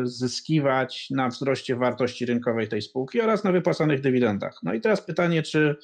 zyskiwać 0.04 1.08
na 1.10 1.28
wzroście 1.30 1.76
wartości 1.76 2.26
rynkowej 2.26 2.68
tej 2.68 2.82
spółki 2.82 3.22
oraz 3.22 3.44
na 3.44 3.52
wypłacanych 3.52 4.02
dywidendach. 4.02 4.60
No 4.64 4.74
i 4.74 4.82
teraz 4.82 5.02
pytanie, 5.02 5.44
czy, 5.44 5.76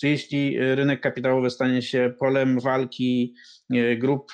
czy 0.00 0.08
jeśli 0.08 0.58
rynek 0.58 1.00
kapitałowy 1.00 1.50
stanie 1.50 1.82
się 1.82 2.12
polem 2.18 2.60
walki 2.60 3.34
grup 3.98 4.32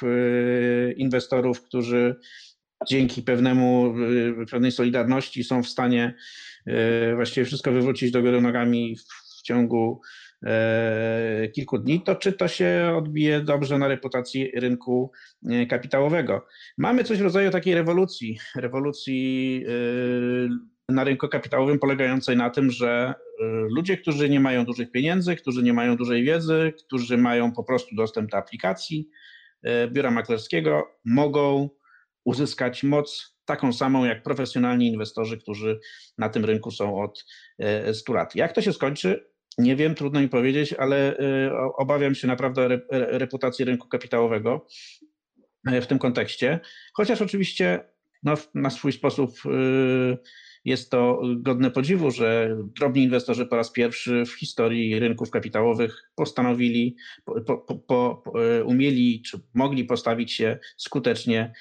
inwestorów, 0.97 1.63
którzy 1.63 2.17
dzięki 2.89 3.23
pewnemu, 3.23 3.95
pewnej 4.51 4.73
solidarności 4.73 5.45
są 5.45 5.63
w 5.63 5.69
stanie 5.69 6.15
właściwie 7.15 7.45
wszystko 7.45 7.73
wywrócić 7.73 8.11
do 8.11 8.23
góry 8.23 8.41
nogami 8.41 8.97
w 9.43 9.47
ciągu 9.47 10.01
E, 10.47 11.49
kilku 11.55 11.79
dni, 11.79 12.01
to 12.01 12.15
czy 12.15 12.33
to 12.33 12.49
się 12.49 12.95
odbije 12.97 13.41
dobrze 13.41 13.79
na 13.79 13.89
reputacji 13.89 14.51
rynku 14.55 15.13
e, 15.51 15.67
kapitałowego. 15.67 16.47
Mamy 16.79 17.05
coś 17.05 17.19
w 17.19 17.23
rodzaju 17.23 17.51
takiej 17.51 17.75
rewolucji, 17.75 18.39
rewolucji 18.57 19.65
e, 20.89 20.93
na 20.93 21.05
rynku 21.05 21.29
kapitałowym 21.29 21.79
polegającej 21.79 22.37
na 22.37 22.51
tym, 22.51 22.71
że 22.71 23.15
ludzie, 23.77 23.97
którzy 23.97 24.31
nie 24.31 24.41
mają 24.41 24.65
dużych 24.65 24.91
pieniędzy, 24.91 25.37
którzy 25.37 25.63
nie 25.63 25.73
mają 25.73 25.97
dużej 25.97 26.25
wiedzy, 26.25 26.73
którzy 26.87 27.19
mają 27.19 27.53
po 27.53 27.65
prostu 27.65 27.95
dostęp 27.95 28.31
do 28.31 28.37
aplikacji 28.37 29.09
biura 29.91 30.11
maklerskiego, 30.11 30.87
mogą 31.05 31.69
uzyskać 32.25 32.83
moc 32.83 33.37
taką 33.45 33.73
samą 33.73 34.05
jak 34.05 34.23
profesjonalni 34.23 34.89
inwestorzy, 34.89 35.39
którzy 35.39 35.81
na 36.19 36.29
tym 36.29 36.45
rynku 36.45 36.71
są 36.71 37.03
od 37.03 37.25
100 37.93 38.13
lat. 38.13 38.37
Jak 38.37 38.53
to 38.53 38.61
się 38.61 38.73
skończy? 38.73 39.32
Nie 39.59 39.77
wiem, 39.77 39.95
trudno 39.95 40.21
mi 40.21 40.29
powiedzieć, 40.29 40.73
ale 40.73 41.19
y, 41.21 41.53
obawiam 41.77 42.15
się 42.15 42.29
naprawdę 42.29 42.81
reputacji 42.91 43.65
rynku 43.65 43.89
kapitałowego 43.89 44.67
y, 45.73 45.81
w 45.81 45.87
tym 45.87 45.99
kontekście. 45.99 46.61
Chociaż 46.95 47.23
oczywiście 47.23 47.85
no, 48.23 48.35
na 48.55 48.71
swój 48.71 48.93
sposób 48.93 49.31
y, 49.47 50.19
jest 50.65 50.91
to 50.91 51.23
godne 51.37 51.71
podziwu, 51.71 52.11
że 52.11 52.57
drobni 52.79 53.03
inwestorzy 53.03 53.47
po 53.47 53.57
raz 53.57 53.73
pierwszy 53.73 54.25
w 54.27 54.33
historii 54.33 54.99
rynków 54.99 55.31
kapitałowych 55.31 56.11
postanowili, 56.15 56.97
po, 57.25 57.57
po, 57.57 57.75
po, 57.77 58.23
umieli 58.65 59.23
czy 59.23 59.41
mogli 59.55 59.85
postawić 59.85 60.33
się 60.33 60.59
skutecznie 60.77 61.53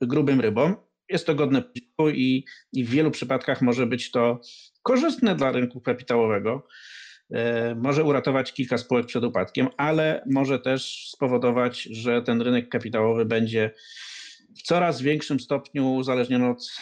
grubym 0.00 0.40
rybom. 0.40 0.76
Jest 1.08 1.26
to 1.26 1.34
godne 1.34 1.62
podziwu 1.62 2.10
i, 2.10 2.44
i 2.72 2.84
w 2.84 2.90
wielu 2.90 3.10
przypadkach 3.10 3.62
może 3.62 3.86
być 3.86 4.10
to 4.10 4.40
korzystne 4.82 5.34
dla 5.36 5.52
rynku 5.52 5.80
kapitałowego. 5.80 6.66
E, 7.32 7.74
może 7.74 8.04
uratować 8.04 8.52
kilka 8.52 8.78
spółek 8.78 9.06
przed 9.06 9.24
upadkiem, 9.24 9.68
ale 9.76 10.22
może 10.30 10.58
też 10.58 11.08
spowodować, 11.10 11.82
że 11.82 12.22
ten 12.22 12.42
rynek 12.42 12.68
kapitałowy 12.68 13.24
będzie 13.24 13.70
w 14.56 14.62
coraz 14.62 15.02
większym 15.02 15.40
stopniu 15.40 15.94
uzależniony 15.94 16.48
od 16.48 16.72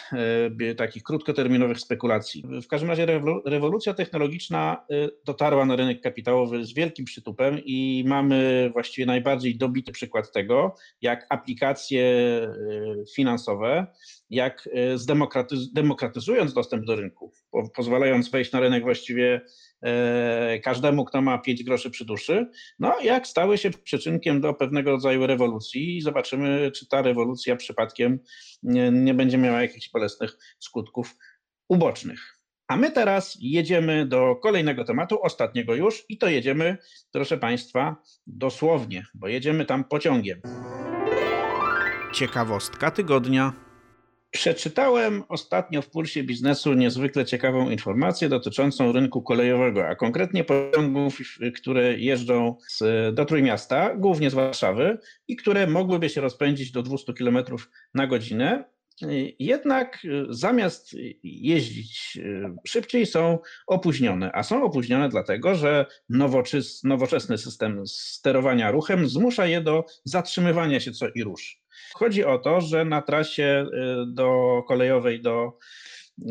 e, 0.59 0.75
takich 0.75 1.03
krótkoterminowych 1.03 1.79
spekulacji. 1.79 2.43
W 2.63 2.67
każdym 2.67 2.89
razie 2.89 3.21
rewolucja 3.45 3.93
technologiczna 3.93 4.85
e, 4.91 5.09
dotarła 5.25 5.65
na 5.65 5.75
rynek 5.75 6.01
kapitałowy 6.01 6.65
z 6.65 6.73
wielkim 6.73 7.05
przytupem 7.05 7.59
i 7.65 8.03
mamy 8.07 8.69
właściwie 8.73 9.05
najbardziej 9.05 9.57
dobity 9.57 9.91
przykład 9.91 10.31
tego, 10.31 10.75
jak 11.01 11.25
aplikacje 11.29 12.07
finansowe, 13.15 13.87
jak 14.29 14.69
zdemokratyzując 15.55 16.53
dostęp 16.53 16.85
do 16.85 16.95
rynku, 16.95 17.33
pozwalając 17.75 18.29
wejść 18.29 18.51
na 18.51 18.59
rynek 18.59 18.83
właściwie 18.83 19.41
E, 19.81 20.59
każdemu, 20.59 21.05
kto 21.05 21.21
ma 21.21 21.37
5 21.37 21.63
groszy 21.63 21.89
przy 21.89 22.05
duszy, 22.05 22.47
no 22.79 22.99
jak 23.01 23.27
stały 23.27 23.57
się 23.57 23.69
przyczynkiem 23.69 24.41
do 24.41 24.53
pewnego 24.53 24.91
rodzaju 24.91 25.27
rewolucji 25.27 25.97
i 25.97 26.01
zobaczymy, 26.01 26.71
czy 26.71 26.87
ta 26.87 27.01
rewolucja 27.01 27.55
przypadkiem 27.55 28.19
nie, 28.63 28.91
nie 28.91 29.13
będzie 29.13 29.37
miała 29.37 29.61
jakichś 29.61 29.89
bolesnych 29.89 30.37
skutków 30.59 31.15
ubocznych. 31.69 32.37
A 32.67 32.77
my 32.77 32.91
teraz 32.91 33.37
jedziemy 33.41 34.05
do 34.05 34.35
kolejnego 34.35 34.83
tematu, 34.83 35.21
ostatniego 35.21 35.75
już, 35.75 36.05
i 36.09 36.17
to 36.17 36.27
jedziemy, 36.27 36.77
proszę 37.11 37.37
Państwa, 37.37 37.95
dosłownie, 38.27 39.05
bo 39.13 39.27
jedziemy 39.27 39.65
tam 39.65 39.83
pociągiem. 39.83 40.41
Ciekawostka 42.13 42.91
tygodnia. 42.91 43.66
Przeczytałem 44.31 45.23
ostatnio 45.29 45.81
w 45.81 45.89
Pulsie 45.89 46.23
Biznesu 46.23 46.73
niezwykle 46.73 47.25
ciekawą 47.25 47.69
informację 47.69 48.29
dotyczącą 48.29 48.91
rynku 48.91 49.21
kolejowego, 49.21 49.87
a 49.87 49.95
konkretnie 49.95 50.43
pociągów, 50.43 51.17
które 51.55 51.99
jeżdżą 51.99 52.55
z, 52.69 53.15
do 53.15 53.25
Trójmiasta, 53.25 53.95
głównie 53.95 54.29
z 54.29 54.33
Warszawy 54.33 54.97
i 55.27 55.35
które 55.35 55.67
mogłyby 55.67 56.09
się 56.09 56.21
rozpędzić 56.21 56.71
do 56.71 56.83
200 56.83 57.13
km 57.13 57.37
na 57.93 58.07
godzinę. 58.07 58.63
Jednak 59.39 59.99
zamiast 60.29 60.95
jeździć 61.23 62.17
szybciej, 62.67 63.05
są 63.05 63.39
opóźnione. 63.67 64.31
A 64.33 64.43
są 64.43 64.63
opóźnione 64.63 65.09
dlatego, 65.09 65.55
że 65.55 65.85
nowoczesny 66.83 67.37
system 67.37 67.87
sterowania 67.87 68.71
ruchem 68.71 69.09
zmusza 69.09 69.45
je 69.45 69.61
do 69.61 69.85
zatrzymywania 70.03 70.79
się 70.79 70.91
co 70.91 71.05
i 71.15 71.23
rusz. 71.23 71.66
Chodzi 71.93 72.25
o 72.25 72.37
to, 72.37 72.61
że 72.61 72.85
na 72.85 73.01
trasie 73.01 73.65
y, 73.73 74.05
do 74.07 74.63
kolejowej 74.67 75.21
do, 75.21 75.57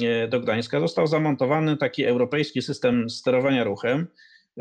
y, 0.02 0.28
do 0.28 0.40
Gdańska 0.40 0.80
został 0.80 1.06
zamontowany 1.06 1.76
taki 1.76 2.04
europejski 2.04 2.62
system 2.62 3.10
sterowania 3.10 3.64
ruchem, 3.64 4.06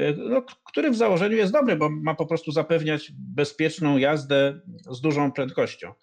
y, 0.01 0.15
no, 0.17 0.45
który 0.65 0.91
w 0.91 0.95
założeniu 0.95 1.37
jest 1.37 1.53
dobry, 1.53 1.75
bo 1.75 1.89
ma 1.89 2.15
po 2.15 2.25
prostu 2.25 2.51
zapewniać 2.51 3.11
bezpieczną 3.17 3.97
jazdę 3.97 4.59
z 4.91 5.01
dużą 5.01 5.31
prędkością. 5.31 5.93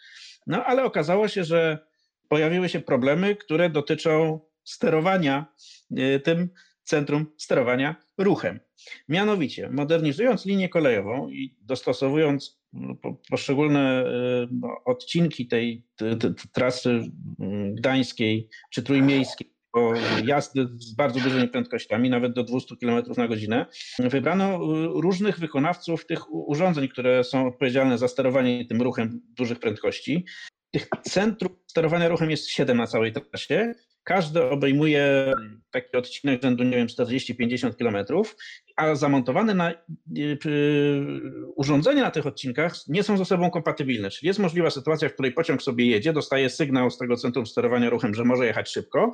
No 0.47 0.64
ale 0.64 0.85
okazało 0.85 1.28
się, 1.28 1.45
że 1.45 1.78
pojawiły 2.28 2.68
się 2.68 2.80
problemy, 2.80 3.37
które 3.37 3.70
dotyczą 3.70 4.41
sterowania 4.64 5.47
tym 6.24 6.49
centrum 6.85 7.26
sterowania 7.37 7.97
ruchem. 8.18 8.61
Mianowicie, 9.09 9.70
modernizując 9.70 10.47
linię 10.47 10.68
kolejową 10.68 11.28
i 11.28 11.57
dostosowując 11.61 12.62
poszczególne 13.31 14.05
y, 14.07 14.49
no, 14.53 14.68
odcinki 14.85 15.49
tej, 15.49 15.87
trasy 16.53 17.01
gdańskiej 17.75 18.49
czy 18.70 18.83
trójmiejskiej, 18.83 19.53
bo 19.75 19.93
jazdy 20.25 20.68
z 20.77 20.95
bardzo 20.95 21.20
dużymi 21.20 21.49
prędkościami, 21.49 22.11
nawet 22.11 22.33
do 22.33 22.45
200 22.45 22.77
km 22.77 23.05
na 23.16 23.29
godzinę. 23.29 23.66
Wybrano 23.99 24.55
y, 24.55 24.59
różnych 25.01 25.39
wykonawców 25.39 26.07
tych 26.07 26.35
urządzeń, 26.35 26.89
które 26.89 27.25
są 27.25 27.47
odpowiedzialne 27.47 27.99
za 27.99 28.09
sterowanie 28.09 28.66
tym 28.66 28.83
ruchem 28.83 29.20
dużych 29.29 29.59
prędkości. 29.61 30.25
Tych 30.70 30.89
centrów 31.03 31.53
sterowania 31.66 32.09
ruchem 32.09 32.31
jest 32.31 32.49
7 32.49 32.77
na 32.77 32.87
całej 32.87 33.12
trasie 33.12 33.75
każdy 34.05 34.43
obejmuje 34.51 35.33
taki 35.70 35.97
odcinek 35.97 36.43
rzędu, 36.43 36.64
nie 36.64 36.77
wiem, 36.77 36.87
40-50 36.87 37.77
kilometrów, 37.77 38.37
a 38.77 38.95
zamontowane 38.95 39.55
na, 39.55 39.70
y, 39.70 39.77
urządzenia 41.57 42.03
na 42.03 42.11
tych 42.11 42.27
odcinkach 42.27 42.75
nie 42.89 43.03
są 43.03 43.18
ze 43.18 43.25
sobą 43.25 43.51
kompatybilne. 43.51 44.11
Czyli 44.11 44.27
jest 44.27 44.41
możliwa 44.41 44.70
sytuacja, 44.70 45.09
w 45.09 45.12
której 45.12 45.33
pociąg 45.33 45.62
sobie 45.62 45.87
jedzie, 45.87 46.12
dostaje 46.12 46.51
sygnał 46.51 46.91
z 46.91 46.99
tego 46.99 47.16
centrum 47.16 47.47
sterowania 47.47 47.91
ruchem, 47.91 48.14
że 48.14 48.25
może 48.25 48.47
jechać 48.47 48.70
szybko, 48.70 49.12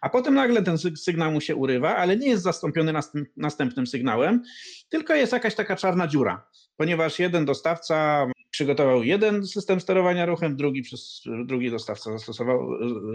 a 0.00 0.08
potem 0.08 0.34
nagle 0.34 0.62
ten 0.62 0.78
sygnał 0.96 1.32
mu 1.32 1.40
się 1.40 1.56
urywa, 1.56 1.96
ale 1.96 2.16
nie 2.16 2.28
jest 2.28 2.42
zastąpiony 2.42 2.92
następnym 3.36 3.86
sygnałem, 3.86 4.42
tylko 4.88 5.14
jest 5.14 5.32
jakaś 5.32 5.54
taka 5.54 5.76
czarna 5.76 6.06
dziura, 6.06 6.46
ponieważ 6.76 7.18
jeden 7.18 7.44
dostawca 7.44 8.26
przygotował 8.50 9.02
jeden 9.02 9.46
system 9.46 9.80
sterowania 9.80 10.26
ruchem, 10.26 10.56
drugi, 10.56 10.82
przez, 10.82 11.22
drugi 11.44 11.70
dostawca 11.70 12.12
zastosował, 12.12 12.68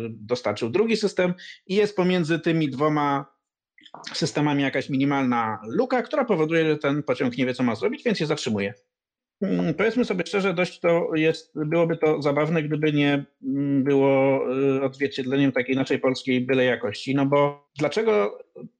dostarczył 0.09 0.69
drugi 0.69 0.97
system 0.97 1.33
i 1.67 1.75
jest 1.75 1.95
pomiędzy 1.95 2.39
tymi 2.39 2.69
dwoma 2.69 3.25
systemami 4.13 4.63
jakaś 4.63 4.89
minimalna 4.89 5.59
luka, 5.67 6.01
która 6.01 6.25
powoduje, 6.25 6.65
że 6.65 6.77
ten 6.77 7.03
pociąg 7.03 7.37
nie 7.37 7.45
wie, 7.45 7.53
co 7.53 7.63
ma 7.63 7.75
zrobić, 7.75 8.03
więc 8.03 8.17
się 8.17 8.25
zatrzymuje. 8.25 8.73
Mm, 9.41 9.73
powiedzmy 9.73 10.05
sobie 10.05 10.23
szczerze, 10.27 10.53
dość 10.53 10.79
to 10.79 11.15
jest, 11.15 11.51
byłoby 11.55 11.97
to 11.97 12.21
zabawne, 12.21 12.63
gdyby 12.63 12.93
nie 12.93 13.25
mm, 13.43 13.83
było 13.83 14.41
y, 14.77 14.83
odzwierciedleniem 14.83 15.51
takiej 15.51 15.75
naszej 15.75 15.99
polskiej 15.99 16.41
byle 16.41 16.65
jakości. 16.65 17.15
No 17.15 17.25
bo 17.25 17.69
dlaczego 17.79 18.37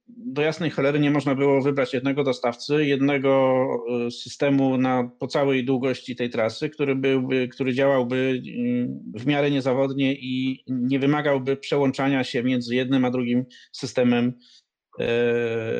do 0.08 0.42
jasnej 0.42 0.70
cholery 0.70 1.00
nie 1.00 1.10
można 1.10 1.34
było 1.34 1.62
wybrać 1.62 1.94
jednego 1.94 2.24
dostawcy, 2.24 2.84
jednego 2.84 3.66
y, 4.06 4.10
systemu 4.10 4.78
na, 4.78 5.10
po 5.18 5.26
całej 5.26 5.64
długości 5.64 6.16
tej 6.16 6.30
trasy, 6.30 6.70
który, 6.70 6.94
byłby, 6.94 7.48
który 7.48 7.74
działałby 7.74 8.16
y, 8.16 9.20
w 9.20 9.26
miarę 9.26 9.50
niezawodnie 9.50 10.14
i 10.14 10.64
nie 10.68 10.98
wymagałby 10.98 11.56
przełączania 11.56 12.24
się 12.24 12.42
między 12.42 12.74
jednym 12.74 13.04
a 13.04 13.10
drugim 13.10 13.44
systemem 13.72 14.32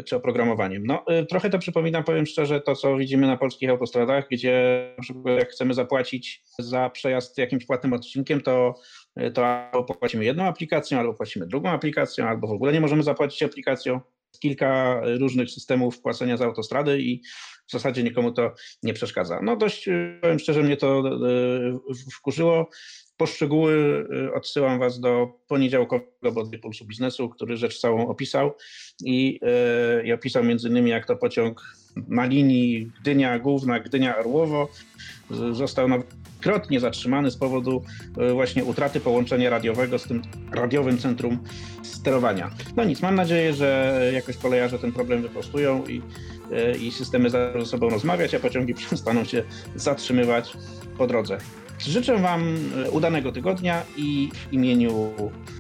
czy 0.05 0.17
oprogramowaniem. 0.17 0.87
No, 0.87 1.05
e, 1.07 1.27
trochę 1.27 1.51
to 1.51 1.59
przypomina, 1.59 2.03
powiem 2.03 2.27
szczerze, 2.27 2.61
to 2.61 2.77
co 2.77 2.97
widzimy 2.97 3.27
na 3.27 3.37
polskich 3.37 3.71
autostradach, 3.71 4.29
gdzie 4.31 4.87
na 4.99 5.03
przykład 5.03 5.39
jak 5.39 5.51
chcemy 5.51 5.75
zapłacić 5.75 6.43
za 6.59 6.91
przejazd 6.91 7.39
jakimś 7.39 7.67
płatnym 7.67 7.93
odcinkiem, 7.93 8.41
to, 8.41 8.75
e, 9.17 9.31
to 9.31 9.47
albo 9.47 9.95
płacimy 9.95 10.25
jedną 10.25 10.45
aplikacją, 10.45 10.99
albo 10.99 11.15
płacimy 11.15 11.47
drugą 11.47 11.71
aplikacją, 11.71 12.29
albo 12.29 12.47
w 12.47 12.53
ogóle 12.53 12.73
nie 12.73 12.81
możemy 12.81 13.03
zapłacić 13.03 13.43
aplikacją. 13.43 14.01
kilka 14.41 15.01
różnych 15.05 15.51
systemów 15.51 16.01
płacenia 16.01 16.37
za 16.37 16.45
autostrady 16.45 17.03
i 17.03 17.23
w 17.69 17.73
zasadzie 17.73 18.03
nikomu 18.03 18.33
to 18.33 18.55
nie 18.83 18.93
przeszkadza. 18.95 19.41
No 19.43 19.57
dość, 19.57 19.89
powiem 20.21 20.39
szczerze, 20.39 20.63
mnie 20.63 20.77
to 20.77 21.03
wkurzyło. 22.15 22.69
Poszczegóły 23.23 24.07
odsyłam 24.35 24.79
Was 24.79 25.01
do 25.01 25.29
poniedziałkowego 25.49 26.33
bodaj 26.33 26.59
Pulsu 26.59 26.85
Biznesu, 26.85 27.29
który 27.29 27.57
rzecz 27.57 27.81
całą 27.81 28.09
opisał 28.09 28.55
i, 29.05 29.41
i 30.05 30.13
opisał 30.13 30.45
między 30.45 30.69
innymi 30.69 30.91
jak 30.91 31.07
to 31.07 31.17
pociąg 31.17 31.63
na 32.09 32.25
linii 32.25 32.91
Gdynia 33.01 33.39
Główna, 33.39 33.81
Gdynia 33.81 34.19
Orłowo 34.19 34.69
został 35.53 35.89
krotnie 36.41 36.81
zatrzymany 36.81 37.31
z 37.31 37.37
powodu 37.37 37.85
e, 38.19 38.33
właśnie 38.33 38.65
utraty 38.65 39.01
połączenia 39.01 39.51
radiowego 39.51 39.99
z 39.99 40.05
tym 40.05 40.23
radiowym 40.53 40.99
centrum 40.99 41.39
sterowania. 41.83 42.51
No 42.77 42.85
nic, 42.85 43.03
mam 43.03 43.15
nadzieję, 43.15 43.55
że 43.55 44.11
jakoś 44.15 44.37
kolejarze 44.37 44.79
ten 44.79 44.93
problem 44.93 45.23
wyprostują 45.23 45.85
i, 45.87 46.03
i 46.81 46.93
systemy 46.93 47.31
ze 47.31 47.67
sobą 47.67 47.89
rozmawiać, 47.89 48.35
a 48.35 48.41
pociągi 48.41 48.75
przestaną 48.85 49.25
się 49.25 49.43
zatrzymywać 49.75 50.57
po 50.99 51.07
drodze. 51.07 51.39
Życzę 51.79 52.19
Wam 52.19 52.57
e, 52.87 52.91
udanego 52.91 53.33
tygodnia 53.33 53.83
i 53.97 54.31
w 54.35 54.53
imieniu 54.53 55.13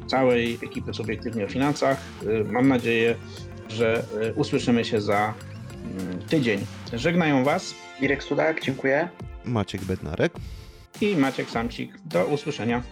całej 0.07 0.59
ekipy 0.63 0.95
Subiektywnie 0.95 1.45
o 1.45 1.49
Finansach 1.49 2.01
mam 2.53 2.69
nadzieję, 2.69 3.15
że 3.69 4.05
usłyszymy 4.37 4.85
się 4.85 5.01
za 5.01 5.35
mm, 5.85 6.23
tydzień. 6.23 6.61
Żegnają 6.93 7.45
Was 7.45 7.75
Irek 8.01 8.23
Sudak, 8.23 8.63
dziękuję. 8.63 9.09
Maciek 9.45 9.85
Bednarek 9.85 10.33
i 11.01 11.17
Maciek 11.17 11.51
Samcik. 11.51 11.99
Do 12.05 12.27
usłyszenia. 12.27 12.83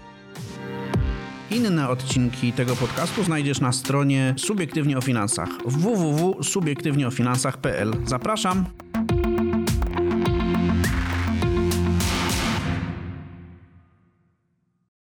Inne 1.50 1.88
odcinki 1.88 2.52
tego 2.52 2.76
podcastu 2.76 3.24
znajdziesz 3.24 3.60
na 3.60 3.72
stronie 3.72 4.34
Subiektywnie 4.36 4.98
o 4.98 5.00
Finansach 5.00 5.48
www.subiektywnieofinansach.pl. 5.64 7.92
Zapraszam! 8.04 8.64